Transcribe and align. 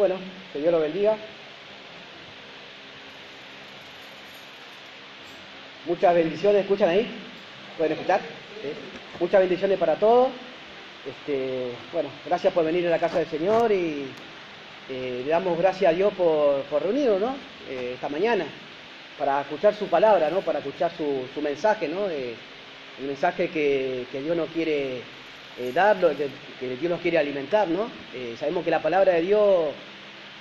Bueno, 0.00 0.14
que 0.50 0.60
Dios 0.60 0.72
lo 0.72 0.80
bendiga. 0.80 1.14
Muchas 5.84 6.14
bendiciones, 6.14 6.62
¿escuchan 6.62 6.88
ahí? 6.88 7.06
¿Pueden 7.76 7.92
escuchar? 7.92 8.22
Muchas 9.20 9.40
bendiciones 9.40 9.78
para 9.78 9.96
todos. 9.96 10.28
Este, 11.06 11.72
bueno, 11.92 12.08
gracias 12.24 12.50
por 12.54 12.64
venir 12.64 12.86
a 12.86 12.90
la 12.90 12.98
casa 12.98 13.18
del 13.18 13.28
Señor 13.28 13.70
y 13.72 14.06
eh, 14.88 15.20
le 15.22 15.30
damos 15.30 15.58
gracias 15.58 15.92
a 15.92 15.94
Dios 15.94 16.14
por, 16.14 16.64
reunirnos, 16.82 17.20
¿no? 17.20 17.36
Eh, 17.68 17.90
esta 17.92 18.08
mañana, 18.08 18.46
para 19.18 19.42
escuchar 19.42 19.74
su 19.74 19.86
palabra, 19.88 20.30
¿no? 20.30 20.40
Para 20.40 20.60
escuchar 20.60 20.90
su, 20.96 21.42
mensaje, 21.42 21.88
¿no? 21.88 22.08
El 22.08 23.06
mensaje 23.06 23.50
que, 23.50 24.06
Dios 24.10 24.34
nos 24.34 24.48
quiere 24.48 25.02
eh, 25.58 25.72
dar, 25.74 25.98
que, 25.98 26.28
que, 26.58 26.76
Dios 26.76 26.90
nos 26.90 27.02
quiere 27.02 27.18
alimentar, 27.18 27.68
¿no? 27.68 27.90
Sabemos 28.38 28.64
que 28.64 28.70
la 28.70 28.80
palabra 28.80 29.12
de 29.12 29.20
Dios 29.20 29.74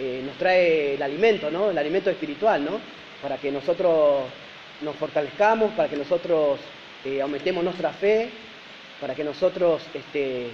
eh, 0.02 0.22
nos 0.26 0.38
trae 0.38 0.96
el 0.96 1.02
alimento, 1.02 1.52
¿no? 1.52 1.72
El 1.72 1.78
alimento 1.78 2.10
espiritual, 2.10 2.64
¿no? 2.64 2.80
Para 3.22 3.36
que 3.36 3.52
nosotros 3.52 4.24
nos 4.80 4.96
fortalezcamos, 4.96 5.74
para 5.74 5.90
que 5.90 5.98
nosotros 5.98 6.58
eh, 7.04 7.22
aumentemos 7.22 7.62
nuestra 7.62 7.92
fe, 7.92 8.30
para 9.02 9.14
que 9.14 9.26
nosotros 9.26 9.82
este, 9.94 10.52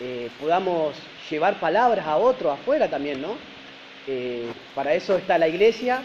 eh, 0.00 0.30
podamos 0.40 0.96
llevar 1.28 1.60
palabras 1.60 2.06
a 2.06 2.16
otros 2.16 2.58
afuera 2.58 2.88
también, 2.88 3.20
¿no? 3.20 3.36
Para 4.74 4.94
eso 4.94 5.16
está 5.16 5.36
la 5.36 5.48
iglesia, 5.48 6.00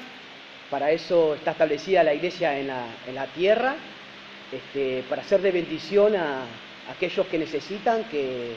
para 0.70 0.92
eso 0.92 1.36
está 1.36 1.52
establecida 1.52 2.04
la 2.04 2.14
iglesia 2.14 2.60
en 2.60 2.68
la, 2.68 2.84
en 3.08 3.16
la 3.16 3.28
tierra, 3.28 3.76
este, 4.52 5.04
para 5.08 5.24
ser 5.24 5.42
de 5.42 5.52
bendición 5.52 6.16
a, 6.16 6.42
a 6.42 6.92
aquellos 6.94 7.28
que 7.28 7.38
necesitan, 7.38 8.04
que, 8.06 8.56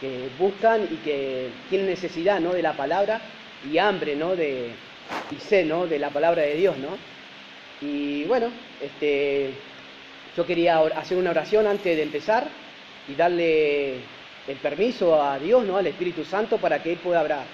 que, 0.00 0.28
buscan 0.38 0.86
y 0.90 0.96
que 0.96 1.48
tienen 1.70 1.88
necesidad 1.88 2.40
¿no? 2.40 2.52
de 2.52 2.62
la 2.62 2.74
palabra 2.74 3.20
y 3.70 3.78
hambre 3.78 4.16
¿no? 4.16 4.36
de, 4.36 4.70
y 5.30 5.40
sed 5.40 5.66
¿no? 5.66 5.86
de 5.86 5.98
la 5.98 6.10
palabra 6.10 6.42
de 6.42 6.54
Dios. 6.54 6.76
¿no? 6.78 6.96
Y 7.80 8.24
bueno, 8.24 8.50
este, 8.82 9.50
yo 10.36 10.46
quería 10.46 10.78
hacer 10.78 11.18
una 11.18 11.30
oración 11.30 11.66
antes 11.66 11.96
de 11.96 12.02
empezar 12.02 12.46
y 13.08 13.14
darle 13.14 13.96
el 14.46 14.56
permiso 14.62 15.22
a 15.22 15.38
Dios, 15.38 15.64
¿no? 15.64 15.76
al 15.76 15.86
Espíritu 15.86 16.24
Santo, 16.24 16.58
para 16.58 16.82
que 16.82 16.92
Él 16.92 16.98
pueda 16.98 17.22
obrar, 17.22 17.44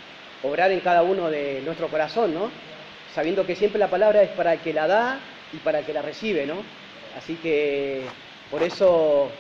obrar 0.43 0.71
en 0.71 0.81
cada 0.81 1.03
uno 1.03 1.31
de 1.31 1.63
nuestro 1.65 1.89
corazón, 1.89 2.35
¿no? 2.35 2.51
sabiendo 3.15 3.47
que 3.47 3.55
siempre 3.55 3.79
la 3.79 3.89
palabra 3.89 4.23
es 4.23 4.31
para 4.31 4.55
el 4.55 4.61
que 4.61 4.73
la 4.73 4.87
da 4.87 5.21
y 5.53 5.59
para 5.59 5.81
el 5.81 5.85
que 5.85 5.93
la 5.93 6.03
recibe. 6.03 6.47
¿no? 6.47 6.57
Así 7.17 7.37
que 7.37 8.03
por 8.51 8.63
eso 8.63 9.31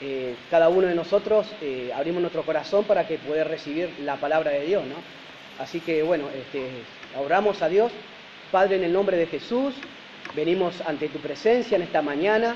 eh, 0.00 0.34
cada 0.50 0.68
uno 0.68 0.86
de 0.86 0.94
nosotros 0.94 1.46
eh, 1.62 1.90
abrimos 1.94 2.20
nuestro 2.20 2.42
corazón 2.42 2.84
para 2.84 3.06
que 3.06 3.18
pueda 3.18 3.44
recibir 3.44 3.90
la 4.00 4.16
palabra 4.16 4.50
de 4.50 4.66
Dios. 4.66 4.84
¿no? 4.84 4.96
Así 5.58 5.80
que 5.80 6.02
bueno, 6.02 6.28
este, 6.30 6.68
oramos 7.18 7.62
a 7.62 7.68
Dios. 7.68 7.92
Padre, 8.50 8.76
en 8.76 8.84
el 8.84 8.92
nombre 8.92 9.16
de 9.16 9.26
Jesús, 9.26 9.74
venimos 10.34 10.80
ante 10.86 11.08
tu 11.08 11.18
presencia 11.18 11.76
en 11.76 11.82
esta 11.82 12.02
mañana 12.02 12.54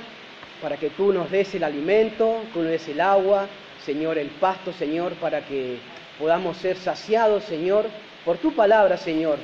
para 0.61 0.77
que 0.77 0.91
tú 0.91 1.13
nos 1.13 1.31
des 1.31 1.55
el 1.55 1.65
alimento, 1.65 2.43
tú 2.53 2.63
nos 2.63 2.71
des 2.71 2.89
el 2.89 3.01
agua, 3.01 3.47
Señor, 3.85 4.19
el 4.19 4.29
pasto, 4.29 4.73
Señor, 4.73 5.13
para 5.15 5.45
que 5.45 5.79
podamos 6.19 6.57
ser 6.57 6.77
saciados, 6.77 7.45
Señor, 7.45 7.87
por 8.25 8.39
tu 8.39 8.53
palabra, 8.55 8.97
Señor. 8.97 9.39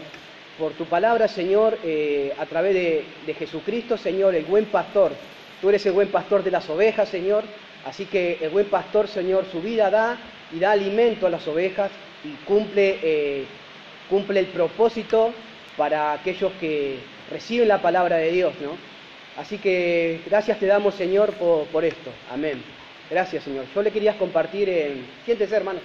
Por 0.58 0.72
tu 0.72 0.84
palabra, 0.84 1.27
Señor, 1.27 1.78
eh, 1.82 2.32
a 2.38 2.47
través 2.47 2.75
de, 2.75 3.05
de, 3.27 3.34
Jesucristo, 3.34 3.97
Señor, 3.97 4.34
el 4.34 4.44
buen 4.44 4.66
pastor. 4.66 5.12
Tú 5.60 5.69
eres 5.69 5.84
el 5.86 5.92
buen 5.92 6.08
pastor 6.08 6.44
de 6.44 6.50
las 6.50 6.69
ovejas, 6.70 7.08
Señor. 7.08 7.42
Así 7.84 8.06
que 8.06 8.38
el 8.41 8.50
buen 8.50 8.66
pastor, 8.66 9.08
Señor, 9.08 9.47
su 9.50 9.60
vida 9.60 9.91
da 9.91 10.16
y 10.52 10.60
da 10.60 10.72
alimento 10.72 11.27
a 11.27 11.30
las 11.30 11.47
ovejas 11.48 11.91
y 12.25 12.44
cumple, 12.44 12.98
eh, 13.03 13.44
cumple 14.08 14.41
el 14.41 14.47
propósito 14.47 15.33
para 15.77 16.12
aquellos 16.12 16.53
que 16.61 16.98
reciben 17.31 17.69
la 17.69 17.82
palabra 17.82 18.16
de 18.16 18.31
Dios, 18.31 18.54
¿no? 18.60 18.76
Así 19.37 19.59
que 19.59 20.21
gracias 20.26 20.59
te 20.60 20.66
damos, 20.66 20.94
Señor, 20.94 21.32
por, 21.34 21.84
esto. 21.84 22.10
Amén. 22.32 22.62
Gracias, 23.10 23.44
Señor. 23.44 23.66
Yo 23.75 23.82
le 23.82 23.91
quería 23.91 24.16
compartir 24.16 24.69
en... 24.69 25.06
Siéntese, 25.25 25.56
hermano. 25.56 25.81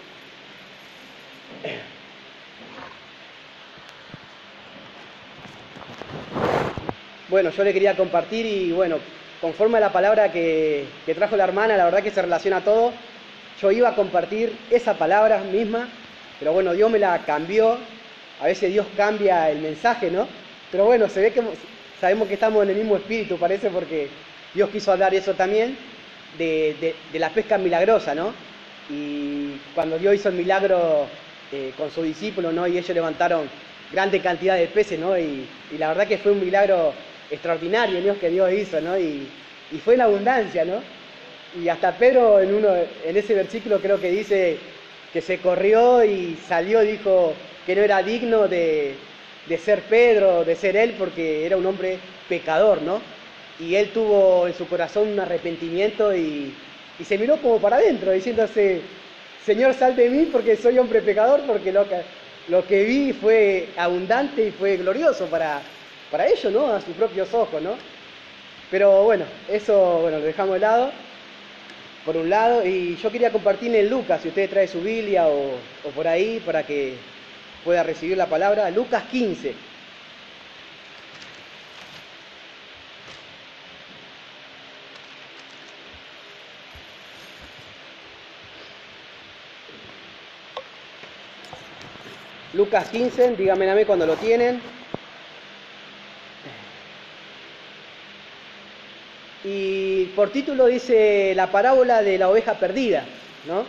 Bueno, 7.28 7.50
yo 7.50 7.64
le 7.64 7.74
quería 7.74 7.96
compartir 7.96 8.46
y 8.46 8.72
bueno, 8.72 8.98
conforme 9.42 9.78
a 9.78 9.82
la 9.82 9.92
palabra 9.92 10.32
que, 10.32 10.86
que, 11.06 11.16
trajo 11.16 11.36
la 11.36 11.44
hermana, 11.44 11.76
la 11.76 11.86
verdad 11.86 12.04
que 12.04 12.12
se 12.12 12.22
relaciona 12.22 12.58
a 12.58 12.64
todo, 12.64 12.94
yo 13.62 13.72
iba 13.72 13.90
a 13.90 13.96
compartir 13.96 14.56
esa 14.70 14.94
palabra 14.96 15.40
misma, 15.40 15.90
pero 16.40 16.54
bueno, 16.54 16.74
Dios 16.74 16.90
me 16.90 17.00
la 17.00 17.20
cambió. 17.26 17.78
A 18.40 18.46
veces 18.46 18.72
Dios 18.72 18.88
cambia 18.96 19.50
el 19.52 19.60
mensaje, 19.60 20.10
¿no? 20.10 20.28
Pero 20.72 20.86
bueno, 20.86 21.10
se 21.10 21.22
ve 21.22 21.32
que 21.32 21.42
sabemos 22.00 22.28
que 22.28 22.36
estamos 22.36 22.64
en 22.64 22.70
el 22.70 22.78
mismo 22.78 22.96
espíritu, 22.96 23.38
parece, 23.38 23.70
porque 23.70 24.08
Dios 24.54 24.70
quiso 24.70 24.92
hablar 24.92 25.14
eso 25.14 25.34
también, 25.34 25.78
de, 26.38 26.96
de, 27.12 27.20
la 27.20 27.30
pesca 27.30 27.58
milagrosa, 27.58 28.16
¿no? 28.16 28.34
Y 28.90 29.58
cuando 29.76 30.00
Dios 30.00 30.16
hizo 30.16 30.30
el 30.30 30.36
milagro 30.36 31.08
eh, 31.52 31.74
con 31.78 31.92
sus 31.92 32.06
discípulos, 32.06 32.54
¿no? 32.54 32.66
Y 32.68 32.78
ellos 32.78 32.96
levantaron 32.96 33.50
grande 33.92 34.22
cantidad 34.22 34.56
de 34.56 34.68
peces, 34.68 35.00
¿no? 35.00 35.18
Y, 35.18 35.48
y, 35.72 35.78
la 35.78 35.90
verdad 35.90 36.08
que 36.08 36.18
fue 36.18 36.32
un 36.32 36.40
milagro 36.40 36.94
extraordinario, 37.30 38.02
Dios, 38.02 38.18
que 38.18 38.30
Dios 38.30 38.52
hizo, 38.54 38.80
¿no? 38.80 38.98
Y, 38.98 39.28
y, 39.72 39.78
fue 39.84 39.96
en 39.96 40.02
abundancia, 40.02 40.64
¿no? 40.64 40.82
Y 41.60 41.68
hasta 41.68 41.98
Pedro 41.98 42.40
en, 42.40 42.54
uno, 42.54 42.70
en 43.06 43.18
ese 43.18 43.34
versículo 43.34 43.80
creo 43.80 44.00
que 44.00 44.12
dice 44.12 44.58
que 45.14 45.22
se 45.22 45.40
corrió 45.40 46.04
y 46.04 46.38
salió, 46.48 46.82
dijo 46.82 47.34
que 47.66 47.76
no 47.76 47.82
era 47.82 48.04
digno 48.04 48.48
de, 48.48 48.96
de 49.46 49.58
ser 49.58 49.84
Pedro, 49.84 50.44
de 50.46 50.56
ser 50.56 50.76
él, 50.76 50.96
porque 50.98 51.46
era 51.46 51.58
un 51.58 51.66
hombre 51.66 52.00
pecador, 52.28 52.82
¿no? 52.82 53.02
Y 53.58 53.76
él 53.76 53.92
tuvo 53.92 54.48
en 54.48 54.54
su 54.54 54.68
corazón 54.68 55.10
un 55.10 55.20
arrepentimiento 55.20 56.16
y, 56.16 56.54
y 56.98 57.04
se 57.04 57.18
miró 57.18 57.42
como 57.42 57.60
para 57.60 57.78
adentro, 57.78 58.12
diciéndose, 58.12 58.82
Señor, 59.46 59.74
sal 59.74 59.96
de 59.96 60.10
mí 60.10 60.26
porque 60.28 60.56
soy 60.58 60.78
hombre 60.78 61.02
pecador, 61.02 61.42
porque 61.46 61.72
lo 61.72 61.88
que, 61.88 62.02
lo 62.48 62.66
que 62.66 62.84
vi 62.84 63.14
fue 63.14 63.74
abundante 63.76 64.48
y 64.48 64.52
fue 64.52 64.78
glorioso 64.78 65.28
para, 65.30 65.62
para 66.10 66.28
ellos, 66.28 66.52
¿no? 66.54 66.68
A 66.74 66.82
sus 66.82 66.96
propios 66.96 67.34
ojos, 67.34 67.62
¿no? 67.62 67.78
Pero 68.70 69.04
bueno, 69.04 69.26
eso 69.48 70.02
bueno, 70.02 70.20
lo 70.20 70.26
dejamos 70.26 70.56
de 70.56 70.60
lado, 70.60 70.92
por 72.06 72.18
un 72.18 72.30
lado, 72.30 72.66
y 72.66 72.96
yo 72.96 73.12
quería 73.12 73.32
compartir 73.32 73.76
en 73.76 73.90
Lucas, 73.90 74.22
si 74.22 74.30
usted 74.30 74.50
trae 74.50 74.68
su 74.68 74.82
Biblia 74.82 75.28
o, 75.28 75.56
o 75.84 75.90
por 75.94 76.08
ahí, 76.08 76.42
para 76.46 76.64
que 76.66 76.96
pueda 77.64 77.84
recibir 77.84 78.18
la 78.18 78.28
palabra, 78.28 78.70
Lucas 78.72 79.04
15. 79.12 79.54
Lucas 92.54 92.90
15, 92.90 93.36
díganme 93.36 93.70
a 93.70 93.76
mí 93.76 93.86
cuando 93.86 94.06
lo 94.06 94.16
tienen. 94.16 94.79
Y 99.44 100.06
por 100.16 100.32
título 100.32 100.66
dice 100.66 101.34
la 101.36 101.52
parábola 101.52 102.02
de 102.04 102.18
la 102.18 102.30
oveja 102.30 102.56
perdida, 102.56 103.06
¿no? 103.48 103.66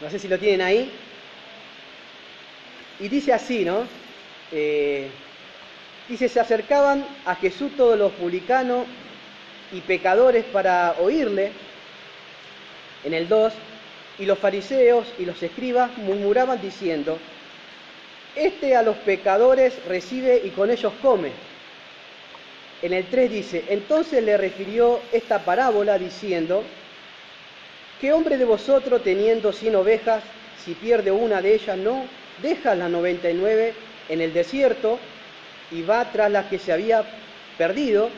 No 0.00 0.10
sé 0.10 0.18
si 0.18 0.28
lo 0.28 0.38
tienen 0.38 0.62
ahí. 0.62 0.90
Y 3.00 3.08
dice 3.08 3.32
así, 3.32 3.64
¿no? 3.64 3.84
Eh, 4.52 5.08
dice, 6.08 6.28
se 6.28 6.38
acercaban 6.38 7.04
a 7.26 7.34
Jesús 7.34 7.72
todos 7.76 7.98
los 7.98 8.12
publicanos 8.12 8.86
y 9.72 9.80
pecadores 9.80 10.44
para 10.44 10.94
oírle, 11.00 11.50
en 13.02 13.14
el 13.14 13.28
2, 13.28 13.52
y 14.20 14.26
los 14.26 14.38
fariseos 14.38 15.12
y 15.18 15.24
los 15.24 15.42
escribas 15.42 15.90
murmuraban 15.98 16.60
diciendo, 16.60 17.18
este 18.36 18.76
a 18.76 18.82
los 18.82 18.96
pecadores 18.98 19.74
recibe 19.86 20.40
y 20.44 20.50
con 20.50 20.70
ellos 20.70 20.92
come. 21.02 21.30
En 22.84 22.92
el 22.92 23.06
3 23.06 23.30
dice, 23.30 23.64
entonces 23.70 24.22
le 24.22 24.36
refirió 24.36 25.00
esta 25.10 25.42
parábola 25.42 25.96
diciendo, 25.96 26.62
¿qué 27.98 28.12
hombre 28.12 28.36
de 28.36 28.44
vosotros 28.44 29.02
teniendo 29.02 29.54
cien 29.54 29.74
ovejas, 29.74 30.22
si 30.62 30.74
pierde 30.74 31.10
una 31.10 31.40
de 31.40 31.54
ellas, 31.54 31.78
no 31.78 32.04
deja 32.42 32.74
las 32.74 32.90
99 32.90 33.74
en 34.10 34.20
el 34.20 34.34
desierto 34.34 34.98
y 35.70 35.80
va 35.80 36.12
tras 36.12 36.30
la 36.30 36.50
que 36.50 36.58
se 36.58 36.72
había 36.72 37.02
perdido 37.56 38.10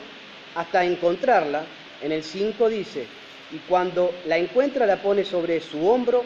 hasta 0.57 0.85
encontrarla? 0.85 1.63
En 2.03 2.11
el 2.11 2.25
5 2.25 2.69
dice, 2.69 3.07
y 3.53 3.59
cuando 3.69 4.11
la 4.27 4.37
encuentra 4.37 4.85
la 4.85 5.01
pone 5.01 5.25
sobre 5.25 5.61
su 5.61 5.89
hombro, 5.89 6.25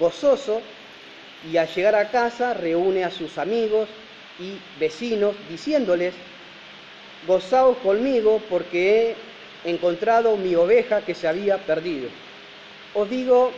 gozoso, 0.00 0.60
y 1.48 1.56
al 1.56 1.68
llegar 1.68 1.94
a 1.94 2.10
casa 2.10 2.52
reúne 2.52 3.04
a 3.04 3.12
sus 3.12 3.38
amigos 3.38 3.88
y 4.40 4.58
vecinos 4.80 5.36
diciéndoles, 5.48 6.14
gozaos 7.26 7.76
conmigo 7.78 8.40
porque 8.48 9.14
he 9.64 9.70
encontrado 9.70 10.36
mi 10.36 10.54
oveja 10.54 11.02
que 11.02 11.14
se 11.14 11.28
había 11.28 11.58
perdido. 11.58 12.08
Os 12.94 13.08
digo 13.10 13.50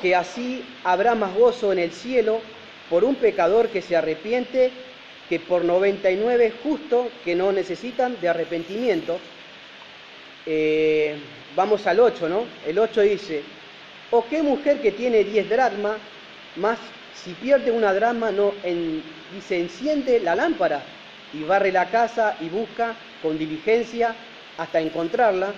que 0.00 0.14
así 0.14 0.64
habrá 0.84 1.14
más 1.14 1.34
gozo 1.34 1.72
en 1.72 1.78
el 1.78 1.92
cielo 1.92 2.40
por 2.90 3.04
un 3.04 3.14
pecador 3.14 3.68
que 3.68 3.82
se 3.82 3.96
arrepiente 3.96 4.70
que 5.28 5.40
por 5.40 5.64
99 5.64 6.52
justos 6.62 7.06
que 7.24 7.34
no 7.34 7.52
necesitan 7.52 8.20
de 8.20 8.28
arrepentimiento. 8.28 9.18
Eh, 10.46 11.16
vamos 11.56 11.86
al 11.86 12.00
8, 12.00 12.28
¿no? 12.28 12.44
El 12.66 12.78
8 12.78 13.00
dice, 13.00 13.42
o 14.10 14.26
qué 14.28 14.42
mujer 14.42 14.80
que 14.80 14.92
tiene 14.92 15.24
10 15.24 15.48
dracmas, 15.48 15.96
más 16.56 16.78
si 17.14 17.32
pierde 17.32 17.70
una 17.70 17.94
drama, 17.94 18.30
no, 18.30 18.52
en, 18.62 19.02
dice, 19.32 19.58
enciende 19.58 20.20
la 20.20 20.34
lámpara 20.34 20.82
y 21.34 21.42
barre 21.42 21.72
la 21.72 21.90
casa 21.90 22.36
y 22.40 22.48
busca 22.48 22.94
con 23.22 23.38
diligencia 23.38 24.14
hasta 24.58 24.80
encontrarla. 24.80 25.52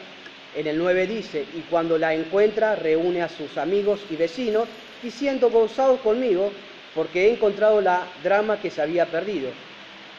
En 0.57 0.67
el 0.67 0.79
9 0.79 1.07
dice, 1.07 1.45
y 1.55 1.61
cuando 1.71 1.99
la 1.99 2.15
encuentra, 2.15 2.77
reúne 2.77 3.23
a 3.23 3.29
sus 3.29 3.59
amigos 3.59 4.01
y 4.11 4.17
vecinos, 4.17 4.69
diciendo, 5.03 5.51
gozados 5.51 6.01
conmigo, 6.01 6.51
porque 6.95 7.27
he 7.27 7.33
encontrado 7.35 7.81
la 7.83 8.07
drama 8.25 8.59
que 8.59 8.71
se 8.71 8.81
había 8.81 9.05
perdido. 9.07 9.51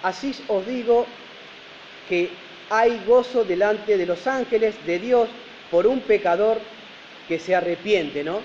Así 0.04 0.36
os 0.48 0.65
digo 0.68 1.07
que 2.07 2.30
hay 2.69 3.01
gozo 3.07 3.44
delante 3.44 3.98
de 3.98 4.06
los 4.06 4.27
ángeles 4.27 4.75
de 4.86 5.00
Dios 5.00 5.27
por 5.71 5.88
un 5.88 6.01
pecador 6.01 6.59
que 7.27 7.39
se 7.39 7.56
arrepiente, 7.56 8.24
¿no? 8.24 8.42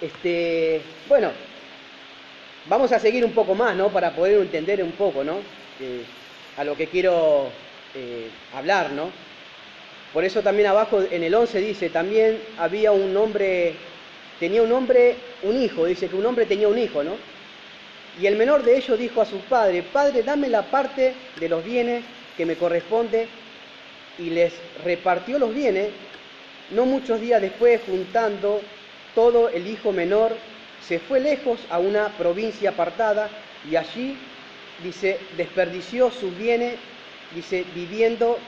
Este, 0.00 0.80
bueno, 1.08 1.30
vamos 2.68 2.90
a 2.92 2.98
seguir 2.98 3.24
un 3.24 3.32
poco 3.32 3.54
más, 3.54 3.76
¿no? 3.76 3.88
Para 3.88 4.10
poder 4.14 4.40
entender 4.40 4.82
un 4.82 4.92
poco, 4.92 5.22
¿no? 5.22 5.36
A 6.56 6.64
lo 6.64 6.76
que 6.76 6.86
quiero 6.86 7.48
eh, 7.94 8.28
hablar, 8.54 8.90
¿no? 8.92 9.10
Por 10.12 10.24
eso 10.24 10.42
también 10.42 10.68
abajo 10.68 11.02
en 11.10 11.22
el 11.22 11.34
11 11.34 11.60
dice, 11.60 11.90
también 11.90 12.40
había 12.58 12.92
un 12.92 13.14
hombre, 13.16 13.74
tenía 14.40 14.62
un 14.62 14.72
hombre, 14.72 15.16
un 15.42 15.60
hijo, 15.60 15.84
dice 15.84 16.08
que 16.08 16.16
un 16.16 16.24
hombre 16.24 16.46
tenía 16.46 16.68
un 16.68 16.78
hijo, 16.78 17.02
¿no? 17.02 17.16
Y 18.20 18.26
el 18.26 18.36
menor 18.36 18.62
de 18.62 18.76
ellos 18.76 18.98
dijo 18.98 19.20
a 19.20 19.26
su 19.26 19.38
padre, 19.40 19.82
Padre, 19.82 20.22
dame 20.22 20.48
la 20.48 20.62
parte 20.62 21.14
de 21.38 21.48
los 21.48 21.62
bienes 21.62 22.02
que 22.36 22.46
me 22.46 22.56
corresponde, 22.56 23.28
y 24.18 24.30
les 24.30 24.52
repartió 24.84 25.38
los 25.38 25.54
bienes. 25.54 25.88
No 26.70 26.84
muchos 26.86 27.20
días 27.20 27.40
después, 27.40 27.80
juntando 27.86 28.60
todo 29.14 29.48
el 29.50 29.66
hijo 29.66 29.92
menor, 29.92 30.36
se 30.86 30.98
fue 30.98 31.20
lejos 31.20 31.60
a 31.70 31.78
una 31.78 32.08
provincia 32.16 32.70
apartada 32.70 33.28
y 33.70 33.76
allí, 33.76 34.16
dice, 34.82 35.18
desperdició 35.36 36.10
sus 36.10 36.36
bienes, 36.36 36.78
dice, 37.34 37.64
viviendo 37.74 38.38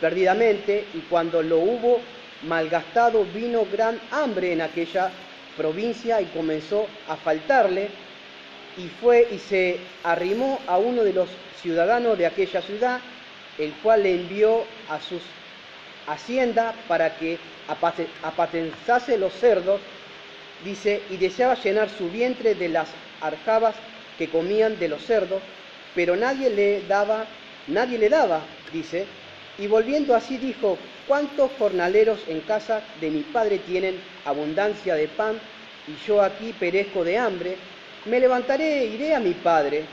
perdidamente, 0.00 0.84
y 0.94 1.00
cuando 1.02 1.42
lo 1.42 1.58
hubo 1.58 2.00
malgastado, 2.42 3.24
vino 3.24 3.64
gran 3.72 3.98
hambre 4.10 4.52
en 4.52 4.60
aquella 4.60 5.10
provincia 5.56 6.20
y 6.20 6.26
comenzó 6.26 6.86
a 7.08 7.16
faltarle 7.16 7.88
y 8.76 8.88
fue 9.00 9.26
y 9.30 9.38
se 9.38 9.78
arrimó 10.04 10.60
a 10.66 10.78
uno 10.78 11.02
de 11.02 11.14
los 11.14 11.30
ciudadanos 11.62 12.18
de 12.18 12.26
aquella 12.26 12.60
ciudad, 12.60 13.00
el 13.58 13.72
cual 13.82 14.02
le 14.02 14.14
envió 14.14 14.64
a 14.90 15.00
sus 15.00 15.22
haciendas 16.06 16.74
para 16.86 17.16
que 17.16 17.38
apatenzase 18.22 19.16
los 19.16 19.32
cerdos, 19.32 19.80
dice, 20.64 21.00
y 21.10 21.16
deseaba 21.16 21.54
llenar 21.54 21.88
su 21.88 22.10
vientre 22.10 22.54
de 22.54 22.68
las 22.68 22.88
arjabas 23.22 23.74
que 24.18 24.28
comían 24.28 24.78
de 24.78 24.88
los 24.88 25.04
cerdos, 25.04 25.40
pero 25.96 26.14
nadie 26.14 26.50
le 26.50 26.82
daba, 26.82 27.26
nadie 27.68 27.98
le 27.98 28.10
daba, 28.10 28.42
dice, 28.70 29.06
y 29.58 29.66
volviendo 29.66 30.14
así 30.14 30.36
dijo, 30.36 30.78
¿cuántos 31.08 31.50
jornaleros 31.52 32.22
en 32.28 32.42
casa 32.42 32.84
de 33.00 33.10
mi 33.10 33.22
padre 33.22 33.58
tienen 33.60 33.98
abundancia 34.26 34.94
de 34.94 35.08
pan 35.08 35.40
y 35.88 36.06
yo 36.06 36.20
aquí 36.20 36.52
perezco 36.52 37.02
de 37.02 37.16
hambre? 37.16 37.56
Me 38.04 38.20
levantaré, 38.20 38.84
iré 38.84 39.14
a 39.14 39.20
mi 39.20 39.32
padre 39.32 39.84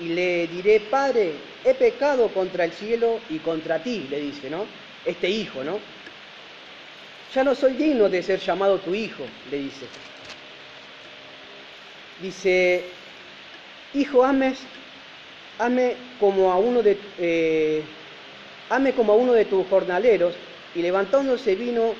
y 0.00 0.08
le 0.08 0.48
diré, 0.48 0.80
Padre, 0.80 1.32
he 1.64 1.74
pecado 1.74 2.28
contra 2.28 2.64
el 2.64 2.72
cielo 2.72 3.20
y 3.30 3.38
contra 3.38 3.78
ti, 3.78 4.06
le 4.10 4.20
dice, 4.20 4.50
¿no? 4.50 4.66
Este 5.06 5.30
hijo, 5.30 5.64
¿no? 5.64 5.78
Ya 7.34 7.44
no 7.44 7.54
soy 7.54 7.74
digno 7.74 8.08
de 8.08 8.22
ser 8.22 8.40
llamado 8.40 8.78
tu 8.80 8.94
hijo, 8.94 9.24
le 9.50 9.58
dice. 9.58 9.86
Dice, 12.20 12.84
hijo, 13.94 14.24
ames, 14.24 14.58
ame 15.58 15.96
como 16.20 16.52
a 16.52 16.58
uno 16.58 16.82
de, 16.82 16.98
eh, 17.18 17.82
ame 18.70 18.92
como 18.92 19.12
a 19.12 19.16
uno 19.16 19.32
de 19.32 19.44
tus 19.44 19.66
jornaleros, 19.68 20.34
y 20.74 20.82
levantándose 20.82 21.54
vino 21.54 21.94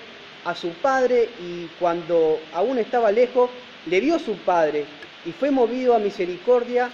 a 0.45 0.55
su 0.55 0.69
padre, 0.71 1.29
y 1.41 1.67
cuando 1.81 2.39
aún 2.55 2.79
estaba 2.79 3.11
lejos, 3.11 3.51
le 3.87 4.01
vio 4.01 4.19
su 4.19 4.35
padre, 4.35 4.85
y 5.25 5.33
fue 5.33 5.51
movido 5.51 5.95
a 5.95 5.99
misericordia, 5.99 6.91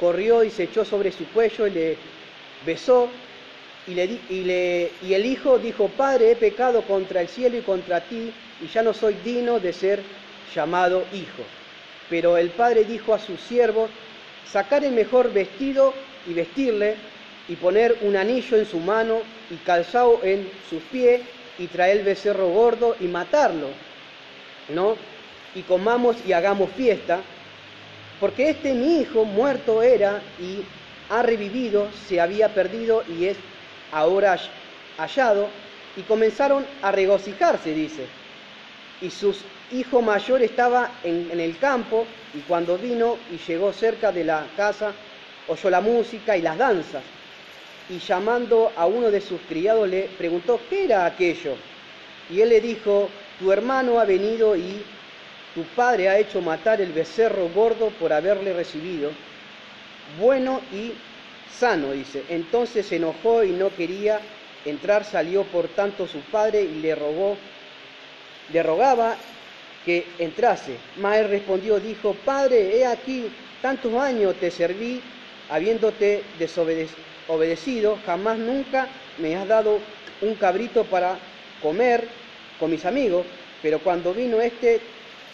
corrió 0.00 0.44
y 0.44 0.50
se 0.50 0.64
echó 0.64 0.84
sobre 0.84 1.12
su 1.12 1.24
cuello 1.28 1.66
y 1.66 1.70
le 1.70 1.96
besó. 2.64 3.08
Y, 3.88 3.94
le, 3.94 4.18
y, 4.28 4.42
le, 4.42 4.90
y 5.00 5.14
el 5.14 5.24
hijo 5.24 5.58
dijo, 5.58 5.88
Padre, 5.88 6.32
he 6.32 6.36
pecado 6.36 6.82
contra 6.82 7.20
el 7.20 7.28
cielo 7.28 7.56
y 7.56 7.60
contra 7.60 8.00
ti, 8.00 8.32
y 8.60 8.66
ya 8.66 8.82
no 8.82 8.92
soy 8.92 9.14
digno 9.24 9.60
de 9.60 9.72
ser 9.72 10.02
llamado 10.52 11.04
hijo. 11.12 11.44
Pero 12.10 12.36
el 12.36 12.50
padre 12.50 12.84
dijo 12.84 13.14
a 13.14 13.18
sus 13.20 13.40
siervos, 13.40 13.88
sacar 14.50 14.84
el 14.84 14.92
mejor 14.92 15.32
vestido 15.32 15.94
y 16.26 16.34
vestirle, 16.34 16.96
y 17.48 17.54
poner 17.56 17.98
un 18.02 18.16
anillo 18.16 18.56
en 18.56 18.66
su 18.66 18.78
mano 18.78 19.20
y 19.50 19.56
calzado 19.56 20.20
en 20.24 20.50
sus 20.68 20.82
pies, 20.84 21.20
y 21.58 21.66
traer 21.68 21.98
el 21.98 22.04
becerro 22.04 22.48
gordo 22.48 22.96
y 23.00 23.06
matarlo, 23.06 23.68
¿no? 24.68 24.96
Y 25.54 25.62
comamos 25.62 26.16
y 26.26 26.32
hagamos 26.32 26.70
fiesta, 26.72 27.20
porque 28.20 28.50
este 28.50 28.74
mi 28.74 29.00
hijo 29.00 29.24
muerto 29.24 29.82
era 29.82 30.20
y 30.40 30.60
ha 31.08 31.22
revivido, 31.22 31.88
se 32.08 32.20
había 32.20 32.52
perdido 32.52 33.04
y 33.08 33.26
es 33.26 33.36
ahora 33.92 34.38
hallado, 34.98 35.48
y 35.96 36.02
comenzaron 36.02 36.66
a 36.82 36.92
regocijarse, 36.92 37.72
dice. 37.72 38.04
Y 39.00 39.10
su 39.10 39.34
hijo 39.72 40.02
mayor 40.02 40.42
estaba 40.42 40.90
en, 41.04 41.30
en, 41.30 41.40
el 41.40 41.58
campo, 41.58 42.06
y 42.34 42.40
cuando 42.40 42.76
vino 42.76 43.16
y 43.32 43.38
llegó 43.38 43.72
cerca 43.72 44.12
de 44.12 44.24
la 44.24 44.46
casa, 44.56 44.92
oyó 45.48 45.70
la 45.70 45.80
música 45.80 46.36
y 46.36 46.42
las 46.42 46.58
danzas, 46.58 47.02
y 47.88 47.98
llamando 47.98 48.72
a 48.76 48.86
uno 48.86 49.10
de 49.10 49.20
sus 49.20 49.40
criados 49.48 49.88
le 49.88 50.08
preguntó, 50.18 50.60
¿qué 50.68 50.84
era 50.84 51.06
aquello? 51.06 51.54
Y 52.30 52.40
él 52.40 52.48
le 52.48 52.60
dijo, 52.60 53.08
tu 53.38 53.52
hermano 53.52 54.00
ha 54.00 54.04
venido 54.04 54.56
y 54.56 54.82
tu 55.54 55.62
padre 55.74 56.08
ha 56.08 56.18
hecho 56.18 56.40
matar 56.40 56.80
el 56.80 56.92
becerro 56.92 57.48
gordo 57.54 57.90
por 57.90 58.12
haberle 58.12 58.52
recibido, 58.52 59.10
bueno 60.20 60.60
y 60.72 60.92
sano, 61.58 61.92
dice. 61.92 62.24
Entonces 62.28 62.86
se 62.86 62.96
enojó 62.96 63.44
y 63.44 63.50
no 63.52 63.74
quería 63.74 64.20
entrar, 64.64 65.04
salió 65.04 65.44
por 65.44 65.68
tanto 65.68 66.06
su 66.06 66.18
padre 66.20 66.62
y 66.62 66.80
le 66.80 66.94
rogó, 66.94 67.36
le 68.52 68.62
rogaba 68.62 69.16
que 69.84 70.04
entrase. 70.18 70.76
Mas 71.00 71.18
él 71.18 71.28
respondió, 71.28 71.78
dijo, 71.78 72.14
Padre, 72.24 72.76
he 72.76 72.84
aquí, 72.84 73.30
tantos 73.62 73.94
años 73.94 74.34
te 74.40 74.50
serví, 74.50 75.00
habiéndote 75.48 76.34
desobedecido, 76.38 77.98
jamás 77.98 78.38
nunca 78.38 79.12
me 79.16 79.36
has 79.36 79.46
dado 79.46 79.86
un 80.20 80.36
cabrito 80.36 80.88
para 80.88 81.54
comer 81.60 82.14
con 82.56 82.70
mis 82.70 82.84
amigos, 82.84 83.26
pero 83.60 83.82
cuando 83.82 84.14
vino 84.14 84.40
este 84.40 84.92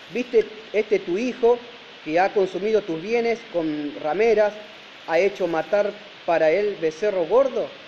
¿Viste 0.08 0.68
este 0.72 0.98
tu 0.98 1.16
hijo 1.16 1.70
que 2.02 2.18
ha 2.20 2.32
consumido 2.34 2.84
tus 2.84 3.00
bienes 3.00 3.46
con 3.46 3.94
rameras, 3.94 4.60
ha 5.06 5.18
hecho 5.18 5.46
matar 5.46 6.22
para 6.26 6.50
él 6.50 6.76
becerro 6.76 7.24
gordo? 7.26 7.80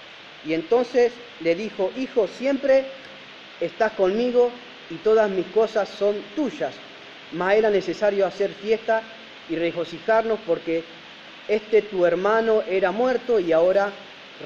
Y 0.43 0.55
entonces 0.55 1.23
le 1.39 1.55
dijo, 1.55 1.93
hijo, 1.95 2.27
siempre 2.27 2.93
estás 3.61 3.93
conmigo 3.93 4.85
y 4.89 5.01
todas 5.01 5.31
mis 5.31 5.49
cosas 5.49 5.89
son 5.91 6.35
tuyas. 6.35 6.83
Mas 7.31 7.57
era 7.57 7.71
necesario 7.71 8.27
hacer 8.27 8.55
fiesta 8.55 9.19
y 9.47 9.57
regocijarnos 9.57 10.41
porque 10.47 11.04
este 11.49 11.83
tu 11.83 12.07
hermano 12.07 12.63
era 12.69 12.91
muerto 12.91 13.39
y 13.39 13.53
ahora 13.53 13.93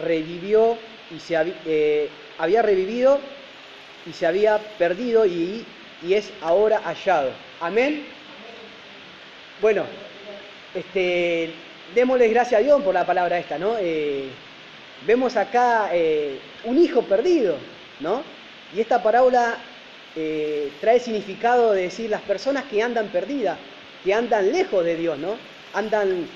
revivió 0.05 0.79
y 1.15 1.21
se 1.21 1.55
eh, 1.67 2.09
había 2.39 2.63
revivido 2.63 3.21
y 4.07 4.13
se 4.13 4.27
había 4.27 4.59
perdido 4.79 5.27
y 5.27 5.65
y 6.01 6.15
es 6.15 6.31
ahora 6.43 6.81
hallado. 6.85 7.33
Amén. 7.61 8.05
Bueno, 9.61 9.85
este, 10.73 11.51
démosles 11.93 12.31
gracias 12.31 12.61
a 12.61 12.63
Dios 12.63 12.81
por 12.83 12.95
la 12.95 13.05
palabra 13.05 13.37
esta, 13.37 13.59
¿no? 13.59 13.77
Eh, 13.81 14.29
vemos 15.05 15.37
acá 15.37 15.91
eh, 15.93 16.39
un 16.65 16.79
hijo 16.79 17.03
perdido, 17.03 17.57
¿no? 17.99 18.23
Y 18.77 18.81
esta 18.81 19.03
parábola 19.03 19.57
trae 20.81 20.99
significado 20.99 21.73
de 21.73 21.83
decir 21.83 22.11
las 22.11 22.23
personas 22.23 22.65
que 22.65 22.83
andan 22.83 23.07
perdidas, 23.07 23.57
que 24.03 24.13
andan 24.13 24.51
lejos 24.51 24.85
de 24.85 24.97
Dios, 24.97 25.17
¿no? 25.17 25.37
Andan 25.75 26.27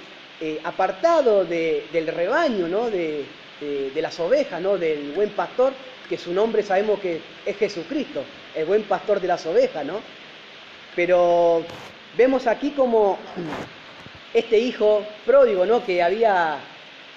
apartados 0.65 1.49
del 1.49 2.07
rebaño, 2.09 2.69
¿no? 2.69 2.91
De, 2.91 3.25
de 3.61 4.03
las 4.03 4.19
ovejas, 4.19 4.61
¿no? 4.61 4.77
Del 4.77 5.13
buen 5.13 5.31
pastor, 5.31 5.73
que 6.09 6.19
su 6.19 6.33
nombre 6.33 6.63
sabemos 6.63 6.99
que 7.01 7.21
es 7.47 7.57
Jesucristo 7.57 8.25
el 8.55 8.67
buen 8.67 8.83
pastor 8.85 9.21
de 9.21 9.29
las 9.29 9.45
ovejas, 9.47 9.85
¿no? 9.85 10.01
Pero 10.95 11.65
vemos 12.17 12.47
aquí 12.47 12.71
como 12.71 13.19
este 14.35 14.59
hijo 14.59 15.05
pródigo, 15.25 15.65
¿no? 15.67 15.85
Que 15.85 16.03
había, 16.03 16.59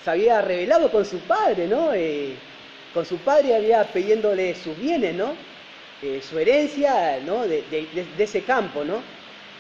se 0.04 0.10
había 0.10 0.42
revelado 0.42 0.92
con 0.92 1.06
su 1.06 1.20
padre, 1.20 1.68
¿no? 1.68 1.94
Eh, 1.94 2.36
con 2.94 3.06
su 3.06 3.18
padre 3.18 3.56
había 3.56 3.84
pidiéndole 3.84 4.56
sus 4.56 4.78
bienes, 4.78 5.16
¿no? 5.16 5.34
Eh, 6.02 6.22
su 6.22 6.40
herencia, 6.40 7.20
¿no? 7.26 7.48
De, 7.48 7.64
de, 7.70 8.24
ese 8.24 8.44
campo, 8.44 8.84
¿no? 8.84 9.02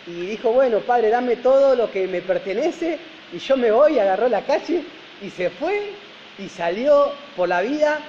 Y 0.07 0.27
dijo, 0.27 0.51
bueno, 0.51 0.79
padre, 0.79 1.09
dame 1.09 1.37
todo 1.37 1.75
lo 1.75 1.91
que 1.91 2.07
me 2.07 2.21
pertenece 2.21 2.99
y 3.33 3.37
yo 3.39 3.57
me 3.57 3.71
voy, 3.71 3.99
agarró 3.99 4.29
la 4.29 4.41
calle 4.41 4.83
y 5.21 5.29
se 5.29 5.49
fue 5.49 5.91
y 6.37 6.49
salió 6.49 7.11
por 7.35 7.49
la 7.49 7.61
vida 7.61 7.99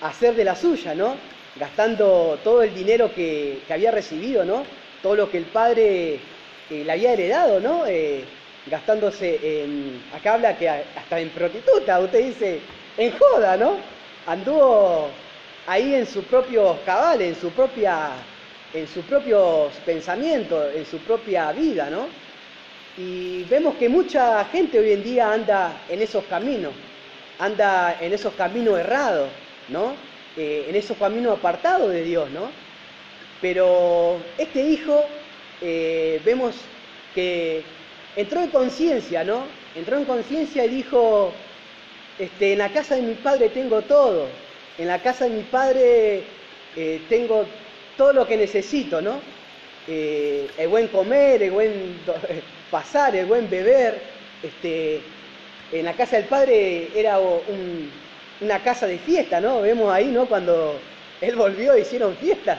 a 0.00 0.08
hacer 0.08 0.34
de 0.34 0.44
la 0.44 0.54
suya, 0.56 0.94
¿no? 0.94 1.16
Gastando 1.58 2.38
todo 2.42 2.62
el 2.62 2.74
dinero 2.74 3.12
que, 3.14 3.60
que 3.66 3.72
había 3.72 3.90
recibido, 3.90 4.44
¿no? 4.44 4.64
Todo 5.02 5.16
lo 5.16 5.30
que 5.30 5.38
el 5.38 5.44
padre 5.44 6.14
eh, 6.14 6.82
le 6.84 6.92
había 6.92 7.12
heredado, 7.12 7.60
¿no? 7.60 7.86
Eh, 7.86 8.24
gastándose 8.66 9.38
en, 9.42 10.02
acá 10.14 10.34
habla 10.34 10.56
que 10.56 10.68
hasta 10.68 11.20
en 11.20 11.28
prostituta, 11.30 12.00
usted 12.00 12.24
dice, 12.24 12.60
en 12.96 13.12
joda, 13.18 13.56
¿no? 13.56 13.76
Anduvo 14.26 15.08
ahí 15.66 15.94
en 15.94 16.06
sus 16.06 16.24
propios 16.24 16.78
cabales, 16.86 17.28
en 17.28 17.40
su 17.40 17.50
propia, 17.50 18.10
en 18.72 18.88
sus 18.88 19.04
propios 19.04 19.74
pensamientos, 19.84 20.74
en 20.74 20.86
su 20.86 20.98
propia 20.98 21.52
vida, 21.52 21.90
¿no? 21.90 22.06
Y 22.96 23.42
vemos 23.44 23.74
que 23.74 23.88
mucha 23.88 24.44
gente 24.46 24.78
hoy 24.78 24.92
en 24.92 25.02
día 25.02 25.32
anda 25.32 25.82
en 25.88 26.00
esos 26.00 26.24
caminos, 26.24 26.72
anda 27.40 27.98
en 28.00 28.12
esos 28.12 28.34
caminos 28.34 28.78
errados, 28.78 29.28
¿no? 29.68 29.94
Eh, 30.36 30.66
en 30.68 30.76
esos 30.76 30.96
caminos 30.96 31.38
apartados 31.38 31.90
de 31.90 32.04
Dios, 32.04 32.30
¿no? 32.30 32.50
Pero 33.40 34.18
este 34.38 34.62
hijo 34.62 35.04
eh, 35.60 36.20
vemos 36.24 36.54
que 37.16 37.62
entró 38.14 38.40
en 38.40 38.50
conciencia, 38.50 39.24
¿no? 39.24 39.44
Entró 39.74 39.96
en 39.98 40.04
conciencia 40.04 40.64
y 40.64 40.68
dijo, 40.68 41.32
este, 42.20 42.52
en 42.52 42.58
la 42.58 42.68
casa 42.68 42.94
de 42.94 43.02
mi 43.02 43.14
padre 43.14 43.48
tengo 43.48 43.82
todo, 43.82 44.28
en 44.78 44.86
la 44.86 45.02
casa 45.02 45.24
de 45.24 45.30
mi 45.30 45.42
padre 45.42 46.22
eh, 46.76 47.00
tengo 47.08 47.44
todo 47.96 48.12
lo 48.12 48.24
que 48.28 48.36
necesito, 48.36 49.02
¿no? 49.02 49.18
El 49.86 50.68
buen 50.68 50.88
comer, 50.88 51.42
el 51.42 51.50
buen 51.50 51.98
pasar, 52.74 53.14
el 53.14 53.26
buen 53.26 53.48
beber. 53.48 54.02
Este, 54.42 55.00
en 55.70 55.84
la 55.84 55.92
casa 55.92 56.16
del 56.16 56.24
padre 56.24 56.88
era 56.92 57.20
una 58.40 58.58
casa 58.64 58.88
de 58.88 58.98
fiesta, 58.98 59.40
¿no? 59.40 59.60
Vemos 59.60 59.92
ahí, 59.92 60.06
¿no? 60.06 60.26
Cuando 60.26 60.80
él 61.20 61.36
volvió 61.36 61.78
hicieron 61.78 62.16
fiesta, 62.16 62.58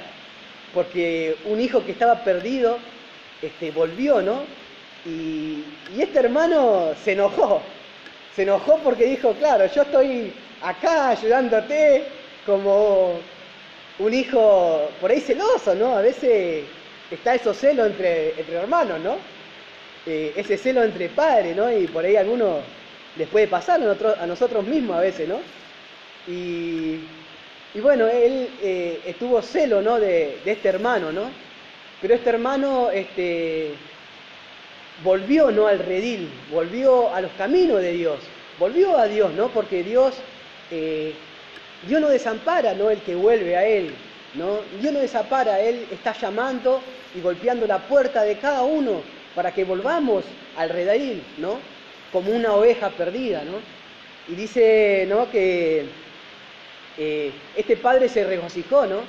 porque 0.73 1.35
un 1.43 1.59
hijo 1.59 1.83
que 1.83 1.91
estaba 1.91 2.23
perdido 2.23 2.77
este, 3.41 3.71
volvió, 3.71 4.21
¿no? 4.21 4.43
Y, 5.05 5.65
este 5.99 6.19
hermano 6.19 6.93
se 7.03 7.11
enojó, 7.11 7.61
se 8.33 8.43
enojó 8.43 8.77
porque 8.77 9.05
dijo, 9.05 9.33
claro, 9.33 9.65
yo 9.67 9.81
estoy 9.81 10.33
acá 10.61 11.09
ayudándote 11.09 12.03
como 12.45 13.19
un 13.99 14.13
hijo 14.13 14.89
por 15.01 15.11
ahí 15.11 15.19
celoso, 15.19 15.75
¿no? 15.75 15.97
A 15.97 16.01
veces 16.01 16.63
está 17.11 17.35
eso 17.35 17.53
celo 17.53 17.85
entre, 17.85 18.29
entre 18.39 18.55
hermanos, 18.55 18.99
¿no? 19.01 19.34
Eh, 20.07 20.33
ese 20.35 20.55
celo 20.57 20.83
entre 20.83 21.09
padres, 21.09 21.55
¿no? 21.55 21.71
Y 21.75 21.87
por 21.87 22.05
ahí 22.05 22.15
algunos 22.15 22.59
les 23.17 23.27
puede 23.27 23.47
pasar 23.47 23.81
a 23.81 24.27
nosotros, 24.27 24.63
mismos 24.67 24.97
a 24.97 25.01
veces, 25.01 25.27
¿no? 25.27 25.39
Y, 26.27 26.99
bueno, 27.81 28.07
él 28.07 28.49
eh, 28.61 29.01
estuvo 29.05 29.41
celo, 29.41 29.81
¿no? 29.81 29.99
De, 29.99 30.37
de, 30.45 30.51
este 30.51 30.69
hermano, 30.69 31.11
¿no? 31.11 31.23
Pero 32.01 32.13
este 32.13 32.29
hermano, 32.29 32.91
este, 32.91 33.71
volvió 35.03 35.49
no 35.49 35.65
al 35.65 35.79
redil, 35.79 36.29
volvió 36.51 37.13
a 37.13 37.21
los 37.21 37.31
caminos 37.31 37.81
de 37.81 37.93
Dios, 37.93 38.19
volvió 38.59 38.97
a 38.97 39.07
Dios, 39.07 39.33
¿no? 39.33 39.49
Porque 39.49 39.83
Dios, 39.83 40.13
eh, 40.69 41.13
Dios 41.87 41.99
no 41.99 42.09
desampara, 42.09 42.75
¿no? 42.75 42.91
El 42.91 42.99
que 43.01 43.15
vuelve 43.15 43.57
a 43.57 43.65
Él, 43.65 43.91
¿no? 44.35 44.59
Dios 44.79 44.93
no 44.93 44.99
desampara, 44.99 45.59
Él 45.61 45.87
está 45.91 46.13
llamando 46.13 46.79
y 47.15 47.21
golpeando 47.21 47.65
la 47.65 47.79
puerta 47.79 48.21
de 48.21 48.37
cada 48.37 48.61
uno 48.61 49.14
para 49.35 49.53
que 49.53 49.63
volvamos 49.63 50.23
al 50.57 50.69
redil, 50.69 51.21
¿no? 51.37 51.59
Como 52.11 52.31
una 52.31 52.53
oveja 52.53 52.89
perdida, 52.89 53.43
¿no? 53.43 53.59
Y 54.27 54.35
dice, 54.35 55.05
¿no? 55.07 55.29
Que 55.29 55.85
eh, 56.97 57.31
este 57.55 57.77
padre 57.77 58.09
se 58.09 58.23
regocijó, 58.23 58.85
¿no? 58.85 59.01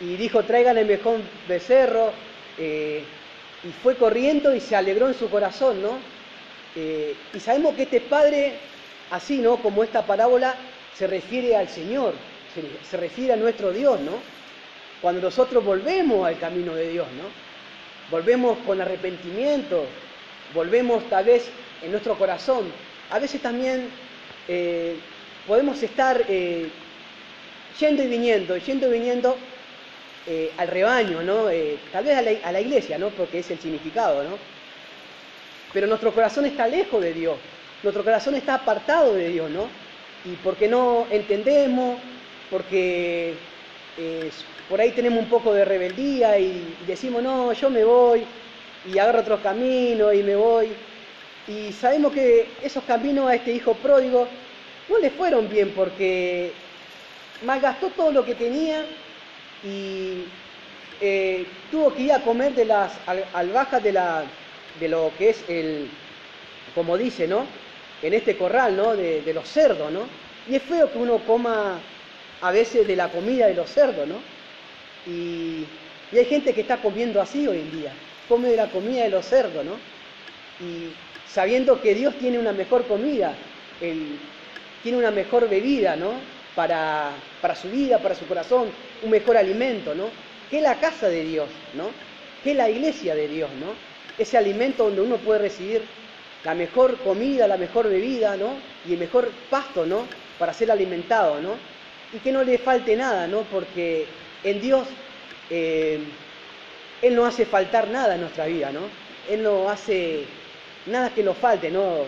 Y 0.00 0.16
dijo, 0.16 0.44
traigan 0.44 0.78
el 0.78 0.86
mejor 0.86 1.18
becerro, 1.48 2.12
eh, 2.58 3.02
y 3.64 3.72
fue 3.82 3.96
corriendo 3.96 4.54
y 4.54 4.60
se 4.60 4.76
alegró 4.76 5.08
en 5.08 5.14
su 5.14 5.28
corazón, 5.28 5.82
¿no? 5.82 5.98
Eh, 6.76 7.14
y 7.34 7.40
sabemos 7.40 7.74
que 7.74 7.82
este 7.82 8.00
padre, 8.00 8.54
así, 9.10 9.38
¿no? 9.38 9.56
Como 9.56 9.82
esta 9.82 10.06
parábola, 10.06 10.54
se 10.94 11.06
refiere 11.06 11.56
al 11.56 11.68
Señor, 11.68 12.14
se, 12.88 12.96
refiere 12.96 13.32
a 13.32 13.36
nuestro 13.36 13.72
Dios, 13.72 14.00
¿no? 14.00 14.12
Cuando 15.00 15.20
nosotros 15.20 15.64
volvemos 15.64 16.26
al 16.26 16.38
camino 16.38 16.74
de 16.74 16.88
Dios, 16.90 17.06
¿no? 17.16 17.45
Volvemos 18.10 18.58
con 18.58 18.80
arrepentimiento, 18.80 19.84
volvemos 20.54 21.08
tal 21.10 21.24
vez 21.24 21.48
en 21.82 21.90
nuestro 21.90 22.16
corazón. 22.16 22.70
A 23.10 23.18
veces 23.18 23.40
también 23.42 23.88
eh, 24.46 24.96
podemos 25.46 25.82
estar 25.82 26.24
eh, 26.28 26.68
yendo 27.80 28.04
y 28.04 28.06
viniendo, 28.06 28.56
yendo 28.58 28.88
y 28.88 28.92
viniendo 28.92 29.36
eh, 30.28 30.52
al 30.56 30.68
rebaño, 30.68 31.22
¿no? 31.22 31.46
Tal 31.92 32.04
vez 32.04 32.40
a 32.44 32.52
la, 32.52 32.60
iglesia, 32.60 32.96
¿no? 32.96 33.10
Porque 33.10 33.40
es 33.40 33.50
el 33.50 33.58
significado, 33.58 34.22
¿no? 34.22 34.38
Pero 35.72 35.88
nuestro 35.88 36.12
corazón 36.12 36.46
está 36.46 36.68
lejos 36.68 37.02
de 37.02 37.12
Dios, 37.12 37.36
nuestro 37.82 38.04
corazón 38.04 38.36
está 38.36 38.54
apartado 38.54 39.14
de 39.14 39.28
Dios, 39.30 39.50
¿no? 39.50 39.68
Y 40.24 40.36
porque 40.36 40.68
no 40.68 41.06
entendemos, 41.10 41.98
porque 42.50 43.34
por 44.68 44.80
ahí 44.80 44.92
tenemos 44.92 45.20
un 45.20 45.28
poco 45.28 45.52
de 45.52 45.64
rebeldía 45.64 46.38
y 46.38 46.76
decimos, 46.86 47.22
no, 47.22 47.52
yo 47.52 47.70
me 47.70 47.84
voy 47.84 48.24
y 48.92 48.98
agarro 48.98 49.20
otro 49.20 49.42
camino 49.42 50.12
y 50.12 50.22
me 50.22 50.36
voy. 50.36 50.72
Y 51.48 51.72
sabemos 51.72 52.12
que 52.12 52.48
esos 52.62 52.82
caminos 52.84 53.28
a 53.28 53.34
este 53.34 53.52
hijo 53.52 53.74
pródigo 53.74 54.26
no 54.88 54.98
le 54.98 55.10
fueron 55.10 55.48
bien 55.48 55.72
porque 55.74 56.52
malgastó 57.44 57.88
todo 57.90 58.10
lo 58.10 58.24
que 58.24 58.34
tenía 58.34 58.84
y 59.64 60.24
eh, 61.00 61.46
tuvo 61.70 61.92
que 61.94 62.02
ir 62.02 62.12
a 62.12 62.20
comer 62.20 62.54
de 62.54 62.64
las 62.64 62.92
albajas 63.34 63.82
de, 63.82 63.92
la, 63.92 64.24
de 64.80 64.88
lo 64.88 65.12
que 65.18 65.30
es 65.30 65.44
el, 65.48 65.88
como 66.74 66.96
dice, 66.96 67.28
¿no? 67.28 67.46
En 68.02 68.14
este 68.14 68.36
corral, 68.36 68.76
¿no? 68.76 68.96
De, 68.96 69.32
los 69.32 69.48
cerdos, 69.48 69.90
¿no? 69.92 70.02
Y 70.48 70.56
es 70.56 70.62
feo 70.62 70.90
que 70.90 70.98
uno 70.98 71.18
coma 71.26 71.78
a 72.40 72.50
veces 72.50 72.86
de 72.86 72.96
la 72.96 73.08
comida 73.08 73.46
de 73.46 73.54
los 73.54 73.70
cerdos, 73.70 74.06
¿no? 74.06 74.16
Y, 75.06 75.64
hay 76.12 76.24
gente 76.24 76.54
que 76.54 76.62
está 76.62 76.80
comiendo 76.80 77.20
así 77.20 77.46
hoy 77.46 77.58
en 77.58 77.80
día, 77.80 77.92
come 78.28 78.48
de 78.48 78.56
la 78.56 78.70
comida 78.70 79.02
de 79.02 79.10
los 79.10 79.26
cerdos, 79.26 79.64
¿no? 79.64 79.72
Y 80.64 80.92
sabiendo 81.28 81.80
que 81.82 81.94
Dios 81.94 82.14
tiene 82.18 82.38
una 82.38 82.52
mejor 82.52 82.86
comida, 82.86 83.34
tiene 84.82 84.98
una 84.98 85.10
mejor 85.10 85.48
bebida, 85.48 85.96
¿no? 85.96 86.14
para, 86.56 87.12
su 87.60 87.68
vida, 87.68 87.98
para 87.98 88.14
su 88.14 88.26
corazón, 88.26 88.68
un 89.02 89.10
mejor 89.10 89.36
alimento, 89.36 89.94
¿no? 89.94 90.08
Que 90.50 90.60
la 90.60 90.80
casa 90.80 91.08
de 91.08 91.22
Dios, 91.22 91.48
¿no? 91.74 91.90
Que 92.42 92.54
la 92.54 92.70
iglesia 92.70 93.14
de 93.14 93.28
Dios, 93.28 93.50
¿no? 93.60 93.74
Ese 94.18 94.38
alimento 94.38 94.84
donde 94.84 95.02
uno 95.02 95.18
puede 95.18 95.40
recibir 95.40 95.82
la 96.44 96.54
mejor 96.54 96.96
comida, 96.98 97.46
la 97.46 97.58
mejor 97.58 97.88
bebida, 97.88 98.36
¿no? 98.36 98.54
Y 98.88 98.94
el 98.94 98.98
mejor 98.98 99.30
pasto, 99.50 99.84
¿no? 99.84 100.06
Para 100.38 100.54
ser 100.54 100.70
alimentado, 100.70 101.40
¿no? 101.40 101.56
Y 102.14 102.18
que 102.18 102.32
no 102.32 102.42
le 102.42 102.56
falte 102.56 102.96
nada, 102.96 103.26
¿no? 103.26 103.42
Porque 103.42 104.06
en 104.44 104.60
Dios 104.60 104.86
eh, 105.50 106.00
Él 107.02 107.14
no 107.14 107.26
hace 107.26 107.46
faltar 107.46 107.88
nada 107.88 108.14
en 108.14 108.20
nuestra 108.22 108.46
vida, 108.46 108.70
¿no? 108.72 108.80
Él 109.28 109.42
no 109.42 109.68
hace 109.68 110.24
nada 110.86 111.10
que 111.10 111.22
nos 111.22 111.36
falte, 111.36 111.70
¿no? 111.70 112.04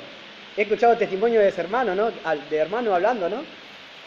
He 0.57 0.63
escuchado 0.63 0.97
testimonio 0.97 1.41
de 1.41 1.49
ese 1.49 1.61
hermano, 1.61 1.95
¿no? 1.95 2.11
De 2.51 2.57
hermano 2.57 2.95
hablando, 2.95 3.29
¿no? 3.29 3.43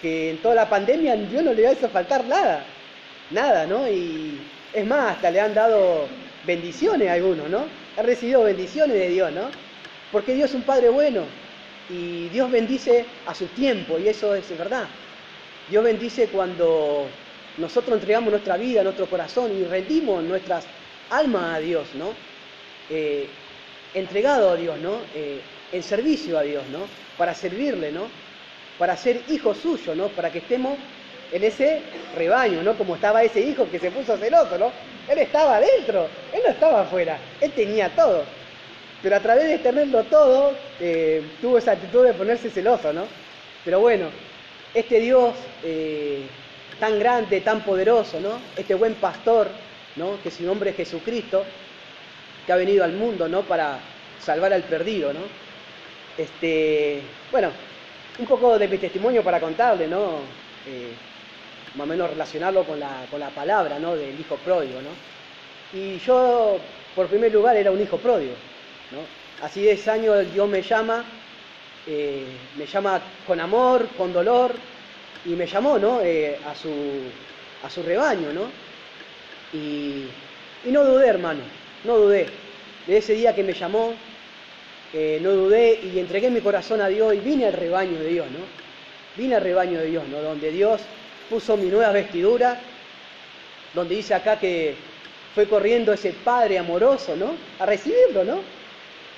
que 0.01 0.31
en 0.31 0.37
toda 0.37 0.55
la 0.55 0.69
pandemia 0.69 1.15
Dios 1.15 1.43
no 1.43 1.53
le 1.53 1.67
a 1.67 1.75
faltar 1.75 2.25
nada, 2.25 2.63
nada, 3.29 3.67
¿no? 3.67 3.87
Y 3.87 4.41
es 4.73 4.85
más, 4.85 5.15
hasta 5.15 5.29
le 5.29 5.39
han 5.39 5.53
dado 5.53 6.07
bendiciones 6.45 7.07
a 7.07 7.13
algunos, 7.13 7.49
¿no? 7.49 7.65
Ha 7.97 8.01
recibido 8.01 8.43
bendiciones 8.43 8.97
de 8.97 9.09
Dios, 9.09 9.31
¿no? 9.31 9.43
Porque 10.11 10.33
Dios 10.33 10.49
es 10.49 10.55
un 10.55 10.63
Padre 10.63 10.89
bueno 10.89 11.23
y 11.89 12.29
Dios 12.29 12.49
bendice 12.49 13.05
a 13.27 13.35
su 13.35 13.45
tiempo 13.47 13.99
y 13.99 14.07
eso 14.07 14.33
es 14.33 14.57
verdad. 14.57 14.87
Dios 15.69 15.83
bendice 15.83 16.27
cuando 16.27 17.05
nosotros 17.57 17.93
entregamos 17.95 18.31
nuestra 18.31 18.57
vida, 18.57 18.83
nuestro 18.83 19.07
corazón 19.07 19.51
y 19.55 19.63
rendimos 19.63 20.23
nuestras 20.23 20.65
almas 21.09 21.55
a 21.55 21.59
Dios, 21.59 21.87
¿no? 21.95 22.13
Eh, 22.89 23.27
entregado 23.93 24.51
a 24.51 24.55
Dios, 24.55 24.79
¿no? 24.79 24.99
Eh, 25.15 25.41
en 25.71 25.83
servicio 25.83 26.37
a 26.37 26.43
Dios, 26.43 26.63
¿no? 26.71 26.79
Para 27.17 27.33
servirle, 27.33 27.91
¿no? 27.91 28.07
para 28.81 28.97
ser 28.97 29.21
hijo 29.29 29.53
suyo, 29.53 29.93
¿no? 29.93 30.07
Para 30.07 30.31
que 30.31 30.39
estemos 30.39 30.75
en 31.31 31.43
ese 31.43 31.83
rebaño, 32.17 32.63
¿no? 32.63 32.75
Como 32.75 32.95
estaba 32.95 33.21
ese 33.21 33.39
hijo 33.39 33.69
que 33.69 33.77
se 33.77 33.91
puso 33.91 34.17
celoso, 34.17 34.57
¿no? 34.57 34.71
Él 35.07 35.19
estaba 35.19 35.57
adentro, 35.57 36.07
él 36.33 36.41
no 36.43 36.51
estaba 36.51 36.81
afuera, 36.81 37.19
él 37.39 37.51
tenía 37.51 37.89
todo. 37.89 38.23
Pero 39.03 39.15
a 39.15 39.19
través 39.19 39.49
de 39.49 39.59
tenerlo 39.59 40.03
todo, 40.05 40.53
eh, 40.79 41.21
tuvo 41.39 41.59
esa 41.59 41.73
actitud 41.73 42.07
de 42.07 42.15
ponerse 42.15 42.49
celoso, 42.49 42.91
¿no? 42.91 43.05
Pero 43.63 43.79
bueno, 43.79 44.07
este 44.73 44.99
Dios 44.99 45.35
tan 46.81 46.97
grande, 46.97 47.41
tan 47.41 47.61
poderoso, 47.61 48.19
¿no? 48.19 48.39
Este 48.57 48.73
buen 48.73 48.95
pastor, 48.95 49.47
¿no? 49.97 50.17
Que 50.23 50.31
su 50.31 50.41
nombre 50.41 50.71
es 50.71 50.75
Jesucristo, 50.77 51.45
que 52.43 52.51
ha 52.51 52.55
venido 52.55 52.83
al 52.83 52.93
mundo, 52.93 53.29
¿no? 53.29 53.43
Para 53.43 53.77
salvar 54.19 54.51
al 54.51 54.63
perdido, 54.63 55.13
¿no? 55.13 55.19
Este, 56.17 57.03
bueno, 57.29 57.51
un 58.17 58.25
poco 58.25 58.57
de 58.57 58.67
mi 58.67 58.79
testimonio 58.79 59.23
para 59.23 59.39
contarle, 59.39 59.87
¿no? 59.87 60.21
Eh, 60.65 60.91
más 61.75 61.85
o 61.85 61.87
menos 61.87 62.09
relacionarlo 62.09 62.63
con 62.63 62.79
la, 62.79 63.05
con 63.11 63.19
la 63.19 63.29
palabra, 63.29 63.77
¿no? 63.77 63.95
Del 63.95 64.19
hijo 64.19 64.37
pródigo, 64.37 64.81
¿no? 64.81 65.79
Y 65.79 65.99
yo, 65.99 66.57
por 66.95 67.05
primer 67.05 67.31
lugar, 67.31 67.57
era 67.57 67.69
un 67.69 67.79
hijo 67.79 67.97
pródigo, 67.97 68.33
¿no? 68.89 69.45
Así 69.45 69.61
de 69.61 69.73
ese 69.73 69.91
año 69.91 70.17
Dios 70.17 70.49
me 70.49 70.63
llama, 70.63 71.05
eh, 71.85 72.25
me 72.57 72.65
llama 72.65 72.99
con 73.27 73.39
amor, 73.39 73.87
con 73.95 74.11
dolor, 74.11 74.55
y 75.25 75.29
me 75.29 75.45
llamó, 75.45 75.77
¿no? 75.77 76.01
Eh, 76.01 76.37
a, 76.45 76.55
su, 76.55 76.69
a 77.63 77.69
su 77.69 77.83
rebaño, 77.83 78.33
¿no? 78.33 78.49
Y, 79.53 80.05
y 80.65 80.71
no 80.71 80.83
dudé, 80.83 81.07
hermano, 81.07 81.41
no 81.83 81.97
dudé. 81.97 82.27
De 82.87 82.97
ese 82.97 83.13
día 83.13 83.35
que 83.35 83.43
me 83.43 83.53
llamó, 83.53 83.93
eh, 84.93 85.19
no 85.21 85.31
dudé 85.31 85.79
y 85.81 85.99
entregué 85.99 86.29
mi 86.29 86.41
corazón 86.41 86.81
a 86.81 86.87
Dios 86.87 87.13
y 87.15 87.19
vine 87.19 87.45
al 87.45 87.53
rebaño 87.53 87.99
de 87.99 88.07
Dios, 88.07 88.27
¿no? 88.31 88.39
Vine 89.15 89.35
al 89.35 89.41
rebaño 89.41 89.79
de 89.79 89.85
Dios, 89.85 90.07
¿no? 90.07 90.21
Donde 90.21 90.51
Dios 90.51 90.81
puso 91.29 91.55
mi 91.55 91.69
nueva 91.69 91.91
vestidura, 91.91 92.59
donde 93.73 93.95
dice 93.95 94.13
acá 94.13 94.37
que 94.37 94.75
fue 95.33 95.47
corriendo 95.47 95.93
ese 95.93 96.11
Padre 96.11 96.57
amoroso, 96.57 97.15
¿no? 97.15 97.35
A 97.59 97.65
recibirlo, 97.65 98.25
¿no? 98.25 98.39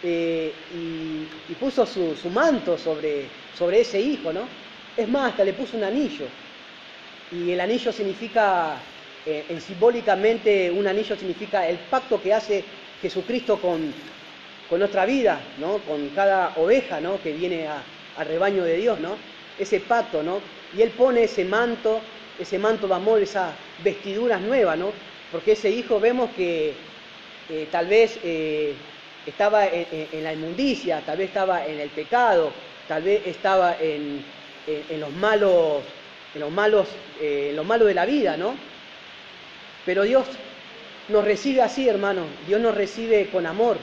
Eh, 0.04 0.54
y, 0.76 1.54
puso 1.56 1.86
su, 1.86 2.30
manto 2.30 2.78
sobre, 2.78 3.26
sobre 3.58 3.82
ese 3.82 4.00
hijo, 4.00 4.34
¿no? 4.34 4.42
Es 4.96 5.08
más, 5.10 5.32
hasta 5.32 5.44
le 5.44 5.54
puso 5.54 5.78
un 5.78 5.84
anillo. 5.84 6.26
Y 7.32 7.52
el 7.52 7.60
anillo 7.60 7.92
significa, 7.92 8.78
eh, 9.26 9.44
en 9.50 9.60
simbólicamente, 9.60 10.70
un 10.70 10.86
anillo 10.86 11.16
significa 11.16 11.68
el 11.68 11.78
pacto 11.78 12.22
que 12.22 12.34
hace 12.34 12.64
Jesucristo 13.02 13.60
con, 13.60 13.92
con 14.70 14.80
nuestra 14.80 15.06
vida, 15.06 15.40
¿no? 15.60 15.80
Con 15.80 16.10
cada 16.10 16.54
oveja, 16.58 17.02
¿no? 17.02 17.22
Que 17.24 17.34
viene 17.34 17.68
al 17.68 18.26
rebaño 18.26 18.64
de 18.64 18.78
Dios, 18.78 19.00
¿no? 19.00 19.16
Ese 19.60 19.80
pacto, 19.80 20.22
¿no? 20.22 20.40
Y 20.78 20.82
Él 20.84 20.92
pone 20.92 21.24
ese 21.24 21.44
manto, 21.44 22.02
ese 22.40 22.60
manto 22.60 22.88
de 22.88 22.94
amor, 22.94 23.22
esas 23.22 23.52
vestiduras 23.84 24.42
nuevas, 24.42 24.78
¿no? 24.78 24.92
Porque 25.32 25.54
ese 25.54 25.72
hijo 25.72 26.00
vemos 26.00 26.30
que 26.38 26.74
eh, 27.50 27.68
tal 27.72 27.88
vez 27.88 28.20
eh, 28.24 28.76
estaba 29.26 29.66
en, 29.66 30.24
la 30.24 30.34
inmundicia, 30.34 31.02
tal 31.04 31.18
vez 31.18 31.30
estaba 31.30 31.66
en 31.66 31.80
el 31.80 31.90
pecado, 31.90 32.52
tal 32.88 33.02
vez 33.02 33.26
estaba 33.26 33.76
en, 33.80 34.24
los 35.00 35.12
malos, 35.12 35.84
en 36.34 36.42
los 36.42 36.52
malos, 36.52 36.88
eh, 37.22 37.48
en 37.50 37.56
los 37.56 37.66
malos 37.66 37.88
de 37.88 37.94
la 37.94 38.06
vida, 38.06 38.38
¿no? 38.38 38.56
Pero 39.86 40.04
Dios 40.04 40.26
nos 41.10 41.26
recibe 41.26 41.62
así, 41.62 41.88
hermano. 41.88 42.26
Dios 42.48 42.62
nos 42.62 42.76
recibe 42.76 43.30
con 43.30 43.46
amor 43.46 43.78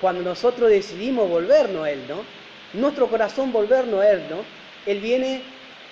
cuando 0.00 0.22
nosotros 0.22 0.70
decidimos 0.70 1.28
volvernos 1.28 1.84
a 1.84 1.90
Él, 1.90 2.02
¿no? 2.08 2.24
Nuestro 2.74 3.08
corazón 3.08 3.52
volvernos 3.52 4.00
a 4.00 4.10
Él, 4.10 4.22
¿no? 4.30 4.44
Él 4.86 5.00
viene 5.00 5.42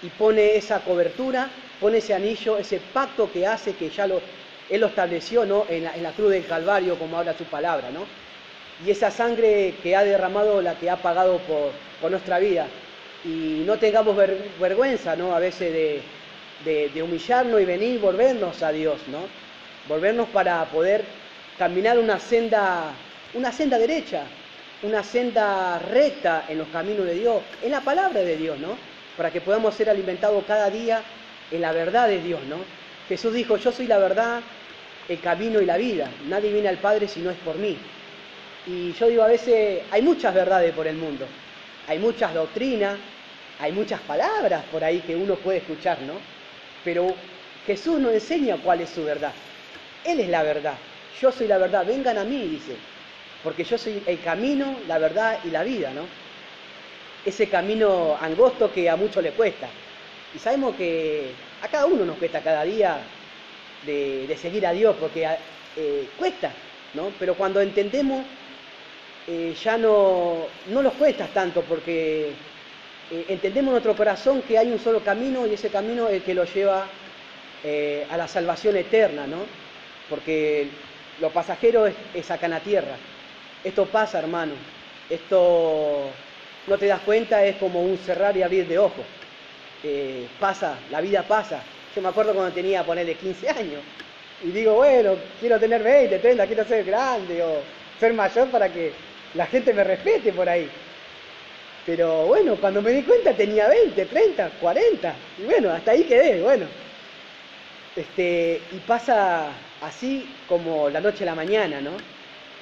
y 0.02 0.08
pone 0.08 0.56
esa 0.56 0.80
cobertura, 0.80 1.48
pone 1.80 1.98
ese 1.98 2.14
anillo, 2.14 2.58
ese 2.58 2.80
pacto 2.92 3.30
que 3.32 3.46
hace 3.46 3.74
que 3.74 3.90
ya 3.90 4.06
lo, 4.06 4.20
Él 4.68 4.80
lo 4.80 4.88
estableció, 4.88 5.44
¿no? 5.44 5.66
En 5.68 5.84
la, 5.84 6.12
cruz 6.12 6.30
del 6.30 6.46
Calvario, 6.46 6.98
como 6.98 7.18
habla 7.18 7.36
su 7.36 7.44
palabra, 7.44 7.90
¿no? 7.90 8.04
Y 8.84 8.90
esa 8.90 9.10
sangre 9.10 9.74
que 9.82 9.94
ha 9.94 10.04
derramado, 10.04 10.60
la 10.60 10.74
que 10.74 10.90
ha 10.90 10.96
pagado 10.96 11.38
por, 11.38 12.10
nuestra 12.10 12.40
vida. 12.40 12.66
Y 13.24 13.62
no 13.64 13.78
tengamos 13.78 14.16
vergüenza, 14.58 15.14
¿no? 15.16 15.34
A 15.34 15.38
veces 15.38 16.02
de, 16.64 17.02
humillarnos 17.02 17.60
y 17.60 17.64
venir 17.64 18.00
volvernos 18.00 18.62
a 18.62 18.72
Dios, 18.72 19.00
¿no? 19.08 19.20
Volvernos 19.88 20.28
para 20.28 20.64
poder 20.66 21.04
caminar 21.58 21.98
una 21.98 22.18
senda 22.18 22.92
una 23.34 23.50
senda 23.50 23.78
derecha, 23.78 24.24
una 24.82 25.02
senda 25.02 25.78
recta 25.78 26.44
en 26.48 26.58
los 26.58 26.68
caminos 26.68 27.06
de 27.06 27.14
Dios, 27.14 27.42
en 27.62 27.70
la 27.70 27.80
palabra 27.80 28.20
de 28.20 28.36
Dios, 28.36 28.58
¿no? 28.58 28.76
Para 29.16 29.30
que 29.30 29.40
podamos 29.40 29.74
ser 29.74 29.88
alimentados 29.88 30.44
cada 30.44 30.68
día 30.70 31.02
en 31.50 31.60
la 31.60 31.72
verdad 31.72 32.08
de 32.08 32.20
Dios, 32.20 32.40
¿no? 32.44 32.58
Jesús 33.08 33.32
dijo, 33.32 33.56
yo 33.56 33.72
soy 33.72 33.86
la 33.86 33.98
verdad, 33.98 34.40
el 35.08 35.20
camino 35.20 35.60
y 35.60 35.66
la 35.66 35.76
vida. 35.76 36.10
Nadie 36.28 36.52
viene 36.52 36.68
al 36.68 36.78
Padre 36.78 37.08
si 37.08 37.20
no 37.20 37.30
es 37.30 37.36
por 37.38 37.56
mí. 37.56 37.76
Y 38.66 38.92
yo 38.92 39.08
digo, 39.08 39.22
a 39.22 39.28
veces 39.28 39.82
hay 39.90 40.02
muchas 40.02 40.34
verdades 40.34 40.72
por 40.72 40.86
el 40.86 40.96
mundo, 40.96 41.26
hay 41.88 41.98
muchas 41.98 42.32
doctrinas, 42.32 42.96
hay 43.62 43.72
muchas 43.72 44.00
palabras 44.02 44.64
por 44.70 44.84
ahí 44.84 45.00
que 45.00 45.16
uno 45.16 45.36
puede 45.36 45.58
escuchar, 45.58 46.02
¿no? 46.02 46.14
Pero 46.84 47.14
Jesús 47.66 47.98
nos 47.98 48.12
enseña 48.12 48.58
cuál 48.58 48.82
es 48.82 48.90
su 48.90 49.04
verdad. 49.04 49.32
Él 50.04 50.20
es 50.20 50.28
la 50.28 50.42
verdad. 50.42 50.74
Yo 51.20 51.32
soy 51.32 51.46
la 51.46 51.56
verdad. 51.56 51.86
Vengan 51.86 52.18
a 52.18 52.24
mí, 52.24 52.42
dice 52.48 52.76
porque 53.42 53.64
yo 53.64 53.76
soy 53.76 54.02
el 54.06 54.20
camino, 54.20 54.76
la 54.86 54.98
verdad 54.98 55.38
y 55.44 55.50
la 55.50 55.64
vida, 55.64 55.90
¿no? 55.92 56.02
Ese 57.24 57.48
camino 57.48 58.16
angosto 58.20 58.72
que 58.72 58.88
a 58.88 58.96
muchos 58.96 59.22
le 59.22 59.32
cuesta. 59.32 59.68
Y 60.34 60.38
sabemos 60.38 60.76
que 60.76 61.30
a 61.60 61.68
cada 61.68 61.86
uno 61.86 62.04
nos 62.04 62.16
cuesta 62.18 62.40
cada 62.40 62.64
día 62.64 62.98
de, 63.84 64.36
seguir 64.40 64.66
a 64.66 64.72
Dios, 64.72 64.96
porque 64.98 65.26
eh, 65.76 66.08
cuesta, 66.16 66.52
¿no? 66.94 67.12
Pero 67.18 67.34
cuando 67.34 67.60
entendemos, 67.60 68.24
eh, 69.26 69.54
ya 69.62 69.76
no, 69.76 70.46
no 70.68 70.82
nos 70.82 70.94
cuesta 70.94 71.26
tanto, 71.28 71.62
porque 71.62 72.32
eh, 73.10 73.26
entendemos 73.28 73.68
en 73.68 73.72
nuestro 73.72 73.96
corazón 73.96 74.42
que 74.42 74.58
hay 74.58 74.70
un 74.70 74.78
solo 74.78 75.00
camino 75.00 75.46
y 75.46 75.54
ese 75.54 75.70
camino 75.70 76.08
es 76.08 76.14
el 76.14 76.22
que 76.22 76.34
lo 76.34 76.44
lleva 76.44 76.86
a 78.10 78.16
la 78.16 78.26
salvación 78.26 78.76
eterna, 78.76 79.24
¿no? 79.28 79.38
Porque 80.10 80.66
los 81.20 81.30
pasajeros 81.30 81.92
es, 82.12 82.30
acá 82.30 82.46
en 82.46 82.52
la 82.52 82.60
tierra, 82.60 82.96
esto 83.62 83.86
pasa, 83.86 84.18
hermano. 84.18 84.54
Esto 85.08 86.10
no 86.66 86.78
te 86.78 86.86
das 86.86 87.00
cuenta, 87.00 87.44
es 87.44 87.56
como 87.56 87.82
un 87.82 87.98
cerrar 87.98 88.36
y 88.36 88.42
abrir 88.42 88.66
de 88.66 88.78
ojos. 88.78 89.04
Eh, 89.84 90.26
pasa, 90.38 90.76
la 90.90 91.00
vida 91.00 91.22
pasa. 91.22 91.60
Yo 91.94 92.02
me 92.02 92.08
acuerdo 92.08 92.34
cuando 92.34 92.52
tenía, 92.52 92.84
ponerle 92.84 93.14
15 93.14 93.48
años. 93.50 93.82
Y 94.42 94.50
digo, 94.50 94.74
bueno, 94.74 95.14
quiero 95.38 95.58
tener 95.60 95.82
20, 95.82 96.18
30, 96.18 96.46
quiero 96.46 96.64
ser 96.64 96.84
grande 96.84 97.42
o 97.42 97.60
ser 98.00 98.12
mayor 98.14 98.48
para 98.48 98.72
que 98.72 98.92
la 99.34 99.46
gente 99.46 99.72
me 99.72 99.84
respete 99.84 100.32
por 100.32 100.48
ahí. 100.48 100.68
Pero 101.84 102.26
bueno, 102.26 102.56
cuando 102.56 102.80
me 102.80 102.92
di 102.92 103.02
cuenta 103.02 103.34
tenía 103.34 103.68
20, 103.68 104.06
30, 104.06 104.50
40. 104.60 105.14
Y 105.38 105.42
bueno, 105.44 105.70
hasta 105.70 105.90
ahí 105.90 106.04
quedé, 106.04 106.40
bueno. 106.40 106.66
Este, 107.96 108.62
y 108.72 108.76
pasa 108.86 109.48
así 109.82 110.26
como 110.48 110.88
la 110.88 111.00
noche 111.00 111.24
a 111.24 111.26
la 111.26 111.34
mañana, 111.34 111.80
¿no? 111.80 111.90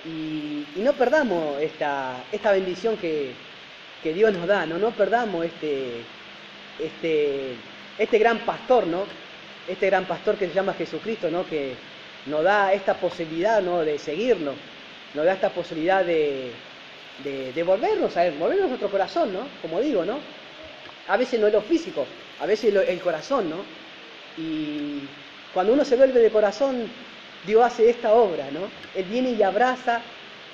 Y, 0.05 0.67
no 0.77 0.95
perdamos 0.95 1.61
esta, 1.61 2.25
esta 2.33 2.53
bendición 2.53 2.97
que, 2.97 3.35
Dios 4.03 4.33
nos 4.33 4.47
da, 4.47 4.65
¿no? 4.65 4.79
No 4.79 4.93
perdamos 4.93 5.45
este, 5.45 6.03
este, 6.79 7.55
este 7.99 8.19
gran 8.19 8.39
pastor, 8.41 8.87
¿no? 8.87 9.05
Este 9.69 9.87
gran 9.87 10.07
pastor 10.07 10.37
que 10.37 10.49
se 10.49 10.55
llama 10.55 10.73
Jesucristo, 10.73 11.31
¿no? 11.31 11.47
Que 11.47 11.75
nos 12.25 12.43
da 12.43 12.73
esta 12.73 12.95
posibilidad, 12.95 13.61
¿no? 13.61 13.81
De 13.81 13.99
seguirnos, 13.99 14.55
nos 15.13 15.27
da 15.27 15.35
esta 15.35 15.51
posibilidad 15.51 16.03
de, 16.03 16.51
de, 17.25 17.63
volvernos 17.63 18.17
a 18.17 18.27
Él, 18.27 18.35
volvernos 18.39 18.67
a 18.67 18.69
nuestro 18.69 18.91
corazón, 18.91 19.33
¿no? 19.33 19.41
Como 19.63 19.81
digo, 19.81 20.05
¿no? 20.05 20.19
A 21.09 21.17
veces 21.17 21.41
no 21.41 21.47
es 21.47 21.53
lo 21.53 21.63
físico, 21.63 22.07
a 22.41 22.47
veces 22.47 22.75
el 22.75 23.01
corazón, 23.01 23.51
¿no? 23.51 23.57
Y 24.39 25.03
cuando 25.53 25.73
uno 25.73 25.85
se 25.85 25.97
vuelve 25.97 26.21
de 26.21 26.31
corazón, 26.31 26.89
Dios 27.47 27.65
hace 27.65 27.91
esta 27.91 28.13
obra, 28.13 28.51
¿no? 28.53 28.61
Él 28.95 29.05
viene 29.05 29.31
y 29.31 29.43
abraza, 29.43 30.01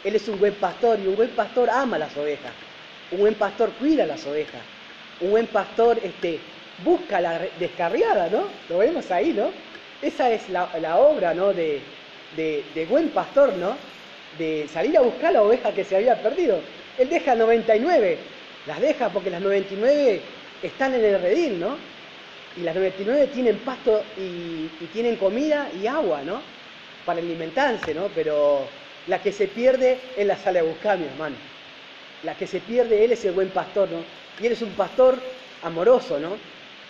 Él 0.04 0.16
es 0.16 0.28
un 0.28 0.38
buen 0.38 0.54
pastor 0.54 0.98
y 1.00 1.06
un 1.06 1.16
buen 1.16 1.30
pastor 1.30 1.68
ama 1.70 1.98
las 1.98 2.16
ovejas, 2.16 2.52
un 3.10 3.20
buen 3.20 3.34
pastor 3.34 3.70
cuida 3.72 4.06
las 4.06 4.26
ovejas, 4.26 4.62
un 5.20 5.30
buen 5.30 5.46
pastor 5.46 5.98
este, 6.02 6.40
busca 6.84 7.20
la 7.20 7.40
descarriada, 7.58 8.28
¿no? 8.28 8.44
Lo 8.68 8.78
vemos 8.78 9.10
ahí, 9.10 9.32
¿no? 9.32 9.50
Esa 10.02 10.30
es 10.30 10.48
la, 10.50 10.98
obra, 10.98 11.34
¿no? 11.34 11.52
De, 11.52 11.80
de, 12.36 12.86
buen 12.88 13.08
pastor, 13.10 13.54
¿no? 13.54 13.76
De 14.38 14.66
salir 14.68 14.96
a 14.96 15.00
buscar 15.00 15.32
la 15.32 15.42
oveja 15.42 15.72
que 15.72 15.84
se 15.84 15.96
había 15.96 16.20
perdido. 16.22 16.60
Él 16.98 17.08
deja 17.08 17.34
99, 17.34 18.18
las 18.66 18.80
deja 18.80 19.08
porque 19.10 19.30
las 19.30 19.40
99 19.40 20.20
están 20.62 20.94
en 20.94 21.04
el 21.04 21.20
redil, 21.20 21.60
¿no? 21.60 21.76
Y 22.56 22.60
las 22.60 22.74
99 22.74 23.28
tienen 23.34 23.58
pasto 23.58 24.02
y, 24.18 24.68
tienen 24.92 25.16
comida 25.16 25.68
y 25.80 25.86
agua, 25.86 26.22
¿no? 26.22 26.40
para 27.06 27.20
alimentarse, 27.20 27.94
¿no? 27.94 28.08
Pero 28.14 28.66
la 29.06 29.22
que 29.22 29.32
se 29.32 29.46
pierde, 29.46 29.98
Él 30.18 30.28
la 30.28 30.36
sale 30.36 30.58
a 30.58 30.64
buscar, 30.64 30.98
mi 30.98 31.06
hermano. 31.06 31.36
La 32.24 32.34
que 32.34 32.46
se 32.46 32.58
pierde, 32.58 33.04
Él 33.04 33.12
es 33.12 33.24
el 33.24 33.32
buen 33.32 33.48
pastor, 33.50 33.88
¿no? 33.88 33.98
Y 34.42 34.46
Él 34.46 34.52
es 34.52 34.60
un 34.60 34.72
pastor 34.72 35.16
amoroso, 35.62 36.18
¿no? 36.18 36.36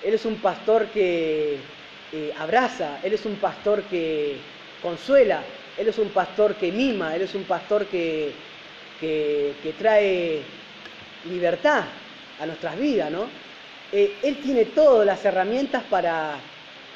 Él 0.03 0.15
es 0.15 0.25
un 0.25 0.37
pastor 0.37 0.87
que 0.87 1.57
eh, 2.13 2.33
abraza, 2.39 2.99
Él 3.03 3.13
es 3.13 3.27
un 3.27 3.37
pastor 3.37 3.83
que 3.85 4.37
consuela, 4.83 5.43
Él 5.79 5.89
es 5.89 5.99
un 5.99 6.09
pastor 6.09 6.55
que 6.57 6.73
mima, 6.73 7.15
Él 7.15 7.23
es 7.23 7.35
un 7.35 7.45
pastor 7.45 7.87
que, 7.87 8.33
que, 9.01 9.75
trae 9.79 10.41
libertad 11.29 11.85
a 12.41 12.47
nuestras 12.47 12.79
vidas, 12.79 13.11
¿no? 13.11 13.27
Eh, 13.93 14.11
él 14.23 14.37
tiene 14.43 14.65
todas 14.67 15.07
las 15.07 15.25
herramientas 15.25 15.83
para, 15.85 16.35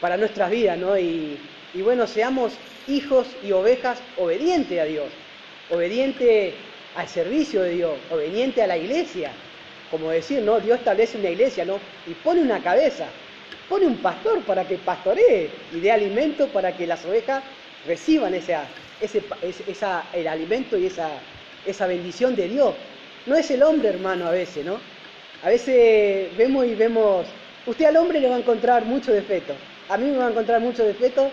para 0.01 0.16
nuestras 0.16 0.51
vidas, 0.51 0.79
¿no? 0.79 0.99
Y, 0.99 1.38
bueno, 1.83 2.07
seamos 2.07 2.53
hijos 2.88 3.27
y 3.45 3.53
ovejas 3.53 4.03
obedientes 4.16 4.81
a 4.81 4.85
Dios, 4.85 5.07
obedientes 5.71 6.55
al 6.97 7.09
servicio 7.09 7.62
de 7.62 7.71
Dios, 7.71 7.93
obedientes 8.11 8.64
a 8.64 8.66
la 8.66 8.77
iglesia. 8.77 9.31
Como 9.90 10.11
decir, 10.11 10.43
¿no? 10.43 10.61
Dios 10.61 10.79
establece 10.79 11.19
una 11.19 11.31
iglesia, 11.31 11.64
¿no? 11.64 11.79
Y 12.07 12.14
pone 12.14 12.40
una 12.40 12.62
cabeza, 12.62 13.07
pone 13.69 13.87
un 13.87 13.97
pastor 13.99 14.40
para 14.43 14.66
que 14.66 14.77
pastoree 14.79 15.51
y 15.73 15.81
dé 15.81 15.93
alimento 15.93 16.49
para 16.49 16.77
que 16.77 16.87
las 16.87 17.05
ovejas 17.05 17.43
reciban 17.87 18.35
ese, 18.35 18.57
esa, 19.01 20.05
el 20.12 20.29
alimento 20.29 20.77
y 20.77 20.87
esa, 20.87 21.11
esa 21.66 21.87
bendición 21.87 22.37
de 22.37 22.49
Dios. 22.49 22.75
No 23.27 23.37
es 23.37 23.51
el 23.51 23.62
hombre, 23.62 23.88
hermano, 23.88 24.27
a 24.27 24.31
veces, 24.31 24.64
¿no? 24.64 24.79
A 25.43 25.49
veces 25.49 26.37
vemos 26.37 26.66
y 26.66 26.75
vemos, 26.75 27.27
usted 27.66 27.87
al 27.87 27.97
hombre 27.97 28.21
le 28.21 28.29
va 28.29 28.37
a 28.37 28.40
encontrar 28.40 28.85
mucho 28.85 29.12
defecto, 29.12 29.55
a 29.88 29.97
mí 29.97 30.11
me 30.11 30.19
va 30.19 30.27
a 30.27 30.31
encontrar 30.31 30.61
mucho 30.61 30.85
defecto 30.85 31.31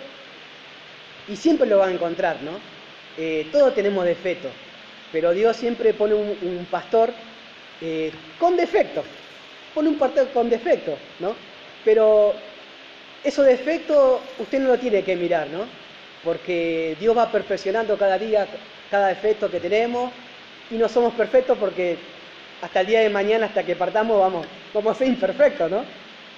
y 1.27 1.35
siempre 1.35 1.67
lo 1.67 1.79
va 1.79 1.87
a 1.87 1.91
encontrar, 1.91 2.41
¿no? 2.41 2.51
Eh, 3.17 3.47
todos 3.51 3.75
tenemos 3.75 4.05
defectos, 4.05 4.51
pero 5.11 5.33
Dios 5.33 5.57
siempre 5.57 5.93
pone 5.93 6.13
un, 6.13 6.67
pastor 6.71 7.11
eh, 7.81 8.11
con 8.39 8.55
defecto, 8.55 9.03
pone 9.73 9.89
un 9.89 9.97
pastor 9.97 10.29
con 10.29 10.49
defecto, 10.49 10.97
¿no? 11.19 11.35
Pero 11.83 12.33
esos 13.23 13.45
defectos 13.45 14.21
usted 14.39 14.59
no 14.59 14.69
lo 14.69 14.79
tiene 14.79 15.03
que 15.03 15.15
mirar, 15.15 15.47
¿no? 15.47 15.65
Porque 16.27 16.97
Dios 16.99 17.17
va 17.17 17.31
perfeccionando 17.31 17.97
cada 17.97 18.19
día 18.19 18.45
cada 18.91 19.07
defecto 19.07 19.49
que 19.49 19.61
tenemos 19.61 20.11
y 20.69 20.75
no 20.75 20.89
somos 20.89 21.13
perfectos 21.13 21.57
porque 21.57 21.95
hasta 22.61 22.81
el 22.81 22.87
día 22.87 22.99
de 22.99 23.09
mañana, 23.09 23.45
hasta 23.45 23.63
que 23.63 23.77
partamos, 23.77 24.19
vamos, 24.19 24.45
vamos 24.73 24.93
a 24.93 24.99
ser 24.99 25.07
imperfectos, 25.07 25.71
¿no? 25.71 25.85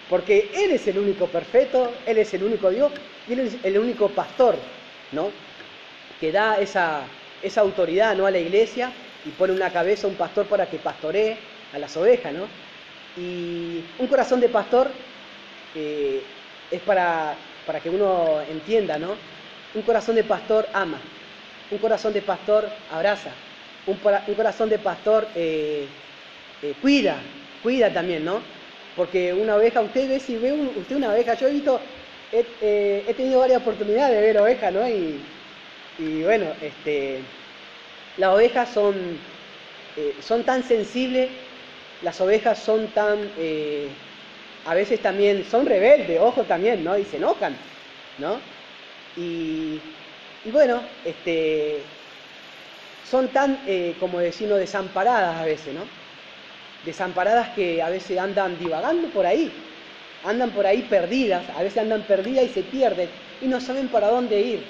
Porque 0.07 0.51
Él 0.53 0.73
es 0.73 0.87
el 0.87 0.99
único 0.99 1.25
perfecto, 1.25 1.91
Él 2.05 2.19
es 2.19 2.31
el 2.35 2.43
único 2.43 2.69
Dios 2.69 2.91
y 3.27 3.33
Él 3.33 3.39
es 3.39 3.55
el 3.63 3.79
único 3.79 4.09
pastor, 4.09 4.57
¿no? 5.11 5.31
Que 6.21 6.31
da 6.31 6.59
esa, 6.59 7.01
esa 7.41 7.61
autoridad, 7.61 8.15
¿no? 8.15 8.27
A 8.27 8.31
la 8.31 8.37
iglesia 8.37 8.91
y 9.25 9.31
pone 9.31 9.53
una 9.53 9.71
cabeza, 9.71 10.05
un 10.05 10.13
pastor 10.13 10.45
para 10.45 10.67
que 10.67 10.77
pastoree 10.77 11.35
a 11.73 11.79
las 11.79 11.97
ovejas, 11.97 12.31
¿no? 12.31 12.45
Y 13.17 13.83
un 13.97 14.05
corazón 14.05 14.39
de 14.39 14.49
pastor 14.49 14.91
eh, 15.73 16.21
es 16.69 16.81
para, 16.81 17.33
para 17.65 17.79
que 17.79 17.89
uno 17.89 18.39
entienda, 18.51 18.99
¿no? 18.99 19.38
Un 19.75 19.81
corazón 19.83 20.15
de 20.15 20.23
pastor 20.23 20.67
ama, 20.73 20.99
un 21.71 21.77
corazón 21.77 22.13
de 22.13 22.21
pastor 22.21 22.69
abraza, 22.91 23.31
un, 23.85 23.95
corazón 24.35 24.69
de 24.69 24.79
pastor 24.79 25.27
eh, 25.35 25.87
eh, 26.63 26.73
cuida, 26.81 27.17
cuida 27.61 27.93
también, 27.93 28.25
¿no? 28.25 28.41
Porque 28.95 29.33
una 29.33 29.55
oveja, 29.55 29.81
usted 29.81 30.09
ve 30.09 30.19
si 30.19 30.35
ve 30.37 30.51
usted 30.53 30.95
una 30.95 31.09
oveja, 31.09 31.35
yo 31.35 31.47
he 31.47 31.51
visto, 31.51 31.79
he, 32.31 33.03
he, 33.07 33.13
tenido 33.13 33.39
varias 33.39 33.61
oportunidades 33.61 34.15
de 34.15 34.21
ver 34.21 34.37
ovejas, 34.39 34.73
¿no? 34.73 34.87
Y, 34.89 35.21
y 35.99 36.23
bueno, 36.23 36.47
este, 36.61 37.19
las 38.17 38.33
ovejas 38.33 38.69
son, 38.69 38.95
son 40.21 40.43
tan 40.43 40.63
sensibles, 40.63 41.29
las 42.03 42.19
ovejas 42.21 42.57
son 42.57 42.87
tan 42.87 43.19
a 44.65 44.73
veces 44.73 44.99
también 45.01 45.43
son 45.45 45.65
rebeldes, 45.65 46.19
ojo 46.19 46.43
también, 46.43 46.83
¿no? 46.83 46.97
Y 46.97 47.03
se 47.03 47.17
enojan, 47.17 47.55
¿no? 48.19 48.39
Y, 49.19 49.81
bueno, 50.51 50.81
este, 51.03 51.81
son 53.09 53.27
tan, 53.29 53.59
eh, 53.67 53.93
como 53.99 54.19
decirlo, 54.19 54.55
desamparadas 54.55 55.41
a 55.41 55.45
veces, 55.45 55.73
¿no? 55.73 55.81
Desamparadas 56.85 57.49
que 57.49 57.81
a 57.81 57.89
veces 57.89 58.17
andan 58.17 58.57
divagando 58.57 59.09
por 59.09 59.25
ahí, 59.25 59.51
andan 60.23 60.51
por 60.51 60.65
ahí 60.65 60.83
perdidas, 60.83 61.43
a 61.57 61.63
veces 61.63 61.79
andan 61.79 62.03
perdidas 62.03 62.45
y 62.45 62.49
se 62.49 62.63
pierden 62.63 63.09
y 63.41 63.47
no 63.47 63.59
saben 63.59 63.89
para 63.89 64.07
dónde 64.07 64.39
ir, 64.39 64.63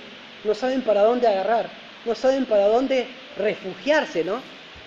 no 0.44 0.56
saben 0.56 0.82
para 0.82 1.04
dónde 1.04 1.28
agarrar, 1.28 1.70
no 2.06 2.16
saben 2.16 2.46
para 2.46 2.66
dónde 2.66 3.06
refugiarse, 3.38 4.24
¿no? 4.24 4.42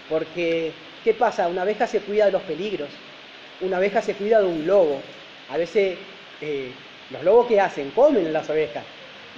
Porque, 0.09 0.72
¿qué 1.05 1.14
pasa? 1.14 1.46
Una 1.46 1.62
abeja 1.62 1.87
se 1.87 2.01
cuida 2.01 2.27
de 2.27 2.33
los 2.33 2.42
peligros, 2.42 2.90
una 3.61 3.77
abeja 3.77 4.03
se 4.03 4.14
cuida 4.14 4.40
de 4.40 4.46
un 4.46 4.66
lobo. 4.66 5.01
A 5.48 5.57
veces 5.57 5.98
eh, 6.40 6.72
los 7.11 7.22
lobos 7.22 7.46
que 7.46 7.61
hacen 7.61 7.90
comen 7.90 8.33
las 8.33 8.51
ovejas 8.51 8.85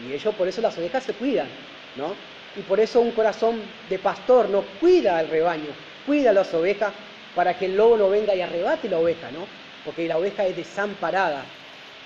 y 0.02 0.12
ellos 0.12 0.34
por 0.34 0.48
eso 0.48 0.60
las 0.60 0.76
ovejas 0.76 1.04
se 1.04 1.12
cuidan, 1.12 1.48
¿no? 1.96 2.14
Y 2.56 2.62
por 2.62 2.80
eso 2.80 3.00
un 3.00 3.12
corazón 3.12 3.60
de 3.88 3.98
pastor 3.98 4.48
no 4.48 4.62
cuida 4.80 5.18
al 5.18 5.28
rebaño, 5.28 5.68
cuida 6.06 6.30
a 6.30 6.32
las 6.32 6.52
ovejas 6.54 6.92
para 7.34 7.56
que 7.58 7.66
el 7.66 7.76
lobo 7.76 7.96
no 7.96 8.08
venga 8.08 8.34
y 8.34 8.40
arrebate 8.40 8.88
la 8.88 8.98
oveja, 8.98 9.30
¿no? 9.32 9.46
Porque 9.84 10.06
la 10.06 10.18
oveja 10.18 10.46
es 10.46 10.56
desamparada, 10.56 11.44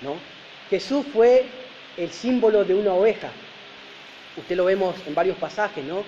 ¿no? 0.01 0.15
Jesús 0.69 1.05
fue 1.13 1.45
el 1.97 2.11
símbolo 2.11 2.63
de 2.63 2.75
una 2.75 2.93
oveja. 2.93 3.29
Usted 4.37 4.55
lo 4.55 4.65
vemos 4.65 4.95
en 5.05 5.13
varios 5.13 5.37
pasajes, 5.37 5.83
¿no? 5.83 6.03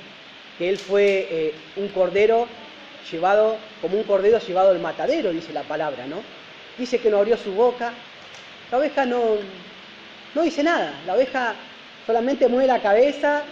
Que 0.58 0.70
él 0.70 0.78
fue 0.78 1.28
eh, 1.30 1.54
un 1.76 1.88
cordero 1.90 2.48
llevado, 3.12 3.58
como 3.82 3.98
un 3.98 4.04
cordero 4.04 4.40
llevado 4.40 4.72
al 4.72 4.80
matadero, 4.80 5.32
dice 5.32 5.54
la 5.54 5.64
palabra, 5.64 6.06
¿no? 6.08 6.22
Dice 6.78 7.00
que 7.00 7.10
no 7.10 7.18
abrió 7.18 7.38
su 7.38 7.52
boca. 7.54 7.94
La 8.72 8.78
oveja 8.78 9.06
no, 9.06 9.38
no 10.34 10.42
dice 10.42 10.64
nada. 10.64 10.94
La 11.06 11.16
oveja 11.16 11.56
solamente 12.06 12.48
mueve 12.48 12.68
la 12.68 12.82
cabeza 12.82 13.44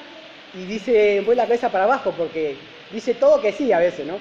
y 0.53 0.65
dice, 0.65 1.21
mueve 1.21 1.35
la 1.35 1.43
cabeza 1.47 1.71
para 1.71 1.83
abajo, 1.85 2.13
porque 2.17 2.55
dice 2.91 3.13
todo 3.15 3.41
que 3.41 3.51
sí 3.51 3.71
a 3.71 3.79
veces, 3.79 4.05
¿no? 4.05 4.19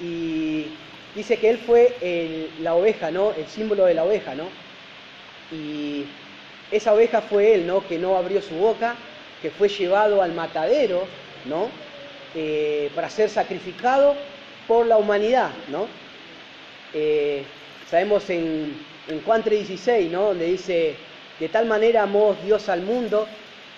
Y 0.00 0.66
dice 1.14 1.38
que 1.38 1.50
él 1.50 1.58
fue 1.58 2.50
la 2.60 2.74
oveja, 2.74 3.10
¿no? 3.10 3.32
El 3.32 3.46
símbolo 3.48 3.84
de 3.86 3.94
la 3.94 4.04
oveja, 4.04 4.34
¿no? 4.34 4.48
Y 5.50 6.06
esa 6.70 6.92
oveja 6.94 7.22
fue 7.22 7.54
él, 7.54 7.66
¿no? 7.66 7.86
Que 7.86 7.98
no 7.98 8.16
abrió 8.16 8.40
su 8.42 8.54
boca, 8.56 8.96
que 9.42 9.50
fue 9.50 9.68
llevado 9.68 10.22
al 10.22 10.32
matadero, 10.32 11.06
¿no? 11.44 11.68
Eh, 12.34 12.90
para 12.94 13.10
ser 13.10 13.28
sacrificado 13.30 14.16
por 14.66 14.86
la 14.86 14.96
humanidad, 14.96 15.50
¿no? 15.68 15.86
Eh, 16.92 17.44
sabemos 17.86 18.28
en, 18.30 18.86
en 19.08 19.22
Juan 19.22 19.42
3:16, 19.44 20.10
¿no? 20.10 20.28
Donde 20.28 20.46
dice, 20.46 20.96
de 21.40 21.48
tal 21.48 21.66
manera 21.66 22.02
amó 22.02 22.36
Dios 22.44 22.68
al 22.68 22.82
mundo 22.82 23.26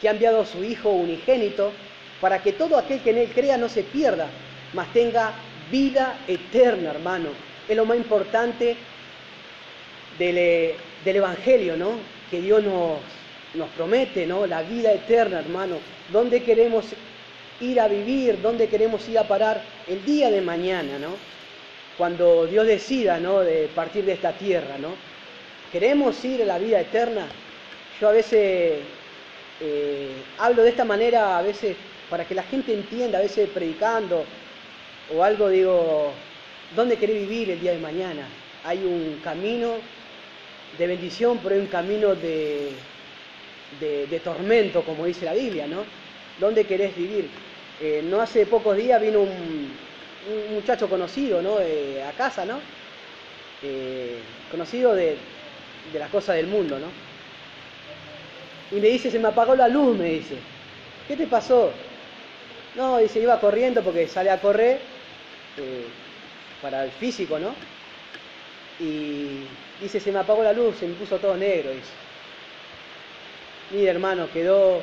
que 0.01 0.09
ha 0.09 0.13
enviado 0.13 0.43
a 0.43 0.47
su 0.47 0.63
Hijo 0.63 0.91
unigénito 0.91 1.73
para 2.21 2.43
que 2.43 2.53
todo 2.53 2.77
aquel 2.79 3.01
que 3.01 3.11
en 3.11 3.19
él 3.19 3.31
crea 3.35 3.57
no 3.57 3.69
se 3.69 3.83
pierda, 3.83 4.27
mas 4.73 4.93
tenga 4.93 5.33
vida 5.71 6.19
eterna, 6.29 6.91
hermano. 6.91 7.31
Es 7.69 7.77
lo 7.77 7.85
más 7.85 7.97
importante 7.97 8.77
del, 10.19 10.75
del 11.05 11.17
Evangelio, 11.17 11.77
¿no? 11.77 11.93
Que 12.31 12.41
Dios 12.41 12.63
nos, 12.63 12.99
nos 13.55 13.69
promete, 13.71 14.27
¿no? 14.27 14.47
La 14.47 14.63
vida 14.63 14.93
eterna, 14.93 15.41
hermano. 15.41 15.79
¿Dónde 16.11 16.43
queremos 16.43 16.87
ir 17.61 17.81
a 17.81 17.89
vivir, 17.89 18.41
dónde 18.41 18.69
queremos 18.69 19.09
ir 19.09 19.19
a 19.19 19.25
parar 19.25 19.63
el 19.87 20.05
día 20.05 20.31
de 20.31 20.41
mañana, 20.41 20.99
¿no? 20.99 21.17
Cuando 21.97 22.47
Dios 22.47 22.67
decida, 22.67 23.19
¿no? 23.19 23.41
De 23.41 23.69
partir 23.75 24.05
de 24.05 24.13
esta 24.13 24.33
tierra, 24.33 24.77
¿no? 24.79 24.91
¿Queremos 25.73 26.25
ir 26.25 26.43
a 26.43 26.47
la 26.47 26.59
vida 26.59 26.81
eterna? 26.81 27.27
Yo 28.01 28.09
a 28.09 28.13
veces 28.13 28.81
eh, 29.61 30.09
hablo 30.39 30.63
de 30.63 30.71
esta 30.71 30.85
manera, 30.85 31.39
a 31.39 31.43
veces 31.43 31.77
para 32.11 32.25
que 32.25 32.35
la 32.35 32.43
gente 32.43 32.73
entienda, 32.73 33.19
a 33.19 33.23
veces 33.23 33.49
predicando 33.49 34.25
o 35.15 35.23
algo, 35.23 35.49
digo, 35.49 36.13
¿dónde 36.75 36.97
querés 36.97 37.17
vivir 37.17 37.51
el 37.51 37.61
día 37.61 37.73
de 37.73 37.79
mañana? 37.79 38.27
Hay 38.65 38.79
un 38.79 39.21
camino 39.23 39.75
de 40.79 40.87
bendición, 40.87 41.39
pero 41.43 41.55
hay 41.55 41.61
un 41.61 41.69
camino 41.69 42.15
de, 42.15 42.73
de, 43.81 44.07
de 44.07 44.21
tormento, 44.21 44.83
como 44.83 45.07
dice 45.07 45.25
la 45.25 45.35
Biblia, 45.35 45.67
¿no? 45.67 45.85
¿Dónde 46.39 46.65
querés 46.65 46.95
vivir? 46.97 47.29
Eh, 47.81 48.03
no 48.05 48.21
hace 48.21 48.47
pocos 48.47 48.77
días 48.77 49.01
vino 49.01 49.21
un, 49.21 49.87
muchacho 50.53 50.89
conocido, 50.89 51.41
¿no? 51.41 51.59
a 51.59 52.13
casa, 52.17 52.45
¿no? 52.45 52.59
Eh, 53.63 54.19
conocido 54.51 54.95
de, 54.95 55.17
las 55.95 56.11
cosas 56.11 56.37
del 56.37 56.47
mundo, 56.47 56.79
¿no? 56.79 57.06
Y 58.71 58.77
me 58.77 58.89
dice, 58.89 59.11
se 59.11 59.19
me 59.19 59.29
apagó 59.29 59.55
la 59.55 59.69
luz, 59.69 59.97
me 59.97 60.11
dice. 60.11 60.37
¿Qué 61.07 61.17
te 61.17 61.27
pasó? 61.27 61.71
No, 62.77 62.99
dice, 62.99 63.21
iba 63.21 63.41
corriendo 63.41 63.83
porque 63.83 64.09
sale 64.09 64.31
a 64.31 64.41
correr 64.41 64.81
eh, 65.57 65.87
para 66.61 66.85
el 66.85 66.91
físico, 66.91 67.39
¿no? 67.39 67.55
Y 68.81 69.47
dice, 69.81 70.01
se 70.01 70.13
me 70.13 70.19
apagó 70.19 70.43
la 70.43 70.53
luz, 70.53 70.77
se 70.77 70.87
me 70.87 70.95
puso 70.95 71.17
todo 71.19 71.37
negro, 71.37 71.71
dice. 71.71 71.93
Mira, 73.73 73.91
hermano, 73.93 74.29
quedó 74.33 74.81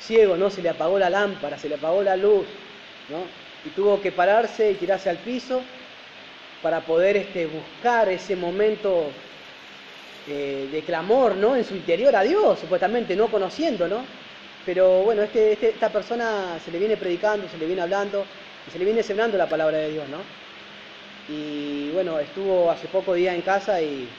ciego, 0.00 0.36
¿no? 0.36 0.50
Se 0.50 0.62
le 0.62 0.68
apagó 0.68 0.98
la 0.98 1.10
lámpara, 1.10 1.58
se 1.58 1.68
le 1.68 1.74
apagó 1.74 2.02
la 2.02 2.16
luz, 2.16 2.46
¿no? 3.08 3.24
Y 3.64 3.70
tuvo 3.70 4.00
que 4.00 4.12
pararse 4.12 4.70
y 4.70 4.74
tirarse 4.74 5.10
al 5.10 5.18
piso 5.18 5.62
para 6.62 6.80
poder 6.80 7.16
este, 7.16 7.46
buscar 7.46 8.08
ese 8.08 8.36
momento 8.36 9.10
eh, 10.26 10.68
de 10.70 10.84
clamor, 10.84 11.36
¿no? 11.36 11.56
En 11.56 11.64
su 11.64 11.74
interior 11.76 12.14
a 12.16 12.22
Dios, 12.22 12.60
supuestamente, 12.60 13.16
no 13.16 13.30
conociendo, 13.30 13.88
¿no? 13.88 14.18
Pero 14.64 15.02
bueno, 15.04 15.22
este, 15.22 15.52
este, 15.52 15.70
esta 15.70 15.92
persona 15.92 16.58
se 16.60 16.70
le 16.70 16.78
viene 16.78 16.96
predicando, 16.96 17.48
se 17.48 17.58
le 17.58 17.66
viene 17.66 17.82
hablando, 17.82 18.30
se 18.66 18.78
le 18.78 18.84
viene 18.84 19.02
sembrando 19.02 19.38
la 19.38 19.48
palabra 19.48 19.78
de 19.78 19.90
Dios, 19.90 20.08
¿no? 20.08 20.26
Y 21.26 21.90
bueno, 21.90 22.18
estuvo 22.18 22.70
hace 22.70 22.88
poco 22.88 23.14
día 23.14 23.34
en 23.34 23.42
casa 23.42 23.80
y, 23.82 24.18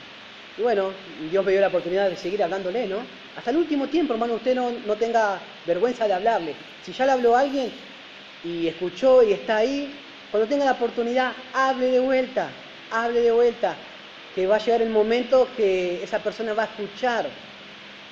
y 0.55 0.61
bueno, 0.61 1.03
Dios 1.29 1.43
me 1.45 1.51
dio 1.51 1.61
la 1.61 1.67
oportunidad 1.67 2.09
de 2.09 2.17
seguir 2.17 2.43
hablándole, 2.43 2.87
¿no? 2.87 3.09
Hasta 3.35 3.51
el 3.51 3.57
último 3.57 3.89
tiempo, 3.89 4.13
hermano, 4.13 4.35
usted 4.35 4.55
no, 4.55 4.71
no 4.71 4.97
tenga 4.97 5.57
vergüenza 5.65 6.07
de 6.07 6.13
hablarle. 6.13 6.57
Si 6.79 6.93
ya 6.93 7.05
le 7.05 7.13
habló 7.13 7.35
a 7.35 7.41
alguien 7.41 7.81
y 8.41 8.67
escuchó 8.67 9.23
y 9.23 9.33
está 9.33 9.57
ahí, 9.57 10.07
cuando 10.29 10.47
tenga 10.47 10.65
la 10.65 10.73
oportunidad, 10.73 11.47
hable 11.51 11.87
de 11.87 11.99
vuelta, 11.99 12.65
hable 12.89 13.21
de 13.21 13.31
vuelta, 13.31 13.90
que 14.35 14.47
va 14.47 14.55
a 14.55 14.59
llegar 14.59 14.81
el 14.81 14.89
momento 14.89 15.53
que 15.55 16.03
esa 16.03 16.23
persona 16.23 16.53
va 16.53 16.63
a 16.63 16.65
escuchar, 16.67 17.29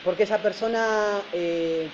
porque 0.04 0.24
esa 0.24 0.42
persona 0.42 1.22
eh, 1.34 1.90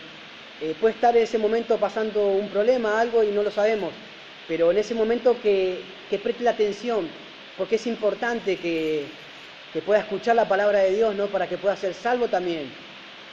eh, 0.62 0.76
puede 0.80 0.94
estar 0.96 1.16
en 1.18 1.24
ese 1.24 1.38
momento 1.38 1.80
pasando 1.80 2.28
un 2.32 2.50
problema, 2.50 3.00
algo 3.00 3.24
y 3.24 3.32
no 3.32 3.44
lo 3.44 3.52
sabemos, 3.52 3.94
pero 4.48 4.72
en 4.72 4.78
ese 4.78 4.96
momento 4.96 5.40
que, 5.42 6.04
que 6.10 6.20
preste 6.20 6.44
la 6.44 6.52
atención, 6.52 7.10
porque 7.58 7.76
es 7.76 7.88
importante 7.88 8.60
que, 8.60 9.06
que 9.74 9.82
pueda 9.82 10.00
escuchar 10.02 10.36
la 10.36 10.48
palabra 10.48 10.80
de 10.80 10.92
Dios, 10.92 11.16
¿no? 11.16 11.32
Para 11.32 11.48
que 11.48 11.58
pueda 11.58 11.76
ser 11.76 11.94
salvo 11.94 12.30
también. 12.30 12.78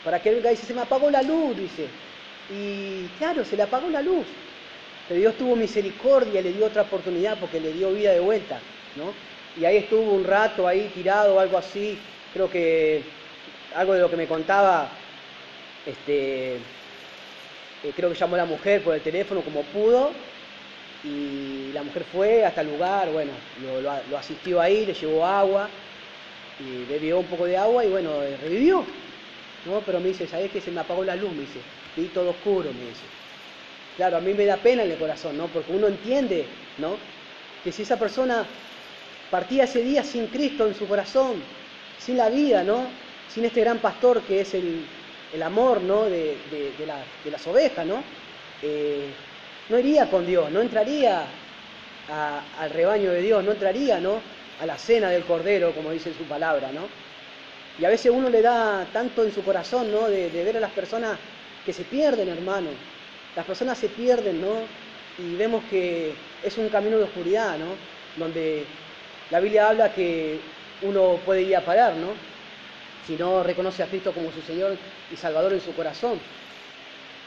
Para 0.03 0.21
que 0.21 0.31
él 0.31 0.43
dice, 0.43 0.67
se 0.67 0.75
me 0.75 0.81
apagó 0.83 1.11
la 1.11 1.23
luz, 1.23 1.57
dice. 1.57 2.01
Y 2.49 3.15
claro, 3.19 3.45
se 3.45 3.57
le 3.57 3.63
apagó 3.63 3.89
la 3.91 4.03
luz. 4.03 4.27
Pero 5.07 5.21
Dios 5.21 5.37
tuvo 5.37 5.57
misericordia, 5.57 6.43
le 6.43 6.53
dio 6.53 6.67
otra 6.67 6.83
oportunidad 6.83 7.39
porque 7.39 7.61
le 7.61 7.73
dio 7.73 7.93
vida 7.93 8.13
de 8.13 8.21
vuelta, 8.21 8.73
¿no? 8.95 9.32
Y 9.61 9.65
ahí 9.65 9.77
estuvo 9.77 10.13
un 10.13 10.25
rato 10.25 10.67
ahí 10.67 10.91
tirado 10.95 11.39
algo 11.39 11.59
así. 11.59 11.99
Creo 12.33 12.49
que 12.49 13.03
algo 13.75 13.95
de 13.95 14.01
lo 14.01 14.11
que 14.11 14.17
me 14.17 14.27
contaba, 14.27 14.89
este, 15.87 16.55
eh, 16.57 17.93
creo 17.95 18.11
que 18.11 18.17
llamó 18.17 18.35
a 18.35 18.39
la 18.39 18.45
mujer 18.47 18.83
por 18.83 18.95
el 18.95 19.03
teléfono 19.03 19.43
como 19.43 19.63
pudo. 19.63 20.11
Y 21.05 21.73
la 21.73 21.83
mujer 21.83 22.05
fue 22.13 22.45
hasta 22.45 22.61
el 22.61 22.69
lugar, 22.69 23.11
bueno, 23.11 23.33
lo, 23.83 24.17
asistió 24.17 24.61
ahí, 24.61 24.87
le 24.87 24.95
llevó 24.95 25.27
agua, 25.27 25.69
y 26.61 26.85
bebió 26.85 27.19
un 27.19 27.27
poco 27.27 27.45
de 27.45 27.57
agua 27.57 27.85
y 27.85 27.89
bueno, 27.89 28.21
revivió. 28.41 28.85
¿no? 29.67 29.81
Pero 29.85 30.01
me 30.01 30.09
dice, 30.09 30.27
¿sabes 30.29 30.51
que 30.51 30.61
se 30.61 30.71
me 30.71 30.81
apagó 30.81 31.05
la 31.05 31.17
luz? 31.17 31.33
Me 31.33 31.41
dice, 31.41 31.61
vi 31.97 32.07
todo 32.09 32.31
oscuro, 32.31 32.71
me 32.73 32.87
dice. 32.89 33.03
Claro, 33.97 34.17
a 34.17 34.21
mí 34.21 34.33
me 34.33 34.47
da 34.47 34.57
pena 34.57 34.85
en 34.85 34.93
el 34.93 34.99
corazón, 34.99 35.37
¿no? 35.37 35.49
Porque 35.49 35.73
uno 35.73 35.89
entiende, 35.89 36.47
¿no? 36.79 36.97
Que 37.65 37.73
si 37.73 37.83
esa 37.83 37.99
persona 37.99 38.47
partía 39.33 39.65
ese 39.65 39.83
día 39.83 40.05
sin 40.05 40.27
Cristo 40.27 40.67
en 40.67 40.75
su 40.75 40.87
corazón, 40.87 41.43
sin 41.99 42.19
la 42.19 42.29
vida, 42.29 42.63
¿no? 42.63 42.85
Sin 43.33 43.47
este 43.47 43.63
gran 43.63 43.79
pastor 43.79 44.21
que 44.21 44.43
es 44.43 44.53
el, 44.53 44.85
el 45.33 45.43
amor, 45.43 45.81
¿no? 45.81 46.05
De, 46.05 46.37
de, 46.51 46.73
de, 46.79 46.87
la, 46.87 46.99
de, 47.25 47.31
las 47.31 47.47
ovejas, 47.47 47.87
¿no? 47.87 48.05
Eh, 48.61 49.07
no 49.71 49.79
iría 49.79 50.11
con 50.11 50.27
Dios, 50.27 50.51
no 50.51 50.61
entraría 50.61 51.25
al 52.61 52.71
rebaño 52.71 53.11
de 53.11 53.23
Dios, 53.23 53.43
no 53.43 53.53
entraría, 53.53 53.99
¿no? 54.01 54.21
A 54.61 54.67
la 54.67 54.77
cena 54.77 55.09
del 55.09 55.25
Cordero, 55.25 55.73
como 55.73 55.93
dice 55.93 56.13
su 56.13 56.25
palabra, 56.25 56.71
¿no? 56.71 56.83
Y 57.79 57.87
a 57.87 57.89
veces 57.89 58.13
uno 58.15 58.29
le 58.29 58.43
da 58.43 58.87
tanto 58.93 59.25
en 59.25 59.33
su 59.33 59.43
corazón, 59.43 59.91
¿no? 59.91 60.11
De, 60.11 60.29
de 60.29 60.45
ver 60.45 60.59
a 60.59 60.61
las 60.61 60.73
personas 60.73 61.19
que 61.65 61.73
se 61.73 61.85
pierden, 61.85 62.29
hermano. 62.29 62.69
Las 63.35 63.47
personas 63.47 63.79
se 63.79 63.89
pierden, 63.89 64.43
¿no? 64.43 64.57
Y 65.17 65.37
vemos 65.37 65.65
que 65.71 66.13
es 66.45 66.59
un 66.59 66.69
camino 66.69 66.99
de 66.99 67.05
oscuridad, 67.05 67.57
¿no? 67.57 67.77
Donde 68.23 68.67
la 69.33 69.41
Biblia 69.41 69.71
habla 69.71 69.95
que 69.95 70.39
uno 70.83 71.19
puede 71.25 71.41
ir 71.41 71.57
a 71.57 71.63
parar, 71.63 71.95
¿no? 71.95 72.09
Si 73.07 73.17
no 73.17 73.43
reconoce 73.43 73.83
a 73.83 73.87
Cristo 73.87 74.13
como 74.13 74.31
su 74.31 74.43
Señor 74.43 74.77
y 75.11 75.17
Salvador 75.17 75.55
en 75.55 75.61
su 75.63 75.75
corazón. 75.75 76.21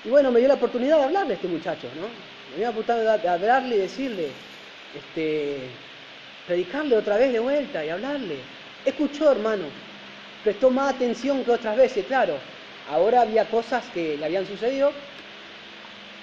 Y 0.04 0.10
bueno, 0.10 0.32
me 0.32 0.38
dio 0.40 0.48
la 0.48 0.54
oportunidad 0.54 1.00
de 1.00 1.04
hablarle 1.06 1.34
a 1.34 1.36
este 1.36 1.48
muchacho, 1.48 1.88
¿no? 2.00 2.04
Me 2.52 2.58
dio 2.58 2.66
la 2.66 2.70
oportunidad 2.70 3.20
de 3.20 3.28
hablarle 3.28 3.78
y 3.78 3.80
decirle, 3.80 4.28
este, 4.96 5.58
predicarle 6.46 6.96
otra 6.96 7.18
vez 7.18 7.34
de 7.34 7.40
vuelta 7.40 7.84
y 7.84 7.90
hablarle. 7.90 8.38
Escuchó, 8.86 9.32
hermano, 9.32 9.64
prestó 10.44 10.70
más 10.70 10.94
atención 10.94 11.44
que 11.44 11.50
otras 11.50 11.76
veces, 11.76 12.06
claro. 12.06 12.38
Ahora 12.92 13.22
había 13.22 13.46
cosas 13.46 13.84
que 13.96 14.16
le 14.16 14.26
habían 14.26 14.46
sucedido 14.46 14.92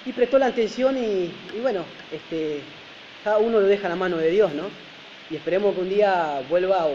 y 0.05 0.13
prestó 0.13 0.39
la 0.39 0.45
atención 0.45 0.97
y, 0.97 1.29
bueno, 1.61 1.83
este, 2.09 2.61
cada 3.21 3.39
uno 3.39 3.59
lo 3.59 3.67
deja 3.67 3.89
la 3.89 3.97
mano 3.97 4.15
de 4.15 4.29
Dios, 4.29 4.53
¿no? 4.53 4.92
Y 5.33 5.37
esperemos 5.37 5.73
que 5.73 5.81
un 5.81 5.89
día 5.89 6.43
vuelva 6.47 6.85
o 6.85 6.93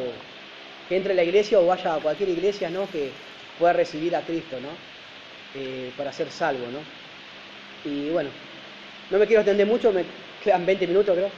que 0.89 0.97
entre 0.97 1.13
a 1.13 1.17
la 1.17 1.25
iglesia 1.25 1.59
o 1.59 1.67
vaya 1.67 1.97
a 1.97 1.99
cualquier 1.99 2.29
iglesia, 2.29 2.71
¿no? 2.71 2.89
Que 2.89 3.11
pueda 3.59 3.73
recibir 3.73 4.15
a 4.15 4.21
Cristo, 4.21 4.59
¿no? 4.61 4.69
Eh, 5.61 5.91
para 5.97 6.13
ser 6.13 6.31
salvo, 6.31 6.65
¿no? 6.71 6.79
Y 7.91 8.11
bueno, 8.11 8.31
no 9.11 9.19
me 9.19 9.27
quiero 9.27 9.41
extender 9.43 9.67
mucho, 9.67 9.93
me 9.93 10.05
quedan 10.45 10.65
20 10.65 10.87
minutos 10.87 11.17
creo. 11.17 11.31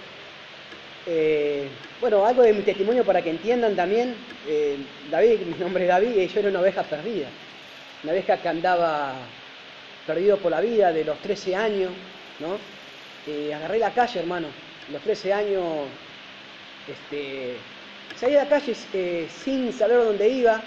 Eh, 1.06 1.68
bueno, 2.02 2.26
algo 2.26 2.42
de 2.42 2.52
mi 2.52 2.60
testimonio 2.60 3.02
para 3.02 3.22
que 3.22 3.30
entiendan 3.30 3.74
también. 3.74 4.14
Eh, 4.46 4.76
David, 5.10 5.40
mi 5.40 5.54
nombre 5.58 5.84
es 5.84 5.88
David, 5.88 6.14
y 6.14 6.28
yo 6.28 6.40
era 6.40 6.50
una 6.50 6.60
oveja 6.60 6.82
perdida. 6.82 7.28
Una 8.04 8.12
oveja 8.12 8.36
que 8.36 8.48
andaba 8.48 9.14
perdido 10.06 10.36
por 10.36 10.50
la 10.50 10.60
vida 10.60 10.92
de 10.92 11.02
los 11.02 11.16
13 11.20 11.56
años, 11.56 11.92
¿no? 12.40 12.58
Agarré 13.56 13.78
la 13.78 13.94
calle, 13.94 14.20
hermano. 14.20 14.48
Los 14.92 15.00
13 15.00 15.32
años, 15.32 15.64
este, 16.88 17.56
a 18.22 18.28
la 18.28 18.48
calle 18.48 18.74
eh, 18.92 19.28
sin 19.30 19.72
saber 19.72 20.04
dónde 20.04 20.28
iba, 20.28 20.60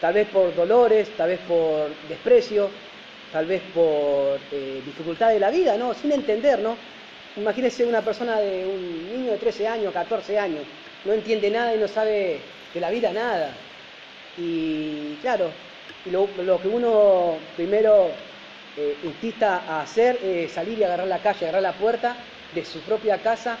tal 0.00 0.14
vez 0.14 0.28
por 0.28 0.54
dolores, 0.54 1.08
tal 1.16 1.28
vez 1.28 1.40
por 1.40 1.90
desprecio, 2.08 2.70
tal 3.32 3.46
vez 3.46 3.62
por 3.74 4.38
eh, 4.52 4.80
dificultad 4.84 5.30
de 5.30 5.40
la 5.40 5.50
vida, 5.50 5.76
¿no? 5.76 5.92
Sin 5.94 6.12
entender, 6.12 6.60
¿no? 6.60 6.76
Imagínense 7.36 7.84
una 7.84 8.02
persona 8.02 8.40
de 8.40 8.64
un 8.64 9.12
niño 9.12 9.32
de 9.32 9.38
13 9.38 9.68
años, 9.68 9.92
14 9.92 10.38
años, 10.38 10.62
no 11.04 11.12
entiende 11.12 11.50
nada 11.50 11.74
y 11.74 11.78
no 11.78 11.88
sabe 11.88 12.40
de 12.72 12.80
la 12.80 12.90
vida 12.90 13.12
nada. 13.12 13.50
Y 14.36 15.14
claro, 15.20 15.50
lo, 16.10 16.60
que 16.60 16.68
uno 16.68 17.36
primero 17.56 18.08
eh, 18.76 18.96
a 19.42 19.82
hacer 19.82 20.18
es 20.24 20.52
salir 20.52 20.78
y 20.78 20.84
agarrar 20.84 21.06
la 21.06 21.18
calle, 21.18 21.46
agarrar 21.46 21.62
la 21.62 21.72
puerta 21.72 22.16
de 22.54 22.64
su 22.64 22.80
propia 22.80 23.18
casa 23.18 23.58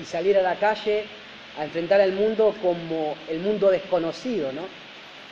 y 0.00 0.04
salir 0.04 0.38
a 0.38 0.42
la 0.42 0.56
calle 0.56 1.04
a 1.60 1.64
enfrentar 1.64 2.00
al 2.00 2.12
mundo 2.12 2.54
como 2.62 3.14
el 3.28 3.38
mundo 3.40 3.70
desconocido, 3.70 4.50
¿no? 4.50 4.62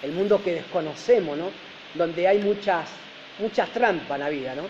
El 0.02 0.12
mundo 0.12 0.42
que 0.44 0.56
desconocemos, 0.56 1.38
¿no? 1.38 1.50
Donde 1.94 2.28
hay 2.28 2.38
muchas, 2.40 2.90
muchas 3.38 3.70
trampas 3.70 4.16
en 4.16 4.20
la 4.20 4.28
vida, 4.28 4.54
¿no? 4.54 4.64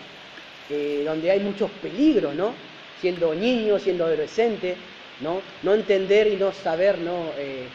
Eh, 0.69 1.03
donde 1.03 1.29
hay 1.29 1.41
muchos 1.41 1.69
peligros, 1.81 2.33
¿no? 2.33 2.53
Siendo 3.01 3.35
niño, 3.35 3.77
siendo 3.77 4.05
adolescente, 4.05 4.77
¿no? 5.19 5.41
No 5.61 5.73
entender 5.73 6.27
y 6.27 6.37
no 6.37 6.53
saber, 6.53 6.97
¿no? 6.99 7.25
Eh, 7.37 7.67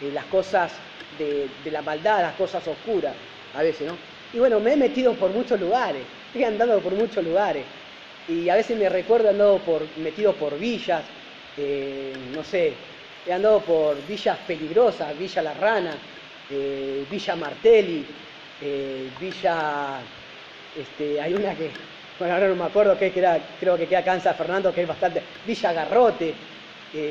eh, 0.00 0.10
las 0.14 0.24
cosas 0.24 0.72
de, 1.18 1.70
la 1.70 1.82
maldad, 1.82 2.22
las 2.22 2.36
cosas 2.36 2.66
oscuras, 2.66 3.14
a 3.54 3.62
veces, 3.62 3.86
¿no? 3.86 3.98
Y 4.32 4.38
bueno, 4.38 4.60
me 4.60 4.72
he 4.72 4.76
metido 4.78 5.12
por 5.12 5.30
muchos 5.30 5.60
lugares, 5.60 6.02
he 6.34 6.42
andado 6.42 6.80
por 6.80 6.94
muchos 6.94 7.22
lugares. 7.22 7.64
Y 8.28 8.48
a 8.48 8.54
veces 8.54 8.78
me 8.78 8.88
recuerdo, 8.88 9.28
andado 9.28 9.58
por, 9.58 9.82
metido 9.98 10.32
por 10.32 10.58
villas, 10.58 11.02
no 12.34 12.42
sé, 12.42 12.74
he 13.26 13.32
andado 13.32 13.60
por 13.60 13.96
villas 14.06 14.38
peligrosas, 14.46 15.18
Villa 15.18 15.42
La 15.42 15.54
Rana, 15.54 15.94
eh, 16.50 17.04
Villa 17.10 17.36
Martelli, 17.36 18.04
eh, 18.62 19.08
Villa, 19.20 19.98
este, 20.78 21.20
hay 21.20 21.34
una 21.34 21.54
que, 21.54 21.70
bueno, 22.18 22.34
ahora 22.34 22.48
no 22.48 22.54
me 22.54 22.64
acuerdo, 22.64 22.96
que 22.98 23.12
era, 23.14 23.38
creo 23.58 23.76
que 23.76 23.86
queda 23.86 24.00
acá 24.00 24.14
en 24.14 24.20
San 24.20 24.34
Fernando, 24.36 24.72
que 24.72 24.82
es 24.82 24.88
bastante, 24.88 25.22
Villa 25.46 25.72
Garrote, 25.72 26.34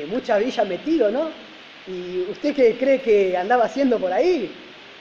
muchas 0.08 0.44
villas 0.44 0.66
metido, 0.66 1.10
¿no? 1.10 1.30
Y 1.86 2.26
usted 2.30 2.54
qué 2.54 2.76
cree 2.76 3.00
que 3.00 3.36
andaba 3.36 3.66
haciendo 3.66 3.98
por 3.98 4.12
ahí, 4.12 4.50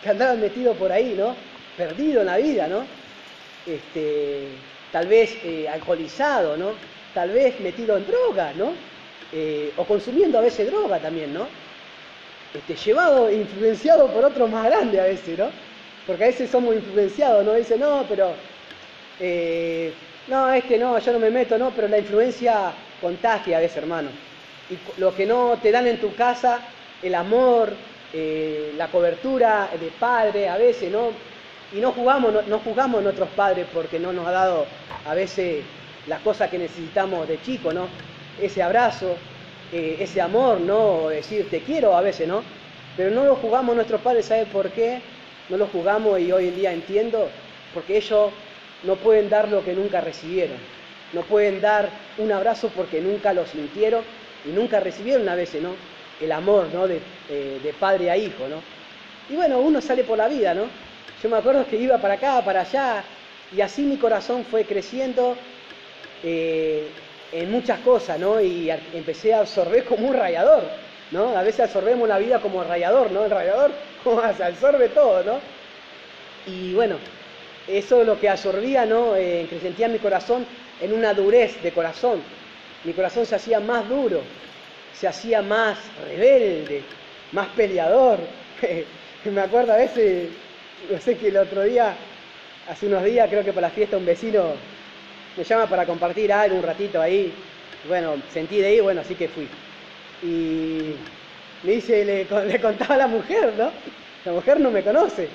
que 0.04 0.10
andaba 0.10 0.36
metido 0.36 0.74
por 0.76 0.92
ahí, 0.92 1.16
¿no? 1.18 1.36
Perdido 1.76 2.22
en 2.22 2.28
la 2.28 2.38
vida, 2.38 2.68
¿no? 2.68 2.86
Este, 3.66 4.50
tal 4.92 5.08
vez 5.08 5.36
eh, 5.44 5.68
alcoholizado, 5.68 6.56
¿no? 6.56 6.74
Tal 7.14 7.32
vez 7.32 7.60
metido 7.60 7.98
en 7.98 8.06
droga, 8.06 8.54
¿no? 8.54 8.74
Eh, 9.32 9.74
o 9.78 9.84
consumiendo 9.86 10.38
a 10.38 10.42
veces 10.42 10.68
droga 10.68 11.00
también, 11.00 11.34
¿no? 11.34 11.48
Este, 12.54 12.76
llevado, 12.76 13.30
influenciado 13.30 14.08
por 14.08 14.24
otros 14.24 14.50
más 14.50 14.66
grandes 14.66 15.00
a 15.02 15.04
veces, 15.04 15.38
¿no? 15.38 15.50
Porque 16.08 16.24
a 16.24 16.28
veces 16.28 16.50
somos 16.50 16.76
influenciados, 16.76 17.44
¿no? 17.44 17.54
Dice, 17.54 17.78
no, 17.78 18.06
pero, 18.08 18.32
eh, 19.20 19.92
no, 20.28 20.54
este 20.54 20.78
no, 20.78 20.98
yo 21.00 21.12
no 21.12 21.20
me 21.20 21.32
meto, 21.32 21.58
¿no? 21.58 21.72
Pero 21.72 21.88
la 21.88 21.98
influencia 21.98 22.72
contagia 23.02 23.58
a 23.58 23.62
veces, 23.62 23.78
hermano. 23.78 24.10
Y 24.70 24.78
lo 25.00 25.14
que 25.14 25.26
no 25.26 25.60
te 25.62 25.72
dan 25.72 25.88
en 25.88 26.00
tu 26.00 26.16
casa, 26.16 26.60
el 27.02 27.14
amor, 27.16 27.74
eh, 28.14 28.74
la 28.78 28.88
cobertura 28.88 29.70
de 29.80 29.88
padre, 30.00 30.48
a 30.48 30.58
veces, 30.58 30.92
¿no? 30.92 31.10
Y 31.74 31.82
no 31.82 31.92
jugamos, 31.92 32.32
no, 32.32 32.42
no 32.44 32.60
jugamos 32.60 33.04
nuestros 33.04 33.30
padres 33.30 33.68
porque 33.74 34.00
no 34.00 34.14
nos 34.14 34.28
ha 34.28 34.32
dado 34.32 34.66
a 35.06 35.14
veces 35.14 35.64
las 36.08 36.22
cosas 36.22 36.50
que 36.50 36.58
necesitamos 36.58 37.28
de 37.28 37.42
chico, 37.42 37.74
¿no? 37.74 37.90
Ese 38.42 38.62
abrazo, 38.64 39.18
eh, 39.72 39.98
ese 40.00 40.22
amor, 40.22 40.60
¿no? 40.62 41.10
Decir 41.10 41.50
te 41.50 41.62
quiero 41.64 41.96
a 41.96 42.02
veces, 42.02 42.28
¿no? 42.28 42.44
Pero 42.96 43.12
no 43.12 43.26
lo 43.26 43.36
jugamos 43.36 43.76
nuestros 43.76 44.02
padres, 44.02 44.28
¿sabe 44.28 44.46
por 44.46 44.72
qué? 44.72 45.02
No 45.50 45.58
lo 45.58 45.68
jugamos 45.68 46.20
y 46.20 46.32
hoy 46.32 46.48
en 46.50 46.56
día 46.56 46.74
entiendo, 46.74 47.32
porque 47.74 47.98
ellos 47.98 48.34
no 48.84 48.98
pueden 48.98 49.30
dar 49.30 49.50
lo 49.50 49.64
que 49.64 49.74
nunca 49.76 50.02
recibieron. 50.02 50.58
no 51.12 51.24
pueden 51.24 51.62
dar 51.62 51.92
un 52.18 52.32
abrazo 52.32 52.72
porque 52.76 53.00
nunca 53.02 53.34
lo 53.34 53.46
sintieron 53.46 54.04
y 54.44 54.50
nunca 54.52 54.80
recibieron 54.80 55.30
a 55.30 55.36
veces, 55.36 55.62
¿no? 55.62 55.78
El 56.20 56.32
amor, 56.32 56.70
¿no? 56.74 56.88
De, 56.88 57.02
eh, 57.30 57.60
de 57.64 57.74
padre 57.74 58.10
a 58.12 58.18
hijo, 58.18 58.48
¿no? 58.48 58.64
Y 59.28 59.36
bueno, 59.36 59.60
uno 59.60 59.82
sale 59.82 60.04
por 60.04 60.18
la 60.18 60.28
vida, 60.28 60.54
¿no? 60.54 60.72
Yo 61.22 61.30
me 61.30 61.38
acuerdo 61.38 61.66
que 61.68 61.78
iba 61.78 62.00
para 62.00 62.16
acá, 62.16 62.44
para 62.44 62.62
allá, 62.62 63.04
y 63.52 63.62
así 63.62 63.86
mi 63.86 63.98
corazón 63.98 64.46
fue 64.46 64.66
creciendo 64.66 65.38
eh, 66.24 67.05
en 67.36 67.52
muchas 67.52 67.80
cosas, 67.80 68.18
¿no? 68.18 68.40
Y 68.40 68.70
empecé 68.94 69.34
a 69.34 69.42
absorber 69.42 69.84
como 69.84 70.08
un 70.08 70.16
rayador, 70.16 70.64
¿no? 71.12 71.38
A 71.38 71.44
veces 71.44 71.62
absorbemos 71.62 72.08
la 72.08 72.18
vida 72.18 72.40
como 72.40 72.64
rayador, 72.64 73.12
¿no? 73.12 73.26
El 73.26 73.32
rayador 73.32 73.72
como 74.04 74.22
absorbe 74.22 74.90
todo, 74.90 75.24
¿no? 75.24 75.40
Y 76.48 76.74
bueno, 76.74 76.96
eso 77.68 78.02
es 78.02 78.08
lo 78.08 78.20
que 78.20 78.30
absorbía, 78.30 78.86
¿no? 78.86 79.16
Eh, 79.18 79.48
que 79.50 79.88
mi 79.90 80.00
corazón 80.00 80.46
en 80.82 80.94
una 80.94 81.14
durez 81.14 81.62
de 81.62 81.72
corazón. 81.72 82.22
Mi 82.86 82.94
corazón 82.94 83.26
se 83.26 83.36
hacía 83.36 83.60
más 83.60 83.90
duro, 83.90 84.22
se 84.94 85.08
hacía 85.08 85.42
más 85.42 85.78
rebelde, 86.08 86.84
más 87.34 87.48
peleador. 87.50 88.20
me 89.26 89.42
acuerdo 89.42 89.74
a 89.74 89.78
veces, 89.78 90.30
no 90.90 91.00
sé 91.00 91.18
que 91.18 91.30
el 91.30 91.38
otro 91.38 91.64
día, 91.64 91.96
hace 92.70 92.86
unos 92.86 93.04
días, 93.04 93.28
creo 93.28 93.44
que 93.44 93.52
para 93.52 93.68
la 93.68 93.74
fiesta 93.74 93.98
un 93.98 94.06
vecino 94.06 94.54
me 95.38 95.44
llama 95.44 95.68
para 95.70 95.86
compartir 95.86 96.32
algo 96.32 96.58
un 96.58 96.64
ratito 96.64 97.02
ahí. 97.02 97.34
Bueno, 97.88 98.16
sentí 98.32 98.60
de 98.60 98.76
ir, 98.76 98.82
bueno, 98.84 99.02
así 99.02 99.16
que 99.16 99.28
fui. 99.28 99.48
Y 100.22 100.96
me 101.64 101.72
dice, 101.74 102.06
le, 102.06 102.26
le 102.46 102.62
contaba 102.62 102.96
a 102.96 103.00
la 103.00 103.08
mujer, 103.08 103.54
¿no? 103.58 103.72
La 104.26 104.32
mujer 104.32 104.60
no 104.60 104.72
me 104.72 104.84
conoce. 104.84 105.30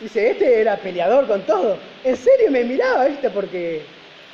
Dice, 0.00 0.30
este 0.30 0.60
era 0.60 0.76
peleador 0.82 1.26
con 1.26 1.46
todo. 1.46 1.78
En 2.04 2.16
serio 2.16 2.50
me 2.50 2.64
miraba, 2.64 3.06
¿viste? 3.06 3.30
Porque 3.30 3.82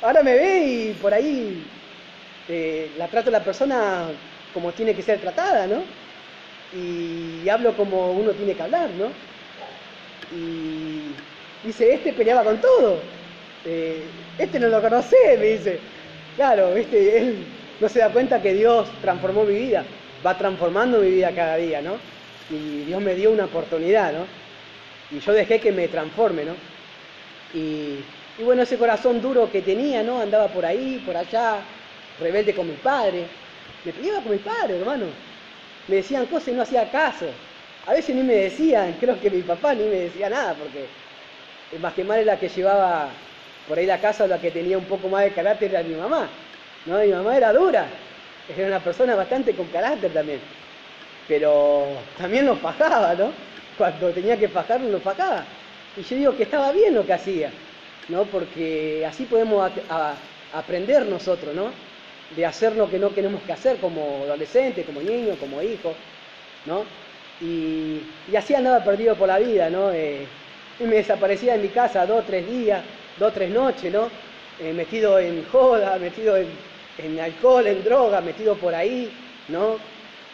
ahora 0.01 0.23
me 0.23 0.33
ve 0.35 0.65
y 0.67 0.93
por 0.95 1.13
ahí 1.13 1.75
eh, 2.47 2.91
la 2.97 3.09
trato 3.09 3.29
a 3.29 3.33
la 3.33 3.43
persona 3.43 4.09
como 4.53 4.73
tiene 4.73 4.95
que 4.95 5.03
ser 5.03 5.21
tratada, 5.21 5.67
¿no? 5.67 5.83
Y 6.71 7.47
hablo 7.49 7.75
como 7.77 8.13
uno 8.13 8.35
tiene 8.35 8.55
que 8.55 8.63
hablar, 8.63 8.91
¿no? 8.91 9.19
Y 10.29 11.15
dice, 11.61 11.93
este 11.93 12.13
peleaba 12.13 12.43
con 12.43 12.59
todo. 12.61 13.22
Eh, 13.65 14.03
este 14.37 14.59
no 14.59 14.67
lo 14.67 14.81
conoce, 14.81 15.15
me 15.39 15.45
dice. 15.45 15.79
Claro, 16.35 16.73
¿viste? 16.73 17.17
Él 17.17 17.45
no 17.79 17.89
se 17.89 17.99
da 17.99 18.09
cuenta 18.09 18.41
que 18.41 18.53
Dios 18.53 18.87
transformó 19.01 19.43
mi 19.43 19.55
vida, 19.55 19.83
va 20.25 20.37
transformando 20.37 20.99
mi 20.99 21.11
vida 21.11 21.31
cada 21.31 21.57
día, 21.57 21.81
¿no? 21.81 21.97
Y 22.49 22.85
Dios 22.85 23.01
me 23.01 23.15
dio 23.15 23.31
una 23.31 23.45
oportunidad, 23.45 24.13
¿no? 24.13 24.25
Y 25.11 25.19
yo 25.19 25.33
dejé 25.33 25.59
que 25.59 25.71
me 25.71 25.87
transforme, 25.87 26.43
¿no? 26.45 26.53
Y, 27.53 27.99
bueno, 28.43 28.63
ese 28.63 28.77
corazón 28.77 29.21
duro 29.21 29.51
que 29.51 29.61
tenía, 29.61 30.01
¿no? 30.01 30.19
Andaba 30.19 30.47
por 30.47 30.65
ahí, 30.65 31.01
por 31.05 31.15
allá, 31.15 31.59
rebelde 32.19 32.55
con 32.55 32.67
mi 32.67 32.75
padre. 32.75 33.25
Me 33.85 33.93
peleaba 33.93 34.21
con 34.21 34.31
mi 34.31 34.39
padre, 34.39 34.77
hermano. 34.79 35.05
Me 35.87 35.97
decían 35.97 36.25
cosas 36.25 36.47
y 36.49 36.51
no 36.53 36.63
hacía 36.63 36.89
caso. 36.89 37.27
A 37.85 37.93
veces 37.93 38.15
ni 38.15 38.23
me 38.23 38.33
decían, 38.33 38.95
creo 38.99 39.19
que 39.21 39.29
mi 39.29 39.41
papá 39.41 39.75
ni 39.75 39.83
me 39.83 39.95
decía 39.95 40.29
nada, 40.29 40.55
porque 40.55 40.87
más 41.79 41.93
que 41.93 42.03
mal 42.03 42.19
era 42.19 42.39
que 42.39 42.49
llevaba 42.49 43.09
por 43.67 43.77
ahí 43.77 43.85
la 43.85 43.99
casa, 43.99 44.27
la 44.27 44.39
que 44.39 44.51
tenía 44.51 44.77
un 44.77 44.85
poco 44.85 45.07
más 45.09 45.23
de 45.23 45.31
carácter 45.31 45.71
era 45.71 45.83
mi 45.83 45.95
mamá. 45.95 46.27
¿no? 46.85 46.99
Mi 46.99 47.09
mamá 47.09 47.37
era 47.37 47.53
dura, 47.53 47.85
era 48.55 48.67
una 48.67 48.79
persona 48.79 49.15
bastante 49.15 49.53
con 49.53 49.67
carácter 49.67 50.11
también. 50.11 50.39
Pero 51.27 51.85
también 52.17 52.45
nos 52.45 52.59
fajaba, 52.59 53.13
¿no? 53.15 53.31
cuando 53.77 54.09
tenía 54.11 54.37
que 54.37 54.47
fajarlo, 54.47 54.89
lo 54.89 54.99
fajaba. 54.99 55.45
Y 55.97 56.03
yo 56.03 56.15
digo 56.15 56.37
que 56.37 56.43
estaba 56.43 56.71
bien 56.71 56.93
lo 56.95 57.05
que 57.05 57.13
hacía, 57.13 57.51
¿no? 58.09 58.23
Porque 58.25 59.05
así 59.07 59.25
podemos 59.25 59.71
aprender 60.53 61.05
nosotros, 61.05 61.53
¿no? 61.53 61.71
De 62.35 62.45
hacer 62.45 62.75
lo 62.75 62.89
que 62.89 62.99
no 62.99 63.09
tenemos 63.09 63.41
que 63.43 63.53
hacer 63.53 63.77
como 63.77 64.23
adolescentes, 64.23 64.85
como 64.85 65.01
niños, 65.01 65.37
como 65.39 65.61
hijos, 65.61 65.93
¿no? 66.65 66.85
Y, 67.41 68.01
así 68.35 68.55
andaba 68.55 68.83
perdido 68.83 69.15
por 69.15 69.27
la 69.27 69.39
vida, 69.39 69.69
¿no? 69.69 69.91
Eh, 69.91 70.25
y 70.79 70.83
me 70.83 70.95
desaparecía 70.95 71.55
en 71.55 71.61
mi 71.61 71.69
casa 71.69 72.05
dos, 72.05 72.25
tres 72.25 72.47
días, 72.47 72.81
dos, 73.15 73.33
tres 73.33 73.51
noches, 73.51 73.91
¿no? 73.91 74.11
Eh, 74.57 74.73
metido 74.73 75.19
en 75.19 75.43
joda, 75.43 75.97
metido 75.99 76.37
en, 76.37 76.59
en 76.97 77.19
alcohol, 77.19 77.67
en 77.67 77.83
droga, 77.83 78.21
metido 78.21 78.59
por 78.59 78.75
ahí, 78.75 79.41
¿no? 79.47 79.79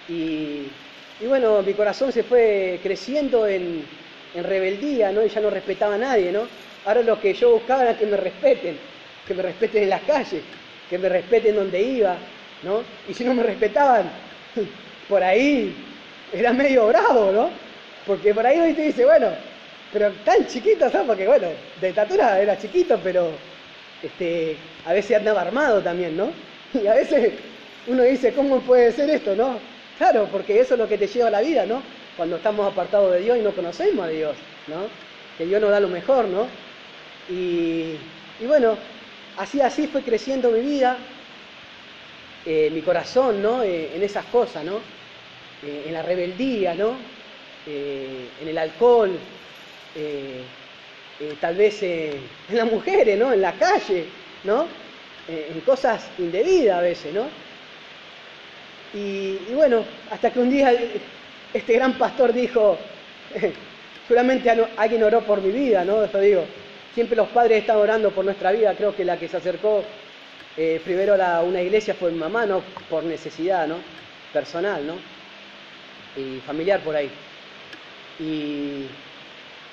Y, 0.07 0.77
y 1.19 1.27
bueno, 1.27 1.61
mi 1.63 1.73
corazón 1.75 2.11
se 2.11 2.23
fue 2.23 2.79
creciendo 2.83 3.47
en, 3.47 3.97
rebeldía, 4.33 5.11
¿no? 5.11 5.23
Y 5.25 5.29
ya 5.29 5.41
no 5.41 5.49
respetaba 5.49 5.95
a 5.95 5.97
nadie, 5.97 6.31
¿no? 6.31 6.49
Ahora 6.83 7.01
lo 7.03 7.19
que 7.19 7.33
yo 7.33 7.51
buscaba 7.51 7.83
era 7.83 7.97
que 7.97 8.05
me 8.05 8.17
respeten, 8.17 8.81
que 9.25 9.33
me 9.33 9.41
respeten 9.43 9.83
en 9.83 9.89
las 9.89 10.03
calles, 10.03 10.45
que 10.87 10.97
me 10.97 11.09
respeten 11.09 11.55
donde 11.55 11.81
iba, 11.81 12.31
¿no? 12.61 13.01
Y 13.05 13.13
si 13.13 13.23
no 13.25 13.33
me 13.33 13.43
respetaban, 13.43 14.31
por 15.07 15.23
ahí 15.23 15.99
era 16.31 16.53
medio 16.53 16.87
bravo, 16.87 17.31
¿no? 17.31 17.59
Porque 18.03 18.33
por 18.33 18.45
ahí 18.45 18.73
te 18.75 18.81
dice, 18.83 19.05
bueno, 19.05 19.37
pero 19.91 20.11
tan 20.23 20.45
chiquito, 20.47 20.89
¿sabes? 20.89 21.07
Porque 21.07 21.27
bueno, 21.27 21.47
de 21.81 21.89
estatura 21.89 22.39
era 22.41 22.57
chiquito, 22.57 22.99
pero 23.03 23.31
este, 24.03 24.55
a 24.85 24.93
veces 24.93 25.17
andaba 25.17 25.41
armado 25.41 25.81
también, 25.81 26.15
¿no? 26.15 26.31
Y 26.73 26.85
a 26.85 26.93
veces 26.93 27.33
uno 27.87 28.03
dice, 28.03 28.33
¿cómo 28.33 28.59
puede 28.61 28.91
ser 28.91 29.09
esto, 29.09 29.35
no? 29.35 29.57
Claro, 29.97 30.27
porque 30.31 30.59
eso 30.59 30.75
es 30.75 30.79
lo 30.79 30.87
que 30.87 30.97
te 30.97 31.07
lleva 31.07 31.27
a 31.27 31.31
la 31.31 31.41
vida, 31.41 31.65
¿no? 31.65 31.81
Cuando 32.15 32.37
estamos 32.37 32.71
apartados 32.71 33.11
de 33.13 33.21
Dios 33.21 33.37
y 33.37 33.41
no 33.41 33.51
conocemos 33.51 34.05
a 34.05 34.09
Dios, 34.09 34.35
¿no? 34.67 34.87
Que 35.37 35.45
Dios 35.45 35.59
nos 35.59 35.71
da 35.71 35.79
lo 35.79 35.87
mejor, 35.87 36.25
¿no? 36.25 36.47
Y, 37.29 37.95
bueno, 38.45 38.77
así 39.37 39.61
así 39.61 39.87
fue 39.87 40.01
creciendo 40.01 40.51
mi 40.51 40.61
vida, 40.61 40.97
eh, 42.45 42.69
mi 42.71 42.81
corazón, 42.81 43.41
¿no? 43.41 43.63
Eh, 43.63 43.95
en 43.95 44.03
esas 44.03 44.25
cosas, 44.25 44.63
¿no? 44.63 44.77
Eh, 45.65 45.85
en 45.87 45.93
la 45.93 46.01
rebeldía, 46.01 46.75
¿no? 46.75 46.93
en 47.67 48.47
el 48.47 48.57
alcohol, 48.57 49.11
tal 51.41 51.55
vez 51.55 51.83
en 51.83 52.21
las 52.51 52.65
mujeres, 52.65 53.17
¿no? 53.17 53.33
En 53.33 53.41
la 53.41 53.53
calle, 53.53 54.05
¿no? 54.43 54.67
en 55.27 55.59
cosas 55.61 56.09
indebidas 56.17 56.79
a 56.79 56.81
veces, 56.81 57.13
¿no? 57.13 57.27
Y, 58.93 59.37
bueno, 59.53 59.83
hasta 60.09 60.31
que 60.31 60.39
un 60.39 60.49
día 60.49 60.73
este 61.53 61.73
gran 61.73 61.93
pastor 61.97 62.33
dijo, 62.33 62.77
seguramente 64.07 64.49
alguien 64.49 65.03
oró 65.03 65.21
por 65.21 65.41
mi 65.41 65.51
vida, 65.51 65.85
¿no? 65.85 66.03
Esto 66.03 66.19
digo, 66.19 66.45
siempre 66.95 67.15
los 67.15 67.27
padres 67.29 67.59
están 67.61 67.77
orando 67.77 68.09
por 68.11 68.25
nuestra 68.25 68.51
vida, 68.51 68.73
creo 68.75 68.95
que 68.95 69.05
la 69.05 69.17
que 69.17 69.27
se 69.27 69.37
acercó 69.37 69.83
eh, 70.57 70.81
primero 70.83 71.21
a 71.23 71.41
una 71.41 71.61
iglesia 71.61 71.93
fue 71.93 72.11
mi 72.11 72.17
mamá, 72.17 72.45
¿no? 72.45 72.63
Por 72.89 73.03
necesidad, 73.03 73.67
¿no? 73.67 73.75
Personal, 74.33 74.85
¿no? 74.85 74.95
Y 76.19 76.39
familiar 76.39 76.79
por 76.81 76.95
ahí. 76.95 77.09
Y, 78.19 78.87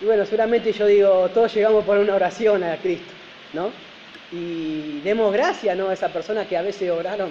y 0.01 0.05
bueno, 0.05 0.25
seguramente 0.27 0.73
yo 0.73 0.87
digo, 0.87 1.31
todos 1.33 1.55
llegamos 1.55 1.85
por 1.85 1.97
una 1.97 2.15
oración 2.15 2.63
a 2.63 2.77
Cristo, 2.77 3.13
¿no? 3.55 3.71
Y 4.31 5.01
demos 5.01 5.33
gracias, 5.33 5.77
¿no? 5.77 5.89
A 5.89 5.95
esa 5.95 6.09
persona 6.09 6.47
que 6.47 6.57
a 6.57 6.63
veces 6.63 6.91
oraron 6.91 7.31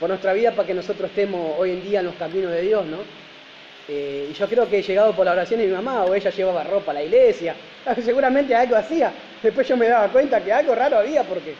por 0.00 0.08
nuestra 0.08 0.32
vida 0.32 0.52
para 0.52 0.66
que 0.66 0.74
nosotros 0.74 1.08
estemos 1.10 1.54
hoy 1.56 1.70
en 1.70 1.82
día 1.82 2.00
en 2.00 2.06
los 2.06 2.14
caminos 2.16 2.50
de 2.50 2.62
Dios, 2.62 2.84
¿no? 2.86 2.98
Eh, 3.88 4.28
y 4.30 4.34
yo 4.34 4.48
creo 4.48 4.68
que 4.68 4.78
he 4.78 4.82
llegado 4.82 5.14
por 5.14 5.24
la 5.24 5.32
oración 5.32 5.60
de 5.60 5.66
mi 5.66 5.72
mamá, 5.72 6.04
o 6.04 6.14
ella 6.14 6.30
llevaba 6.30 6.64
ropa 6.64 6.90
a 6.90 6.94
la 6.94 7.02
iglesia, 7.04 7.54
seguramente 8.04 8.54
algo 8.56 8.76
hacía. 8.76 9.12
Después 9.42 9.68
yo 9.68 9.76
me 9.76 9.86
daba 9.88 10.08
cuenta 10.08 10.42
que 10.42 10.52
algo 10.52 10.74
raro 10.74 10.98
había, 10.98 11.22
porque 11.22 11.54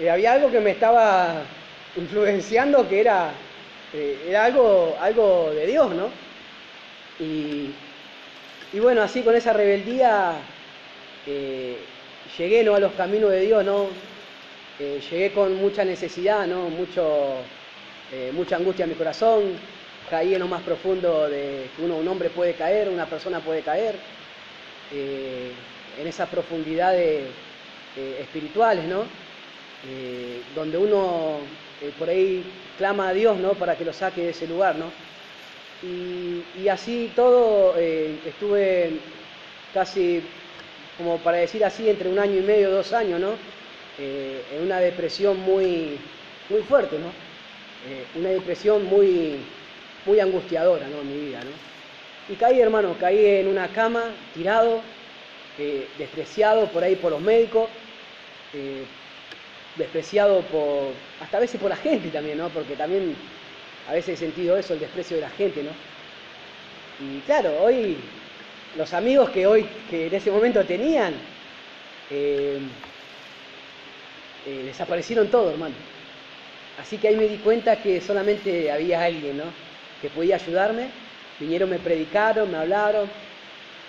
eh, 0.00 0.10
había 0.10 0.32
algo 0.32 0.50
que 0.50 0.60
me 0.60 0.72
estaba 0.72 1.42
influenciando 1.96 2.88
que 2.88 3.00
era, 3.00 3.30
eh, 3.94 4.26
era 4.28 4.44
algo, 4.46 4.96
algo 5.00 5.52
de 5.54 5.66
Dios, 5.66 5.94
¿no? 5.94 6.10
Y, 7.20 7.70
y 8.72 8.78
bueno, 8.80 9.02
así 9.02 9.22
con 9.22 9.34
esa 9.34 9.52
rebeldía 9.52 10.34
llegué 12.38 12.64
¿no? 12.64 12.74
a 12.74 12.80
los 12.80 12.92
caminos 12.92 13.30
de 13.30 13.40
Dios, 13.40 13.64
¿no? 13.64 13.88
llegué 14.78 15.32
con 15.32 15.54
mucha 15.56 15.84
necesidad, 15.84 16.46
¿no? 16.46 16.68
Mucho, 16.68 17.34
eh, 18.12 18.30
mucha 18.34 18.56
angustia 18.56 18.84
en 18.84 18.90
mi 18.90 18.96
corazón, 18.96 19.42
caí 20.10 20.34
en 20.34 20.40
lo 20.40 20.48
más 20.48 20.62
profundo 20.62 21.28
de 21.28 21.68
que 21.76 21.82
uno, 21.82 21.96
un 21.96 22.08
hombre 22.08 22.30
puede 22.30 22.54
caer, 22.54 22.88
una 22.88 23.06
persona 23.06 23.40
puede 23.40 23.62
caer, 23.62 23.94
eh, 24.92 25.50
en 26.00 26.06
esas 26.06 26.28
profundidades 26.28 27.22
eh, 27.96 28.18
espirituales, 28.20 28.84
¿no? 28.84 29.04
donde 30.56 30.76
uno 30.76 31.38
por 31.96 32.08
ahí 32.08 32.42
clama 32.76 33.08
a 33.08 33.12
Dios, 33.12 33.36
¿no? 33.36 33.52
Para 33.52 33.76
que 33.76 33.84
lo 33.84 33.92
saque 33.92 34.22
de 34.22 34.30
ese 34.30 34.48
lugar, 34.48 34.74
¿no? 34.74 34.90
Y, 35.82 36.68
así 36.68 37.12
todo 37.14 37.76
estuve 37.76 38.92
casi, 39.72 40.22
como 40.96 41.18
para 41.18 41.36
decir 41.38 41.64
así, 41.64 41.88
entre 41.88 42.08
un 42.08 42.18
año 42.18 42.38
y 42.38 42.42
medio, 42.42 42.70
dos 42.70 42.92
años, 42.92 43.20
¿no? 43.20 43.34
Eh, 43.98 44.42
en 44.54 44.62
una 44.62 44.78
depresión 44.78 45.38
muy, 45.40 45.98
muy 46.50 46.60
fuerte, 46.62 46.98
¿no? 46.98 47.08
Eh, 47.88 48.04
una 48.14 48.28
depresión 48.28 48.84
muy, 48.84 49.36
muy 50.04 50.20
angustiadora, 50.20 50.86
¿no? 50.88 51.00
En 51.00 51.08
mi 51.08 51.28
vida, 51.28 51.40
¿no? 51.42 52.32
Y 52.32 52.36
caí, 52.36 52.60
hermano, 52.60 52.96
caí 52.98 53.24
en 53.24 53.48
una 53.48 53.68
cama, 53.68 54.04
tirado, 54.34 54.80
eh, 55.58 55.86
despreciado 55.98 56.66
por 56.68 56.84
ahí 56.84 56.96
por 56.96 57.12
los 57.12 57.20
médicos, 57.20 57.68
despreciado 59.76 60.40
por, 60.40 60.92
hasta 61.20 61.38
veces 61.38 61.60
por 61.60 61.68
la 61.68 61.76
gente 61.76 62.08
también, 62.08 62.38
¿no? 62.38 62.48
Porque 62.48 62.74
también 62.74 63.14
a 63.88 63.92
veces 63.92 64.14
he 64.14 64.26
sentido 64.26 64.56
eso, 64.56 64.74
el 64.74 64.80
desprecio 64.80 65.16
de 65.16 65.22
la 65.22 65.30
gente, 65.30 65.62
¿no? 65.62 65.70
Y 66.98 67.20
claro, 67.20 67.50
hoy 67.62 67.96
los 68.76 68.92
amigos 68.92 69.30
que 69.30 69.46
hoy, 69.46 69.66
que 69.90 70.06
en 70.06 70.14
ese 70.14 70.30
momento 70.30 70.64
tenían, 70.64 71.14
eh, 72.10 72.58
eh, 74.46 74.62
desaparecieron 74.64 75.28
todos, 75.28 75.52
hermano. 75.52 75.74
Así 76.80 76.98
que 76.98 77.08
ahí 77.08 77.16
me 77.16 77.26
di 77.26 77.38
cuenta 77.38 77.76
que 77.76 78.00
solamente 78.00 78.70
había 78.70 79.02
alguien, 79.02 79.38
¿no? 79.38 79.44
Que 80.02 80.10
podía 80.10 80.36
ayudarme. 80.36 80.88
Vinieron, 81.40 81.70
me 81.70 81.78
predicaron, 81.78 82.50
me 82.50 82.58
hablaron. 82.58 83.08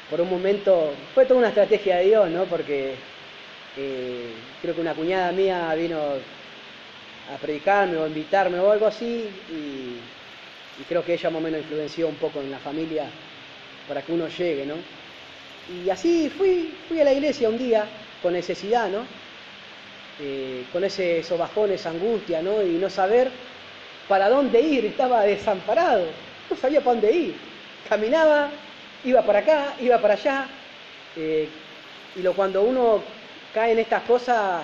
Por 0.09 0.21
un 0.21 0.29
momento, 0.29 0.93
fue 1.13 1.25
toda 1.25 1.39
una 1.39 1.49
estrategia 1.49 1.97
de 1.97 2.05
Dios, 2.05 2.29
¿no? 2.29 2.45
Porque 2.45 2.95
eh, 3.77 4.31
creo 4.61 4.73
que 4.73 4.81
una 4.81 4.93
cuñada 4.93 5.31
mía 5.33 5.73
vino 5.75 5.97
a 7.33 7.37
predicarme 7.37 7.97
o 7.97 8.03
a 8.03 8.07
invitarme 8.07 8.59
o 8.59 8.71
algo 8.71 8.87
así 8.87 9.29
y, 9.49 9.97
creo 10.87 11.03
que 11.03 11.13
ella 11.15 11.29
más 11.31 11.39
o 11.39 11.43
menos 11.43 11.61
influenció 11.61 12.07
un 12.07 12.15
poco 12.15 12.39
en 12.39 12.51
la 12.51 12.59
familia 12.59 13.05
para 13.87 14.03
que 14.03 14.11
uno 14.11 14.27
llegue, 14.27 14.65
¿no? 14.65 14.75
Y 15.73 15.89
así 15.89 16.29
fui, 16.29 16.71
fui 16.87 17.01
a 17.01 17.03
la 17.03 17.13
iglesia 17.13 17.49
un 17.49 17.57
día 17.57 17.85
con 18.21 18.33
necesidad, 18.33 18.87
¿no? 18.89 18.99
Eh, 20.19 20.65
con 20.71 20.83
ese, 20.83 21.19
esos 21.19 21.37
bajones, 21.37 21.85
angustia, 21.85 22.41
¿no? 22.41 22.61
Y 22.61 22.77
no 22.77 22.89
saber 22.89 23.31
para 24.07 24.29
dónde 24.29 24.61
ir, 24.61 24.85
estaba 24.85 25.23
desamparado, 25.23 26.05
no 26.49 26.55
sabía 26.55 26.79
para 26.81 26.91
dónde 26.93 27.11
ir. 27.11 27.35
Caminaba, 27.89 28.49
iba 29.03 29.21
para 29.23 29.39
acá, 29.39 29.73
iba 29.79 29.99
para 29.99 30.13
allá, 30.13 30.47
eh, 31.15 31.49
y 32.15 32.21
lo, 32.21 32.33
cuando 32.33 32.61
uno 32.61 33.01
cae 33.53 33.71
en 33.71 33.79
estas 33.79 34.03
cosas, 34.03 34.63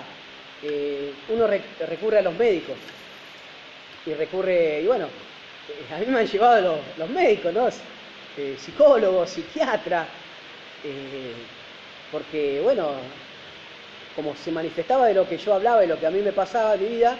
eh, 0.63 1.13
uno 1.29 1.47
recurre 1.47 2.19
a 2.19 2.21
los 2.21 2.33
médicos. 2.35 2.75
Y 4.05 4.13
recurre, 4.13 4.81
y 4.81 4.87
bueno, 4.87 5.07
a 5.93 5.97
mí 5.99 6.05
me 6.07 6.19
han 6.19 6.27
llevado 6.27 6.79
los, 6.97 7.09
médicos, 7.09 7.53
¿no? 7.53 7.69
psicólogos, 8.57 9.29
psiquiatras, 9.29 10.07
porque, 12.11 12.59
bueno, 12.61 12.91
como 14.15 14.35
se 14.35 14.51
manifestaba 14.51 15.07
de 15.07 15.13
lo 15.13 15.27
que 15.27 15.37
yo 15.37 15.53
hablaba 15.53 15.83
y 15.83 15.87
lo 15.87 15.99
que 15.99 16.07
a 16.07 16.11
mí 16.11 16.19
me 16.19 16.31
pasaba 16.31 16.77
de 16.77 16.87
vida, 16.87 17.17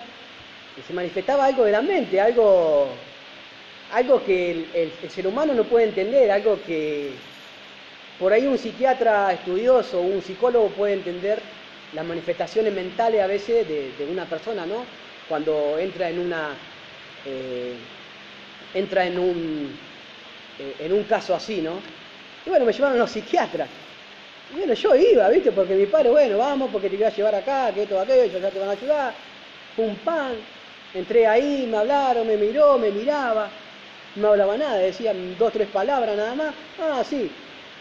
se 0.85 0.93
manifestaba 0.93 1.45
algo 1.45 1.63
de 1.63 1.71
la 1.71 1.81
mente, 1.81 2.19
algo, 2.19 2.87
algo 3.91 4.23
que 4.25 4.65
el, 4.73 5.09
ser 5.09 5.27
humano 5.27 5.53
no 5.53 5.63
puede 5.63 5.85
entender, 5.85 6.31
algo 6.31 6.59
que 6.65 7.11
por 8.19 8.33
ahí 8.33 8.47
un 8.47 8.57
psiquiatra 8.57 9.33
estudioso 9.33 9.99
o 9.99 10.03
un 10.03 10.21
psicólogo 10.21 10.69
puede 10.69 10.93
entender 10.93 11.41
las 11.93 12.05
manifestaciones 12.05 12.73
mentales 12.73 13.21
a 13.21 13.27
veces 13.27 13.67
de, 13.67 14.07
una 14.09 14.25
persona, 14.25 14.65
¿no? 14.65 14.85
Cuando 15.29 15.77
entra 15.77 16.09
en 16.09 16.19
una 16.19 16.49
eh, 17.25 17.73
entra 18.73 19.05
en 19.05 19.19
un 19.19 19.69
eh, 20.59 20.75
en 20.79 20.93
un 20.93 21.03
caso 21.03 21.35
así, 21.35 21.61
¿no? 21.61 21.79
Y 22.45 22.49
bueno, 22.49 22.65
me 22.65 22.73
llevaron 22.73 22.99
los 22.99 23.11
psiquiatras. 23.11 23.67
Y 24.53 24.57
bueno, 24.57 24.73
yo 24.73 24.95
iba, 24.95 25.29
¿viste? 25.29 25.51
Porque 25.51 25.75
mi 25.75 25.85
padre, 25.85 26.09
bueno, 26.09 26.37
vamos, 26.37 26.69
porque 26.71 26.89
te 26.89 26.97
voy 26.97 27.05
a 27.05 27.09
llevar 27.09 27.35
acá, 27.35 27.71
que 27.73 27.83
esto, 27.83 27.99
aquello, 27.99 28.39
ya 28.39 28.49
te 28.49 28.59
van 28.59 28.69
a 28.69 28.73
ayudar. 28.73 29.13
Pum, 29.75 29.95
pan. 30.03 30.35
Entré 30.93 31.25
ahí, 31.25 31.67
me 31.69 31.77
hablaron, 31.77 32.27
me 32.27 32.37
miró, 32.37 32.77
me 32.77 32.91
miraba. 32.91 33.49
No 34.15 34.29
hablaba 34.29 34.57
nada, 34.57 34.77
decían 34.77 35.35
dos, 35.39 35.51
tres 35.53 35.67
palabras 35.69 36.15
nada 36.15 36.35
más. 36.35 36.53
Ah, 36.79 37.03
sí. 37.03 37.31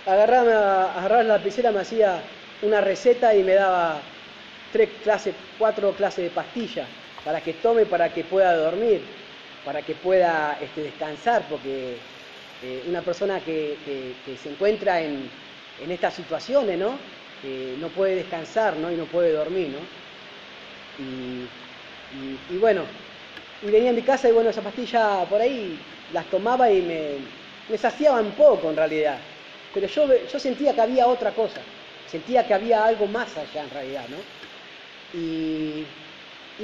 Agarraba, 0.06 0.92
agarraba 0.96 1.22
la 1.22 1.36
lapicera, 1.36 1.70
me 1.72 1.80
hacía 1.80 2.22
una 2.62 2.80
receta 2.80 3.34
y 3.34 3.42
me 3.42 3.54
daba 3.54 4.00
tres 4.72 4.88
clases, 5.02 5.34
cuatro 5.58 5.92
clases 5.92 6.24
de 6.24 6.30
pastillas 6.30 6.88
para 7.24 7.40
que 7.40 7.54
tome, 7.54 7.86
para 7.86 8.12
que 8.12 8.24
pueda 8.24 8.56
dormir, 8.56 9.00
para 9.64 9.82
que 9.82 9.94
pueda 9.94 10.58
este, 10.60 10.82
descansar, 10.82 11.44
porque 11.48 11.96
eh, 12.62 12.82
una 12.88 13.02
persona 13.02 13.40
que 13.40 13.76
se 14.42 14.48
encuentra 14.48 15.00
en, 15.00 15.28
estas 15.88 16.14
situaciones, 16.14 16.78
¿no? 16.78 16.96
no 17.80 17.88
puede 17.88 18.14
descansar, 18.14 18.76
¿no? 18.76 18.92
Y 18.92 18.94
no 18.94 19.04
puede 19.06 19.32
dormir, 19.32 19.70
¿no? 19.70 19.78
Y, 22.50 22.56
bueno, 22.58 22.82
y 23.66 23.70
venía 23.70 23.90
a 23.90 23.94
mi 23.94 24.02
casa 24.02 24.28
y 24.28 24.32
bueno, 24.32 24.50
esa 24.50 24.62
pastilla 24.62 25.24
por 25.28 25.40
ahí 25.40 25.76
las 26.12 26.24
tomaba 26.26 26.70
y 26.70 26.82
me, 26.82 27.14
me 27.68 27.78
saciaban 27.78 28.30
poco 28.32 28.70
en 28.70 28.76
realidad. 28.76 29.18
Pero 29.74 29.88
yo, 29.88 30.06
yo 30.26 30.38
sentía 30.38 30.72
que 30.72 30.82
había 30.82 31.08
otra 31.08 31.32
cosa, 31.32 31.60
sentía 32.06 32.46
que 32.46 32.54
había 32.54 32.84
algo 32.84 33.06
más 33.06 33.36
allá 33.36 33.62
en 33.62 33.70
realidad, 33.70 34.04
¿no? 34.08 34.18
Y, 35.18 35.84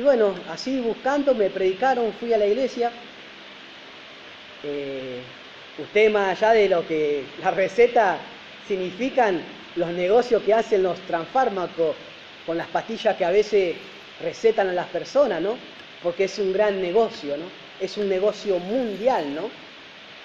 bueno, 0.01 0.35
así 0.51 0.81
buscando, 0.81 1.35
me 1.35 1.51
predicaron, 1.51 2.13
fui 2.15 2.33
a 2.33 2.39
la 2.39 2.47
iglesia. 2.47 2.91
Eh, 4.63 5.21
usted 5.79 6.11
más 6.11 6.37
allá 6.37 6.53
de 6.53 6.69
lo 6.69 6.87
que 6.87 7.25
la 7.43 7.51
receta 7.51 8.19
significan 8.67 9.43
los 9.77 9.91
negocios 9.91 10.43
que 10.43 10.55
hacen 10.55 10.83
los 10.83 10.99
transfármacos 11.01 11.95
con 12.47 12.57
las 12.57 12.67
pastillas 12.69 13.17
que 13.17 13.25
a 13.25 13.31
veces 13.31 13.77
recetan 14.23 14.69
a 14.69 14.73
las 14.73 14.87
personas, 14.87 15.41
¿no? 15.41 15.57
Porque 16.03 16.25
es 16.25 16.39
un 16.39 16.53
gran 16.53 16.81
negocio, 16.81 17.37
¿no? 17.37 17.45
Es 17.81 17.97
un 17.97 18.09
negocio 18.09 18.59
mundial, 18.59 19.35
¿no? 19.35 19.51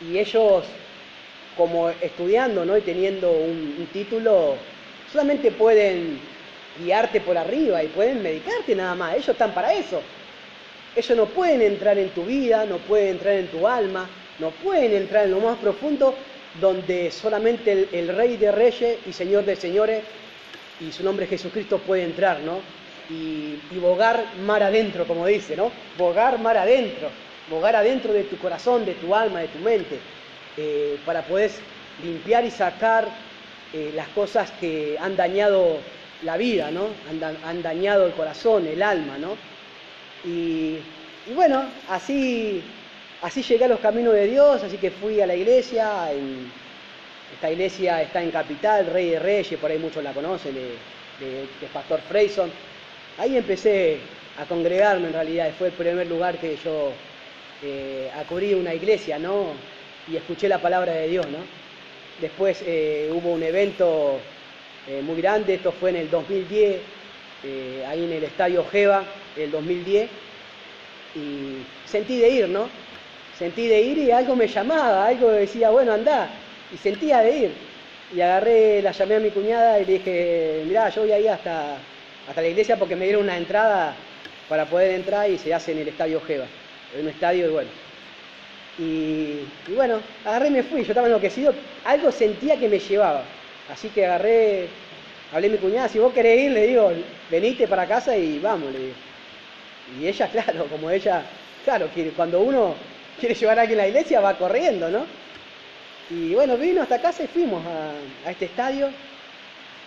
Y 0.08 0.18
ellos, 0.18 0.66
como 1.56 1.90
estudiando, 1.90 2.66
¿no? 2.66 2.78
Y 2.78 2.82
teniendo 2.82 3.32
un, 3.32 3.88
título, 3.94 4.56
solamente 5.14 5.52
pueden 5.52 6.20
guiarte 6.80 7.22
por 7.22 7.38
arriba 7.38 7.84
y 7.84 7.88
pueden 7.88 8.24
medicarte 8.24 8.76
nada 8.76 8.96
más. 8.96 9.14
Ellos 9.14 9.30
están 9.30 9.54
para 9.54 9.72
eso. 9.72 10.02
Ellos 10.96 11.18
no 11.18 11.28
pueden 11.28 11.62
entrar 11.62 12.00
en 12.00 12.10
tu 12.10 12.26
vida, 12.26 12.66
no 12.66 12.78
pueden 12.78 13.10
entrar 13.10 13.36
en 13.36 13.48
tu 13.48 13.68
alma, 13.68 14.10
no 14.40 14.50
pueden 14.50 14.92
entrar 14.94 15.26
en 15.26 15.32
lo 15.32 15.40
más 15.40 15.58
profundo 15.60 16.16
donde 16.60 17.12
solamente 17.12 17.88
el, 17.92 18.08
Rey 18.10 18.38
de 18.38 18.52
Reyes 18.52 18.98
y 19.08 19.14
Señor 19.14 19.46
de 19.46 19.56
Señores 19.56 20.04
y 20.80 20.92
su 20.92 21.04
nombre 21.04 21.28
Jesucristo 21.28 21.78
puede 21.80 22.04
entrar, 22.04 22.40
¿no? 22.40 22.60
Y, 23.10 23.58
bogar 23.80 24.24
mar 24.46 24.64
adentro, 24.64 25.06
como 25.06 25.26
dice, 25.28 25.56
¿no? 25.56 25.72
Bogar 25.98 26.40
mar 26.40 26.58
adentro, 26.58 27.10
bogar 27.50 27.76
adentro 27.76 28.14
de 28.14 28.24
tu 28.24 28.38
corazón, 28.38 28.86
de 28.86 28.94
tu 28.94 29.14
alma, 29.14 29.42
de 29.42 29.48
tu 29.48 29.60
mente, 29.60 30.00
eh, 30.58 30.98
para 31.06 31.22
poder 31.24 31.52
limpiar 32.04 32.46
y 32.46 32.52
sacar 32.52 33.08
eh, 33.74 33.92
las 33.96 34.08
cosas 34.10 34.52
que 34.60 34.98
han 35.00 35.16
dañado 35.16 35.78
la 36.24 36.38
vida, 36.38 36.72
¿no? 36.72 36.88
Han, 37.44 37.62
dañado 37.62 38.06
el 38.06 38.14
corazón, 38.14 38.68
el 38.68 38.82
alma, 38.82 39.18
¿no? 39.18 39.36
y 40.26 40.78
bueno, 41.36 41.66
así 41.90 42.64
Así 43.24 43.42
llegué 43.42 43.64
a 43.64 43.68
los 43.70 43.80
caminos 43.80 44.14
de 44.14 44.28
Dios, 44.28 44.62
así 44.64 44.76
que 44.78 44.92
fui 44.92 45.22
a 45.22 45.26
la 45.26 45.34
iglesia. 45.34 46.12
esta 47.34 47.50
iglesia 47.50 48.02
está 48.02 48.22
en 48.22 48.32
Capital, 48.32 48.88
Rey 48.88 49.12
de 49.12 49.20
Reyes, 49.20 49.58
por 49.62 49.72
ahí 49.72 49.78
muchos 49.78 50.04
la 50.04 50.12
conocen, 50.12 50.54
de, 50.54 51.48
Pastor 51.72 52.02
Freyson. 52.02 52.52
Ahí 53.18 53.38
empecé 53.38 54.00
a 54.38 54.44
congregarme 54.44 55.08
en 55.08 55.14
realidad, 55.14 55.52
fue 55.58 55.68
el 55.68 55.74
primer 55.74 56.06
lugar 56.08 56.38
que 56.38 56.58
yo 56.58 56.92
eh, 57.64 58.12
acudí 58.14 58.54
una 58.56 58.74
iglesia, 58.74 59.18
¿no? 59.18 59.54
Y 60.12 60.18
escuché 60.18 60.50
la 60.50 60.62
palabra 60.62 60.92
de 60.92 61.08
Dios, 61.08 61.26
¿no? 61.28 61.63
Después 62.20 62.64
eh, 62.66 63.10
hubo 63.12 63.32
un 63.32 63.44
evento 63.44 64.20
eh, 64.88 65.02
muy 65.02 65.22
grande, 65.22 65.56
esto 65.56 65.72
fue 65.72 65.90
en 65.90 65.98
el 65.98 66.10
2010, 66.10 66.78
eh, 67.44 67.86
ahí 67.88 68.04
en 68.04 68.14
el 68.14 68.24
Estadio 68.24 68.66
Jeva, 68.72 69.04
el 69.38 69.52
2010, 69.52 70.10
y 71.16 71.90
sentí 71.90 72.20
de 72.20 72.30
ir, 72.30 72.50
¿no? 72.50 72.70
sentí 73.38 73.68
de 73.68 73.82
ir 73.82 73.98
y 73.98 74.12
algo 74.12 74.36
me 74.36 74.48
llamaba, 74.48 75.08
algo 75.08 75.32
decía, 75.32 75.70
bueno, 75.70 75.94
anda, 75.94 76.30
y 76.74 76.78
sentía 76.78 77.20
de 77.20 77.38
ir. 77.38 77.52
Y 78.16 78.22
agarré, 78.22 78.82
la 78.82 78.92
llamé 78.92 79.16
a 79.16 79.20
mi 79.20 79.32
cuñada 79.32 79.80
y 79.80 79.86
le 79.86 79.94
dije, 79.94 80.64
mirá, 80.68 80.90
yo 80.90 81.02
voy 81.02 81.12
ahí 81.12 81.28
hasta, 81.28 81.76
hasta 82.30 82.42
la 82.42 82.48
iglesia 82.48 82.78
porque 82.78 82.96
me 82.96 83.06
dieron 83.06 83.24
una 83.24 83.38
entrada 83.38 83.96
para 84.48 84.66
poder 84.66 84.92
entrar 84.92 85.30
y 85.30 85.38
se 85.38 85.54
hace 85.54 85.72
en 85.72 85.80
el 85.80 85.88
Estadio 85.88 86.22
Jeva, 86.22 86.46
en 86.96 87.02
un 87.02 87.10
estadio 87.10 87.48
y 87.48 87.50
bueno. 87.50 87.83
Y, 88.80 89.46
bueno, 89.76 90.00
agarré 90.26 90.48
y 90.48 90.52
me 90.52 90.64
fui, 90.64 90.82
yo 90.82 90.90
estaba 90.90 91.08
enloquecido, 91.08 91.54
algo 91.86 92.12
sentía 92.12 92.58
que 92.58 92.70
me 92.70 92.80
llevaba. 92.80 93.24
Así 93.72 93.90
que 93.90 94.06
agarré, 94.06 94.68
hablé 95.32 95.48
a 95.48 95.52
mi 95.52 95.58
cuñada, 95.58 95.88
si 95.88 96.00
vos 96.00 96.14
querés 96.14 96.42
ir, 96.42 96.52
le 96.52 96.68
digo, 96.68 96.92
veniste 97.30 97.68
para 97.68 97.88
casa 97.88 98.18
y 98.18 98.40
vamos, 98.40 98.72
le 98.72 98.80
digo. 98.80 98.94
Y 100.00 100.08
ella, 100.08 100.28
claro, 100.32 100.66
como 100.66 100.90
ella, 100.90 101.24
claro, 101.64 101.90
que 101.94 102.10
cuando 102.12 102.42
uno 102.42 102.76
quiere 103.20 103.36
llevar 103.36 103.60
a 103.60 103.62
alguien 103.62 103.80
a 103.80 103.84
la 103.84 103.90
iglesia, 103.90 104.20
va 104.22 104.38
corriendo, 104.38 104.90
¿no? 104.90 105.06
Y 106.10 106.34
bueno, 106.34 106.58
vino 106.58 106.82
hasta 106.82 107.02
casa 107.02 107.24
y 107.24 107.28
fuimos 107.28 107.64
a, 107.66 108.30
este 108.30 108.46
estadio 108.46 108.90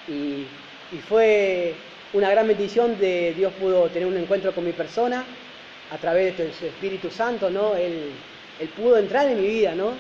y, 0.09 0.47
fue 1.09 1.75
una 2.13 2.31
gran 2.31 2.47
bendición 2.47 2.99
de 2.99 3.35
Dios 3.37 3.53
pudo 3.61 3.89
tener 3.89 4.07
un 4.07 4.17
encuentro 4.17 4.55
con 4.55 4.65
mi 4.65 4.73
persona 4.73 5.25
a 5.93 5.99
través 5.99 6.39
de 6.39 6.53
su 6.53 6.65
Espíritu 6.67 7.11
Santo, 7.11 7.51
¿no? 7.51 7.75
Él, 7.75 8.13
pudo 8.77 8.99
entrar 8.99 9.29
en 9.29 9.41
mi 9.41 9.47
vida, 9.47 9.75
¿no? 9.75 9.93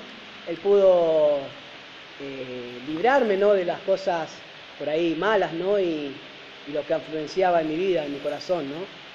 Él 0.48 0.56
pudo 0.56 1.38
eh, 2.20 2.78
librarme, 2.86 3.36
¿no? 3.36 3.52
De 3.52 3.64
las 3.64 3.80
cosas 3.80 4.30
por 4.78 4.88
ahí 4.88 5.14
malas, 5.18 5.52
¿no? 5.52 5.78
Y, 5.78 6.12
y, 6.66 6.72
lo 6.72 6.84
que 6.86 6.94
influenciaba 6.94 7.60
en 7.60 7.68
mi 7.68 7.76
vida, 7.76 8.04
en 8.04 8.12
mi 8.12 8.18
corazón, 8.18 8.68
¿no? 8.68 9.06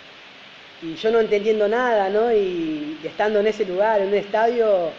y 0.82 0.96
yo 0.96 1.12
no 1.12 1.20
entendiendo 1.20 1.68
nada, 1.68 2.10
¿no? 2.10 2.34
Y, 2.34 2.98
estando 3.04 3.40
en 3.40 3.48
ese 3.48 3.66
lugar, 3.66 4.02
en 4.02 4.08
un 4.08 4.16
estadio, 4.16 4.90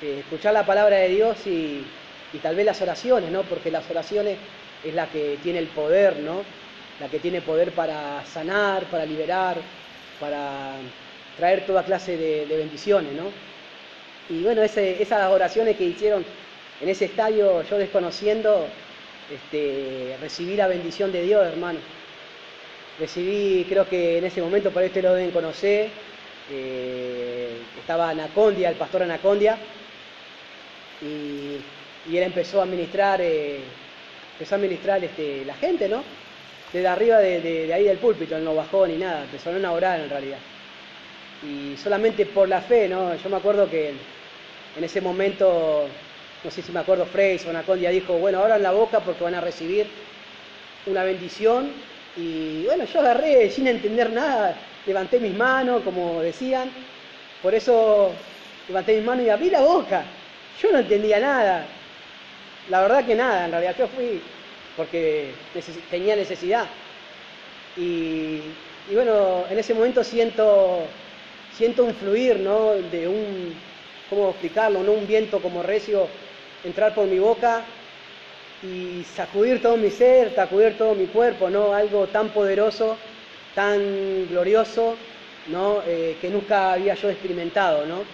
eh, 0.00 0.18
escuchar 0.20 0.52
la 0.52 0.66
palabra 0.66 0.96
de 0.96 1.08
Dios 1.08 1.46
y, 1.46 1.84
y, 2.32 2.38
tal 2.38 2.56
vez 2.56 2.66
las 2.66 2.80
oraciones, 2.82 3.30
¿no? 3.30 3.42
Porque 3.42 3.70
las 3.70 3.88
oraciones 3.90 4.36
es 4.84 4.94
la 4.94 5.06
que 5.06 5.38
tiene 5.42 5.60
el 5.60 5.68
poder, 5.68 6.18
¿no? 6.18 6.42
La 7.00 7.08
que 7.08 7.20
tiene 7.20 7.40
poder 7.40 7.72
para 7.72 8.24
sanar, 8.26 8.84
para 8.84 9.04
liberar, 9.06 9.58
para 10.18 10.72
traer 11.36 11.66
toda 11.66 11.84
clase 11.84 12.16
de, 12.16 12.46
bendiciones, 12.56 13.12
¿no? 13.12 13.30
Y 14.28 14.42
bueno, 14.42 14.62
esas 14.62 15.30
oraciones 15.30 15.76
que 15.76 15.84
hicieron 15.84 16.24
en 16.80 16.88
ese 16.88 17.04
estadio, 17.06 17.62
yo 17.62 17.78
desconociendo, 17.78 18.66
este, 19.32 20.16
recibí 20.20 20.56
la 20.56 20.66
bendición 20.66 21.12
de 21.12 21.22
Dios, 21.22 21.46
hermano. 21.46 21.78
Recibí, 22.98 23.64
creo 23.68 23.88
que 23.88 24.18
en 24.18 24.24
ese 24.24 24.42
momento, 24.42 24.70
por 24.70 24.82
ahí 24.82 24.90
lo 25.00 25.14
deben 25.14 25.30
conocer, 25.30 25.90
eh, 26.50 27.56
estaba 27.78 28.10
Anacondia, 28.10 28.68
el 28.68 28.76
pastor 28.76 29.02
Anacondia, 29.04 29.56
y, 31.00 31.60
él 32.16 32.22
empezó 32.22 32.60
a 32.60 32.64
administrar, 32.64 33.20
eh, 33.20 33.60
empezó 34.34 34.54
a 34.54 34.58
administrar 34.58 35.02
este, 35.04 35.44
la 35.44 35.54
gente, 35.54 35.88
¿no? 35.88 36.02
Desde 36.72 36.88
arriba 36.88 37.18
de, 37.18 37.72
ahí 37.72 37.84
del 37.84 37.98
púlpito, 37.98 38.36
él 38.36 38.44
no 38.44 38.54
bajó 38.54 38.86
ni 38.86 38.96
nada, 38.96 39.22
empezaron 39.22 39.64
a 39.64 39.72
orar 39.72 40.00
en 40.00 40.10
realidad. 40.10 40.38
Y 41.42 41.76
solamente 41.76 42.26
por 42.26 42.48
la 42.48 42.60
fe, 42.60 42.88
¿no? 42.88 43.14
Yo 43.16 43.28
me 43.28 43.36
acuerdo 43.36 43.68
que 43.70 43.92
en 44.76 44.84
ese 44.84 45.00
momento, 45.00 45.86
no 46.44 46.50
sé 46.50 46.62
si 46.62 46.72
me 46.72 46.80
acuerdo, 46.80 47.06
Frey 47.06 47.38
o 47.46 47.50
Anacondia 47.50 47.90
dijo, 47.90 48.14
bueno, 48.14 48.40
abran 48.40 48.62
la 48.62 48.72
boca 48.72 49.00
porque 49.00 49.24
van 49.24 49.34
a 49.34 49.40
recibir 49.40 49.86
una 50.86 51.04
bendición 51.04 51.70
y 52.16 52.64
bueno, 52.64 52.84
yo 52.84 53.00
agarré 53.00 53.50
sin 53.50 53.66
entender 53.66 54.10
nada, 54.10 54.56
levanté 54.86 55.18
mis 55.18 55.36
manos, 55.36 55.82
como 55.82 56.20
decían, 56.22 56.70
por 57.42 57.54
eso 57.54 58.12
levanté 58.68 58.96
mis 58.96 59.04
manos 59.04 59.26
y 59.26 59.30
abrí 59.30 59.50
la 59.50 59.60
boca. 59.60 60.02
Yo 60.60 60.72
no 60.72 60.78
entendía 60.78 61.18
nada, 61.20 61.64
la 62.70 62.82
verdad 62.82 63.04
que 63.04 63.14
nada, 63.14 63.46
en 63.46 63.50
realidad 63.50 63.76
yo 63.78 63.88
fui 63.88 64.20
porque 64.76 65.32
tenía 65.90 66.16
necesidad. 66.16 66.66
Y, 67.76 68.40
bueno, 68.92 69.44
en 69.50 69.58
ese 69.58 69.74
momento 69.74 70.04
siento, 70.04 70.80
siento 71.56 71.84
un 71.84 71.94
fluir, 71.94 72.40
¿no? 72.40 72.72
De 72.74 73.08
un, 73.08 73.54
¿cómo 74.12 74.28
explicarlo? 74.30 74.82
¿no? 74.82 74.92
Un 74.92 75.06
viento 75.06 75.40
como 75.40 75.62
recio 75.62 76.06
entrar 76.64 76.94
por 76.94 77.06
mi 77.06 77.18
boca 77.18 77.64
y 78.62 79.04
sacudir 79.04 79.62
todo 79.62 79.76
mi 79.78 79.90
ser, 79.90 80.34
sacudir 80.34 80.76
todo 80.76 80.94
mi 80.94 81.06
cuerpo, 81.06 81.48
¿no? 81.48 81.72
Algo 81.72 82.06
tan 82.08 82.28
poderoso, 82.28 82.98
tan 83.54 84.28
glorioso, 84.28 84.96
¿no? 85.50 85.82
Eh, 85.86 86.18
que 86.20 86.28
nunca 86.28 86.74
había 86.74 86.94
yo 86.94 87.08
experimentado, 87.08 87.86
¿no? 87.86 88.04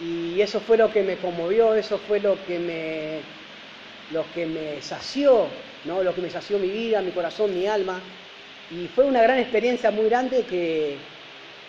Y 0.00 0.40
eso 0.40 0.60
fue 0.60 0.76
lo 0.78 0.90
que 0.90 1.02
me 1.02 1.16
conmovió, 1.18 1.74
eso 1.74 1.98
fue 1.98 2.20
lo 2.20 2.42
que 2.46 2.58
me, 2.58 3.20
lo 4.08 4.24
que 4.34 4.46
me 4.46 4.80
sació, 4.82 5.46
¿no? 5.84 6.02
Lo 6.02 6.14
que 6.14 6.22
me 6.22 6.30
sació 6.30 6.58
mi 6.58 6.70
vida, 6.70 7.02
mi 7.02 7.12
corazón, 7.12 7.54
mi 7.54 7.66
alma. 7.66 8.00
Y 8.70 8.88
fue 8.88 9.04
una 9.04 9.22
gran 9.22 9.38
experiencia 9.38 9.90
muy 9.90 10.06
grande 10.06 10.44
que, 10.46 10.96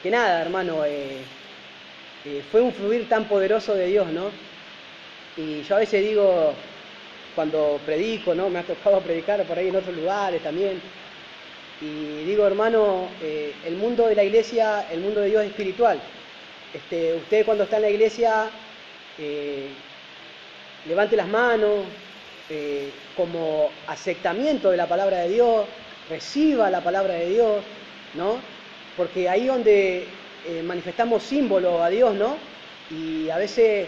que 0.02 0.10
nada, 0.10 0.42
hermano, 0.42 0.86
eh, 0.86 1.28
fue 2.52 2.62
un 2.62 2.74
fluir 2.74 3.08
tan 3.08 3.26
poderoso 3.26 3.76
de 3.76 3.88
Dios, 3.88 4.08
¿no? 4.08 4.32
Y 5.38 5.64
yo 5.64 5.76
a 5.76 5.80
veces 5.80 6.02
digo, 6.02 6.54
cuando 7.36 7.80
predico, 7.86 8.34
¿no? 8.34 8.50
Me 8.50 8.60
ha 8.60 8.64
tocado 8.64 9.02
predicar 9.02 9.44
por 9.44 9.60
ahí 9.60 9.68
en 9.68 9.76
otros 9.76 9.96
lugares 9.96 10.42
también. 10.42 10.82
Y 11.82 12.24
digo, 12.24 12.48
hermano, 12.48 13.10
eh, 13.22 13.54
el 13.66 13.76
mundo 13.76 14.08
de 14.08 14.16
la 14.16 14.24
iglesia, 14.24 14.88
el 14.92 15.02
mundo 15.02 15.20
de 15.20 15.30
Dios 15.30 15.44
es 15.44 15.50
espiritual. 15.50 16.00
Este, 16.74 17.16
usted 17.16 17.46
cuando 17.46 17.66
está 17.66 17.76
en 17.76 17.82
la 17.82 17.90
iglesia, 17.90 18.50
eh, 19.20 19.68
levante 20.88 21.18
las 21.18 21.28
manos 21.28 21.84
eh, 22.50 22.90
como 23.18 23.70
aceptamiento 23.88 24.72
de 24.72 24.78
la 24.78 24.88
palabra 24.88 25.20
de 25.20 25.30
Dios, 25.30 25.66
reciba 26.10 26.70
la 26.70 26.82
palabra 26.82 27.16
de 27.16 27.30
Dios, 27.30 27.64
¿no? 28.14 28.38
Porque 28.96 29.28
ahí 29.28 29.48
donde 29.48 30.08
manifestamos 30.64 31.24
símbolo 31.24 31.84
a 31.84 31.90
Dios, 31.90 32.16
¿no? 32.16 32.38
Y 32.92 33.30
a 33.30 33.38
veces 33.38 33.88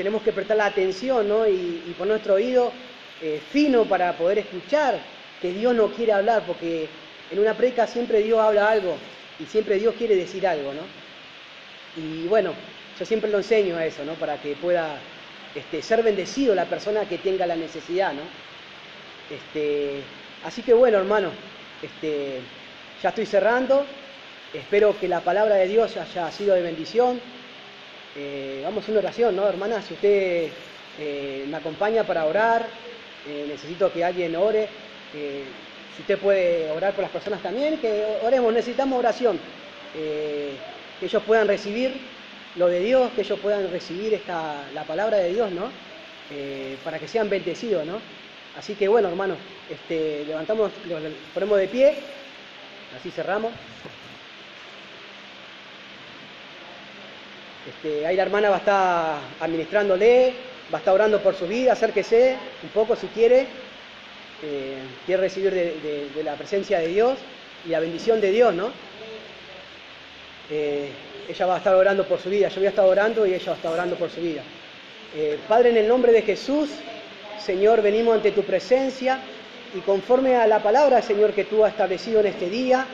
tenemos 0.00 0.22
que 0.22 0.32
prestar 0.32 0.56
la 0.56 0.64
atención 0.64 1.28
¿no? 1.28 1.46
y, 1.46 1.94
poner 1.98 2.12
nuestro 2.12 2.32
oído 2.32 2.72
eh, 3.20 3.38
fino 3.52 3.84
para 3.84 4.16
poder 4.16 4.38
escuchar 4.38 4.98
que 5.42 5.52
Dios 5.52 5.74
no 5.74 5.92
quiere 5.92 6.12
hablar, 6.12 6.44
porque 6.46 6.88
en 7.30 7.38
una 7.38 7.52
preca 7.52 7.86
siempre 7.86 8.22
Dios 8.22 8.40
habla 8.40 8.70
algo 8.70 8.96
y 9.38 9.44
siempre 9.44 9.78
Dios 9.78 9.94
quiere 9.98 10.16
decir 10.16 10.46
algo, 10.46 10.72
¿no? 10.72 10.80
Y 12.02 12.26
bueno, 12.28 12.54
yo 12.98 13.04
siempre 13.04 13.30
lo 13.30 13.36
enseño 13.36 13.76
a 13.76 13.84
eso, 13.84 14.02
¿no? 14.02 14.14
Para 14.14 14.40
que 14.40 14.56
pueda 14.56 14.96
este, 15.54 15.82
ser 15.82 16.02
bendecido 16.02 16.54
la 16.54 16.64
persona 16.64 17.06
que 17.06 17.18
tenga 17.18 17.46
la 17.46 17.56
necesidad, 17.56 18.14
¿no? 18.14 18.22
Este, 19.28 20.00
así 20.46 20.62
que 20.62 20.72
bueno, 20.72 20.96
hermano, 20.96 21.30
este, 21.82 22.40
ya 23.02 23.10
estoy 23.10 23.26
cerrando. 23.26 23.84
Espero 24.52 24.98
que 24.98 25.06
la 25.06 25.20
palabra 25.20 25.54
de 25.54 25.68
Dios 25.68 25.96
haya 25.96 26.28
sido 26.32 26.56
de 26.56 26.62
bendición. 26.62 27.20
Eh, 28.16 28.62
vamos 28.64 28.86
a 28.88 28.90
una 28.90 28.98
oración, 28.98 29.36
¿no, 29.36 29.46
hermana? 29.46 29.80
Si 29.80 29.94
usted 29.94 30.48
eh, 30.98 31.44
me 31.48 31.56
acompaña 31.56 32.02
para 32.02 32.24
orar, 32.24 32.66
eh, 33.28 33.44
necesito 33.46 33.92
que 33.92 34.04
alguien 34.04 34.34
ore. 34.34 34.68
si 35.12 36.02
usted 36.02 36.18
puede 36.18 36.68
orar 36.72 36.94
por 36.94 37.02
las 37.02 37.12
personas 37.12 37.40
también, 37.40 37.78
que 37.78 38.18
oremos, 38.24 38.52
necesitamos 38.52 38.98
oración. 38.98 39.38
que 39.92 41.06
ellos 41.06 41.22
puedan 41.22 41.46
recibir 41.46 41.94
lo 42.56 42.66
de 42.66 42.80
Dios, 42.80 43.12
que 43.12 43.20
ellos 43.20 43.38
puedan 43.38 43.70
recibir 43.70 44.14
esta, 44.14 44.64
la 44.74 44.82
palabra 44.82 45.18
de 45.18 45.32
Dios, 45.32 45.52
¿no? 45.52 45.70
para 46.84 46.98
que 46.98 47.08
sean 47.08 47.28
bendecidos, 47.28 47.84
¿no? 47.86 48.00
Así 48.56 48.74
que 48.74 48.86
bueno, 48.86 49.08
hermano, 49.08 49.34
este, 49.68 50.24
levantamos, 50.26 50.70
ponemos 51.34 51.58
de 51.58 51.68
pie, 51.68 51.94
así 52.96 53.10
cerramos. 53.10 53.52
Este, 57.70 58.04
ahí 58.04 58.16
la 58.16 58.24
hermana 58.24 58.50
va 58.50 58.56
a 58.56 58.58
estar 58.58 59.18
administrándole, 59.38 60.32
va 60.72 60.78
a 60.78 60.80
estar 60.80 60.92
orando 60.92 61.20
por 61.20 61.36
su 61.36 61.46
vida, 61.46 61.72
acérquese 61.72 62.36
un 62.64 62.70
poco 62.70 62.96
si 62.96 63.06
quiere, 63.08 63.46
eh, 64.42 64.78
quiere 65.06 65.22
recibir 65.22 65.52
de, 65.52 66.10
la 66.24 66.34
presencia 66.34 66.80
de 66.80 66.88
Dios 66.88 67.18
y 67.64 67.68
la 67.68 67.78
bendición 67.78 68.20
de 68.20 68.32
Dios, 68.32 68.52
¿no? 68.54 68.72
Eh, 70.50 70.90
ella 71.28 71.46
va 71.46 71.54
a 71.54 71.58
estar 71.58 71.76
orando 71.76 72.04
por 72.08 72.18
su 72.18 72.28
vida, 72.28 72.48
yo 72.48 72.56
voy 72.56 72.66
a 72.66 72.70
estar 72.70 72.84
orando 72.84 73.24
y 73.24 73.34
ella 73.34 73.46
va 73.46 73.52
a 73.52 73.56
estar 73.56 73.72
orando 73.72 73.94
por 73.94 74.10
su 74.10 74.20
vida. 74.20 74.42
Eh, 75.14 75.38
Padre, 75.46 75.70
en 75.70 75.76
el 75.76 75.86
nombre 75.86 76.10
de 76.10 76.22
Jesús, 76.22 76.70
Señor, 77.38 77.82
venimos 77.82 78.16
ante 78.16 78.32
tu 78.32 78.42
presencia 78.42 79.20
y 79.76 79.78
conforme 79.82 80.34
a 80.34 80.48
la 80.48 80.60
palabra, 80.60 81.02
Señor, 81.02 81.34
que 81.34 81.44
tú 81.44 81.64
has 81.64 81.70
establecido 81.70 82.18
en 82.18 82.26
este 82.26 82.50
día, 82.50 82.84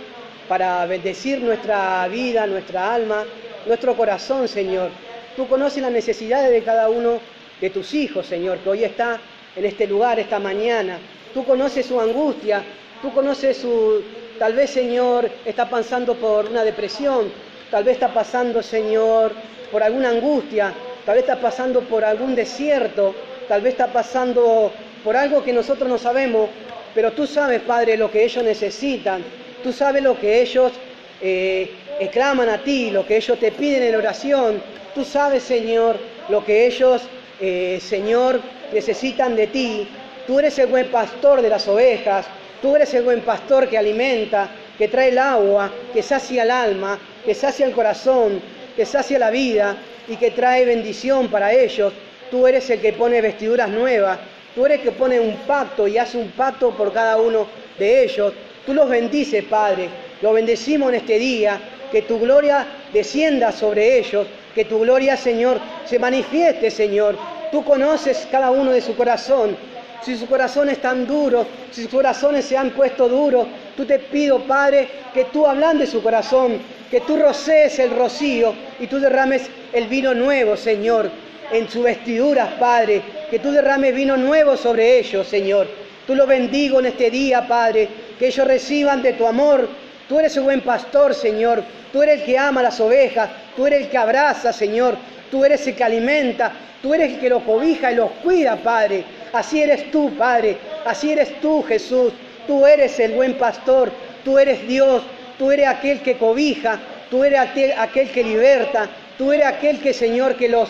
para 0.48 0.84
bendecir 0.84 1.40
nuestra 1.40 2.06
vida, 2.08 2.46
nuestra 2.46 2.94
alma, 2.94 3.24
nuestro 3.66 3.96
corazón, 3.96 4.48
Señor. 4.48 4.90
Tú 5.36 5.46
conoces 5.48 5.82
las 5.82 5.92
necesidades 5.92 6.50
de 6.50 6.62
cada 6.62 6.88
uno 6.88 7.20
de 7.60 7.70
tus 7.70 7.94
hijos, 7.94 8.26
Señor, 8.26 8.58
que 8.58 8.70
hoy 8.70 8.84
está 8.84 9.20
en 9.54 9.64
este 9.64 9.86
lugar, 9.86 10.18
esta 10.18 10.38
mañana. 10.38 10.98
Tú 11.34 11.44
conoces 11.44 11.86
su 11.86 12.00
angustia, 12.00 12.62
tú 13.02 13.12
conoces 13.12 13.56
su, 13.56 14.02
tal 14.38 14.54
vez, 14.54 14.70
Señor, 14.70 15.30
está 15.44 15.68
pasando 15.68 16.14
por 16.14 16.46
una 16.46 16.64
depresión, 16.64 17.30
tal 17.70 17.84
vez 17.84 17.94
está 17.94 18.12
pasando, 18.12 18.62
Señor, 18.62 19.32
por 19.70 19.82
alguna 19.82 20.10
angustia, 20.10 20.72
tal 21.04 21.16
vez 21.16 21.24
está 21.24 21.40
pasando 21.40 21.80
por 21.82 22.04
algún 22.04 22.34
desierto, 22.34 23.14
tal 23.48 23.60
vez 23.62 23.72
está 23.72 23.88
pasando 23.88 24.72
por 25.04 25.16
algo 25.16 25.42
que 25.42 25.52
nosotros 25.52 25.88
no 25.88 25.98
sabemos, 25.98 26.48
pero 26.94 27.12
tú 27.12 27.26
sabes, 27.26 27.60
Padre, 27.62 27.96
lo 27.96 28.10
que 28.10 28.24
ellos 28.24 28.42
necesitan, 28.42 29.22
tú 29.62 29.72
sabes 29.72 30.02
lo 30.02 30.18
que 30.18 30.40
ellos 30.40 30.72
eh, 31.20 31.70
claman 32.10 32.48
a 32.48 32.58
ti, 32.58 32.90
lo 32.90 33.06
que 33.06 33.16
ellos 33.16 33.38
te 33.38 33.52
piden 33.52 33.82
en 33.82 33.96
oración. 33.96 34.62
Tú 34.94 35.04
sabes, 35.04 35.42
Señor, 35.42 35.96
lo 36.28 36.44
que 36.44 36.66
ellos, 36.66 37.02
eh, 37.40 37.78
Señor, 37.80 38.40
necesitan 38.72 39.34
de 39.34 39.46
ti. 39.46 39.88
Tú 40.26 40.38
eres 40.38 40.58
el 40.58 40.66
buen 40.66 40.90
pastor 40.90 41.40
de 41.40 41.48
las 41.48 41.66
ovejas. 41.68 42.26
Tú 42.60 42.76
eres 42.76 42.92
el 42.94 43.02
buen 43.02 43.20
pastor 43.20 43.68
que 43.68 43.78
alimenta, 43.78 44.48
que 44.76 44.88
trae 44.88 45.08
el 45.08 45.18
agua, 45.18 45.70
que 45.92 46.02
sacia 46.02 46.42
el 46.42 46.50
alma, 46.50 46.98
que 47.24 47.34
sacia 47.34 47.66
el 47.66 47.72
corazón, 47.72 48.40
que 48.74 48.84
sacia 48.84 49.18
la 49.18 49.30
vida 49.30 49.76
y 50.08 50.16
que 50.16 50.30
trae 50.30 50.64
bendición 50.64 51.28
para 51.28 51.52
ellos. 51.52 51.92
Tú 52.30 52.46
eres 52.46 52.68
el 52.70 52.80
que 52.80 52.92
pone 52.92 53.20
vestiduras 53.20 53.68
nuevas. 53.68 54.18
Tú 54.54 54.66
eres 54.66 54.78
el 54.78 54.84
que 54.84 54.92
pone 54.92 55.20
un 55.20 55.36
pacto 55.46 55.86
y 55.86 55.98
hace 55.98 56.18
un 56.18 56.30
pacto 56.30 56.70
por 56.70 56.92
cada 56.92 57.16
uno 57.18 57.46
de 57.78 58.04
ellos. 58.04 58.32
Tú 58.64 58.74
los 58.74 58.88
bendices, 58.88 59.44
Padre. 59.44 59.88
Lo 60.22 60.32
bendecimos 60.32 60.88
en 60.88 60.94
este 60.96 61.18
día 61.18 61.60
que 61.90 62.02
tu 62.02 62.18
gloria 62.18 62.66
descienda 62.92 63.52
sobre 63.52 63.98
ellos, 63.98 64.26
que 64.54 64.64
tu 64.64 64.80
gloria, 64.80 65.16
Señor, 65.16 65.58
se 65.84 65.98
manifieste, 65.98 66.70
Señor. 66.70 67.16
Tú 67.52 67.64
conoces 67.64 68.26
cada 68.30 68.50
uno 68.50 68.72
de 68.72 68.80
su 68.80 68.96
corazón. 68.96 69.56
Si 70.02 70.16
sus 70.16 70.28
corazones 70.28 70.76
están 70.76 71.06
duros, 71.06 71.46
si 71.70 71.82
sus 71.82 71.90
corazones 71.90 72.44
se 72.44 72.56
han 72.56 72.70
puesto 72.70 73.08
duros, 73.08 73.46
tú 73.76 73.84
te 73.84 73.98
pido, 73.98 74.40
Padre, 74.40 74.88
que 75.12 75.24
tú 75.26 75.44
de 75.74 75.86
su 75.86 76.02
corazón, 76.02 76.58
que 76.90 77.00
tú 77.00 77.16
rocees 77.16 77.78
el 77.78 77.90
rocío 77.90 78.54
y 78.78 78.86
tú 78.86 79.00
derrames 79.00 79.50
el 79.72 79.86
vino 79.88 80.14
nuevo, 80.14 80.56
Señor, 80.56 81.10
en 81.50 81.68
sus 81.68 81.82
vestiduras, 81.82 82.50
Padre, 82.60 83.02
que 83.30 83.38
tú 83.38 83.50
derrames 83.50 83.94
vino 83.94 84.16
nuevo 84.16 84.56
sobre 84.56 84.98
ellos, 84.98 85.26
Señor. 85.26 85.66
Tú 86.06 86.14
lo 86.14 86.26
bendigo 86.26 86.78
en 86.78 86.86
este 86.86 87.10
día, 87.10 87.48
Padre, 87.48 87.88
que 88.18 88.28
ellos 88.28 88.46
reciban 88.46 89.02
de 89.02 89.14
tu 89.14 89.26
amor. 89.26 89.68
Tú 90.08 90.20
eres 90.20 90.36
el 90.36 90.44
buen 90.44 90.60
pastor, 90.60 91.14
Señor. 91.14 91.62
Tú 91.92 92.02
eres 92.02 92.20
el 92.20 92.26
que 92.26 92.38
ama 92.38 92.62
las 92.62 92.78
ovejas. 92.80 93.28
Tú 93.56 93.66
eres 93.66 93.82
el 93.82 93.88
que 93.88 93.98
abraza, 93.98 94.52
Señor. 94.52 94.96
Tú 95.30 95.44
eres 95.44 95.66
el 95.66 95.74
que 95.74 95.82
alimenta. 95.84 96.52
Tú 96.80 96.94
eres 96.94 97.14
el 97.14 97.18
que 97.18 97.28
los 97.28 97.42
cobija 97.42 97.90
y 97.90 97.96
los 97.96 98.10
cuida, 98.22 98.56
Padre. 98.56 99.04
Así 99.32 99.62
eres 99.62 99.90
tú, 99.90 100.14
Padre. 100.16 100.58
Así 100.84 101.12
eres 101.12 101.40
tú, 101.40 101.62
Jesús. 101.62 102.12
Tú 102.46 102.66
eres 102.66 103.00
el 103.00 103.12
buen 103.12 103.34
pastor. 103.34 103.90
Tú 104.24 104.38
eres 104.38 104.66
Dios. 104.68 105.02
Tú 105.38 105.50
eres 105.50 105.66
aquel 105.66 106.00
que 106.00 106.16
cobija. 106.16 106.78
Tú 107.10 107.24
eres 107.24 107.40
aquel 107.76 108.10
que 108.10 108.22
liberta. 108.22 108.88
Tú 109.18 109.32
eres 109.32 109.46
aquel 109.46 109.80
que, 109.80 109.92
Señor, 109.92 110.36
que 110.36 110.48
los 110.48 110.68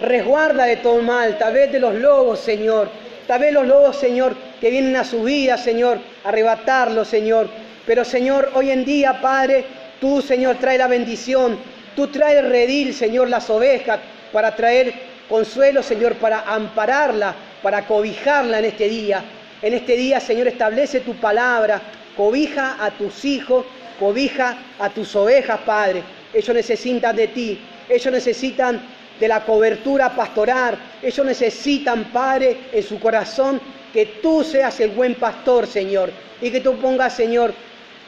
resguarda 0.00 0.64
de 0.64 0.76
todo 0.76 1.02
mal. 1.02 1.38
Tal 1.38 1.54
vez 1.54 1.72
de 1.72 1.80
los 1.80 1.94
lobos, 1.94 2.38
Señor. 2.38 2.88
Tal 3.26 3.40
vez 3.40 3.52
los 3.52 3.66
lobos, 3.66 3.96
Señor, 3.96 4.34
que 4.60 4.70
vienen 4.70 4.96
a 4.96 5.04
su 5.04 5.22
vida, 5.22 5.56
Señor, 5.56 5.98
arrebatarlos, 6.24 7.08
Señor. 7.08 7.48
Pero, 7.90 8.04
Señor, 8.04 8.52
hoy 8.54 8.70
en 8.70 8.84
día, 8.84 9.20
Padre, 9.20 9.64
tú, 10.00 10.22
Señor, 10.22 10.58
trae 10.60 10.78
la 10.78 10.86
bendición. 10.86 11.58
Tú 11.96 12.06
traes 12.06 12.48
redil, 12.48 12.94
Señor, 12.94 13.28
las 13.28 13.50
ovejas, 13.50 13.98
para 14.30 14.54
traer 14.54 14.94
consuelo, 15.28 15.82
Señor, 15.82 16.14
para 16.14 16.42
ampararla, 16.42 17.34
para 17.60 17.84
cobijarla 17.88 18.60
en 18.60 18.66
este 18.66 18.88
día. 18.88 19.24
En 19.60 19.74
este 19.74 19.96
día, 19.96 20.20
Señor, 20.20 20.46
establece 20.46 21.00
tu 21.00 21.16
palabra, 21.16 21.82
cobija 22.16 22.76
a 22.78 22.92
tus 22.92 23.24
hijos, 23.24 23.66
cobija 23.98 24.56
a 24.78 24.88
tus 24.90 25.16
ovejas, 25.16 25.58
Padre. 25.66 26.04
Ellos 26.32 26.54
necesitan 26.54 27.16
de 27.16 27.26
ti, 27.26 27.60
ellos 27.88 28.12
necesitan 28.12 28.80
de 29.18 29.26
la 29.26 29.44
cobertura 29.44 30.14
pastoral. 30.14 30.78
Ellos 31.02 31.26
necesitan, 31.26 32.04
Padre, 32.12 32.56
en 32.72 32.84
su 32.84 33.00
corazón 33.00 33.60
que 33.92 34.06
tú 34.22 34.44
seas 34.44 34.78
el 34.78 34.90
buen 34.90 35.16
pastor, 35.16 35.66
Señor. 35.66 36.12
Y 36.40 36.52
que 36.52 36.60
tú 36.60 36.76
pongas, 36.76 37.16
Señor, 37.16 37.52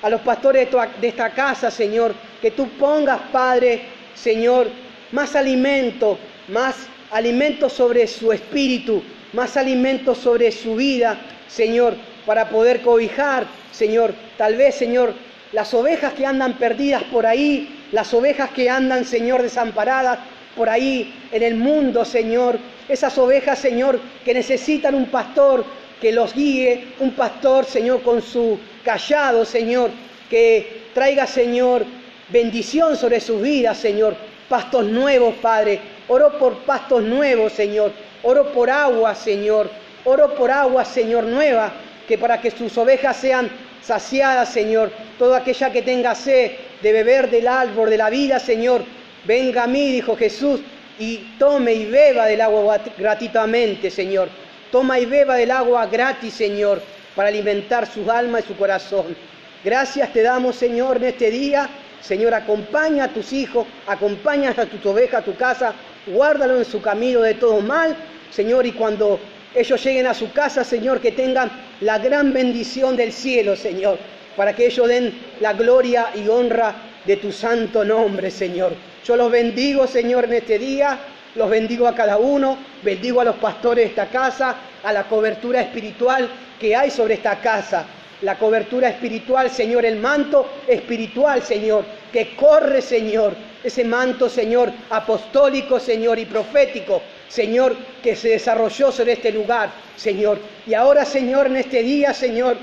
a 0.03 0.11
los 0.11 0.21
pastores 0.21 0.69
de 1.01 1.09
esta 1.09 1.31
casa, 1.31 1.71
Señor, 1.71 2.15
que 2.41 2.51
tú 2.51 2.69
pongas, 2.71 3.21
Padre, 3.33 3.83
Señor, 4.15 4.69
más 5.13 5.37
alimento, 5.37 6.19
más 6.49 6.87
alimento 7.11 7.69
sobre 7.69 8.07
su 8.07 8.33
espíritu, 8.33 9.03
más 9.33 9.57
alimento 9.57 10.15
sobre 10.15 10.51
su 10.51 10.75
vida, 10.75 11.19
Señor, 11.47 11.95
para 12.27 12.49
poder 12.49 12.83
cobijar, 12.83 13.47
Señor, 13.71 14.15
tal 14.37 14.57
vez, 14.57 14.75
Señor, 14.75 15.15
las 15.53 15.73
ovejas 15.73 16.15
que 16.15 16.27
andan 16.27 16.55
perdidas 16.55 17.03
por 17.05 17.27
ahí, 17.27 17.87
las 17.93 18.13
ovejas 18.13 18.51
que 18.51 18.69
andan, 18.69 19.05
Señor, 19.05 19.43
desamparadas, 19.43 20.19
por 20.57 20.69
ahí 20.69 21.15
en 21.31 21.43
el 21.43 21.55
mundo, 21.55 22.05
Señor. 22.05 22.59
Esas 22.89 23.17
ovejas, 23.19 23.59
Señor, 23.59 24.01
que 24.25 24.35
necesitan 24.35 24.95
un 24.95 25.07
pastor 25.07 25.65
que 26.01 26.13
los 26.13 26.35
guíe, 26.35 26.89
un 26.99 27.13
pastor, 27.13 27.65
Señor, 27.65 28.03
con 28.03 28.21
su 28.21 28.59
callado, 28.85 29.45
Señor, 29.45 29.91
que 30.29 30.83
traiga, 30.95 31.27
Señor, 31.27 31.85
bendición 32.29 32.97
sobre 32.97 33.21
sus 33.21 33.41
vidas, 33.43 33.79
Señor. 33.79 34.15
Pastos 34.49 34.85
nuevos, 34.85 35.35
Padre. 35.37 35.81
Oro 36.09 36.39
por 36.39 36.59
pastos 36.65 37.03
nuevos, 37.03 37.53
Señor. 37.53 37.93
Oro 38.23 38.53
por 38.53 38.71
agua, 38.71 39.15
Señor. 39.15 39.71
Oro 40.05 40.35
por 40.35 40.51
agua, 40.51 40.85
Señor, 40.85 41.25
nueva, 41.25 41.73
que 42.09 42.19
para 42.19 42.41
que 42.41 42.51
sus 42.51 42.77
ovejas 42.77 43.17
sean 43.17 43.51
saciadas, 43.83 44.49
Señor. 44.49 44.91
Toda 45.19 45.39
aquella 45.39 45.73
que 45.73 45.83
tenga 45.83 46.15
sed 46.15 46.53
de 46.83 46.93
beber 46.93 47.31
del 47.31 47.47
árbol 47.47 47.89
de 47.89 47.97
la 47.97 48.11
vida, 48.11 48.39
Señor, 48.39 48.85
Venga 49.25 49.65
a 49.65 49.67
mí, 49.69 49.93
dijo 49.93 50.17
Jesús, 50.17 50.61
y 50.99 51.19
tome 51.39 51.75
y 51.75 51.87
beba 51.87 52.27
del 52.27 52.41
agua 52.41 52.81
gratuitamente, 52.99 53.91
Señor. 53.91 54.29
Toma 54.73 54.99
y 54.99 55.07
beba 55.07 55.37
del 55.37 55.51
agua 55.51 55.87
gratis, 55.87 56.35
Señor, 56.35 56.83
para 57.15 57.29
alimentar 57.29 57.87
su 57.87 58.11
alma 58.11 58.41
y 58.41 58.43
su 58.43 58.57
corazón. 58.57 59.17
Gracias 59.65 60.13
te 60.13 60.23
damos, 60.23 60.57
Señor, 60.57 60.97
en 60.99 61.05
este 61.05 61.31
día. 61.31 61.69
Señor, 62.01 62.35
acompaña 62.35 63.05
a 63.05 63.09
tus 63.09 63.33
hijos, 63.33 63.67
acompaña 63.87 64.55
a 64.57 64.67
tus 64.67 64.85
ovejas, 64.85 65.21
a 65.21 65.25
tu 65.25 65.37
casa, 65.37 65.73
guárdalo 66.07 66.59
en 66.59 66.65
su 66.65 66.83
camino 66.83 67.21
de 67.21 67.35
todo 67.35 67.61
mal, 67.61 67.97
Señor, 68.31 68.67
y 68.67 68.73
cuando 68.73 69.21
ellos 69.55 69.85
lleguen 69.85 70.07
a 70.09 70.15
su 70.15 70.33
casa, 70.33 70.65
Señor, 70.65 71.01
que 71.01 71.13
tengan 71.13 71.51
la 71.81 71.99
gran 71.99 72.33
bendición 72.33 72.97
del 72.97 73.13
cielo, 73.13 73.55
Señor, 73.55 73.99
para 74.37 74.53
que 74.53 74.67
ellos 74.67 74.89
den 74.89 75.13
la 75.41 75.53
gloria 75.53 76.09
y 76.15 76.27
honra 76.29 76.75
de 77.05 77.17
tu 77.19 77.31
santo 77.31 77.85
nombre, 77.85 78.31
Señor. 78.31 78.73
Yo 79.05 79.17
los 79.17 79.31
bendigo, 79.31 79.87
Señor, 79.87 80.25
en 80.25 80.35
este 80.35 80.59
día. 80.59 80.99
Los 81.35 81.49
bendigo 81.49 81.89
a 81.89 81.95
cada 81.95 82.19
uno, 82.19 82.59
bendigo 82.83 83.19
a 83.23 83.25
los 83.25 83.37
pastores 83.37 83.85
de 83.85 83.89
esta 83.89 84.07
casa, 84.09 84.55
a 84.85 84.93
la 84.93 85.05
cobertura 85.05 85.63
espiritual 85.63 86.29
que 86.63 86.77
hay 86.77 86.91
sobre 86.91 87.15
esta 87.15 87.41
casa. 87.41 87.85
La 88.23 88.39
cobertura 88.39 88.89
espiritual, 88.89 89.51
Señor, 89.51 89.85
el 89.85 89.97
manto 89.97 90.49
espiritual, 90.69 91.43
Señor, 91.43 91.85
que 92.13 92.37
corre, 92.37 92.81
Señor, 92.81 93.35
ese 93.65 93.83
manto, 93.83 94.29
Señor, 94.29 94.73
apostólico, 94.91 95.81
Señor, 95.81 96.21
y 96.21 96.25
profético, 96.25 97.03
Señor, 97.27 97.75
que 98.01 98.15
se 98.15 98.29
desarrolló 98.29 98.93
sobre 98.93 99.15
este 99.15 99.33
lugar, 99.33 99.71
Señor. 99.97 100.39
Y 100.65 100.75
ahora, 100.75 101.05
Señor, 101.05 101.49
en 101.49 101.57
este 101.57 101.83
día, 101.83 102.15
Señor, 102.15 102.57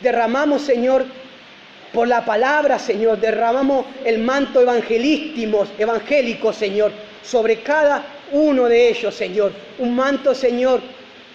derramamos, 0.00 0.62
Señor, 0.62 1.04
por 1.92 2.08
la 2.08 2.24
palabra, 2.24 2.78
Señor, 2.78 3.20
derramamos 3.20 3.84
el 4.06 4.20
manto 4.20 4.62
evangelístico, 4.62 5.66
evangélico, 5.78 6.50
Señor, 6.50 6.92
sobre 7.22 7.60
cada 7.60 8.06
uno 8.32 8.64
de 8.64 8.88
ellos, 8.88 9.14
Señor. 9.14 9.52
Un 9.78 9.94
manto, 9.94 10.34
Señor, 10.34 10.80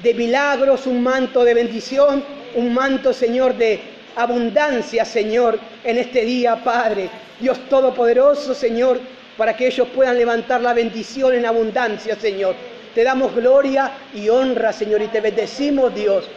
de 0.03 0.13
milagros, 0.13 0.87
un 0.87 1.03
manto 1.03 1.43
de 1.43 1.53
bendición, 1.53 2.23
un 2.55 2.73
manto, 2.73 3.13
Señor, 3.13 3.55
de 3.55 3.79
abundancia, 4.15 5.05
Señor, 5.05 5.59
en 5.83 5.97
este 5.97 6.25
día, 6.25 6.63
Padre. 6.63 7.09
Dios 7.39 7.57
Todopoderoso, 7.69 8.53
Señor, 8.53 8.99
para 9.37 9.55
que 9.55 9.67
ellos 9.67 9.87
puedan 9.95 10.17
levantar 10.17 10.61
la 10.61 10.73
bendición 10.73 11.33
en 11.33 11.45
abundancia, 11.45 12.15
Señor. 12.15 12.55
Te 12.93 13.03
damos 13.03 13.33
gloria 13.33 13.91
y 14.13 14.27
honra, 14.29 14.73
Señor, 14.73 15.01
y 15.01 15.07
te 15.07 15.21
bendecimos, 15.21 15.93
Dios. 15.95 16.27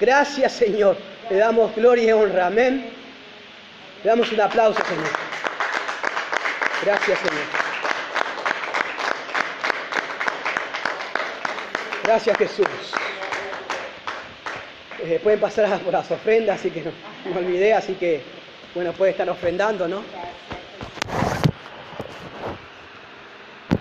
Gracias, 0.00 0.52
Señor. 0.52 0.96
Te 1.28 1.36
damos 1.36 1.74
gloria 1.76 2.08
y 2.08 2.12
honra. 2.12 2.46
Amén. 2.46 2.90
Le 4.02 4.08
damos 4.08 4.32
un 4.32 4.40
aplauso, 4.40 4.80
Señor. 4.84 5.10
Gracias, 6.84 7.18
Señor. 7.18 7.69
Gracias, 12.10 12.38
Jesús. 12.38 12.66
Eh, 15.04 15.20
pueden 15.22 15.38
pasar 15.38 15.78
por 15.78 15.92
las 15.92 16.10
ofrendas, 16.10 16.58
así 16.58 16.68
que 16.68 16.82
no, 16.82 16.90
me 17.32 17.38
olvidé, 17.38 17.72
así 17.72 17.94
que, 17.94 18.20
bueno, 18.74 18.92
puede 18.92 19.12
estar 19.12 19.30
ofrendando, 19.30 19.86
¿no? 19.86 20.02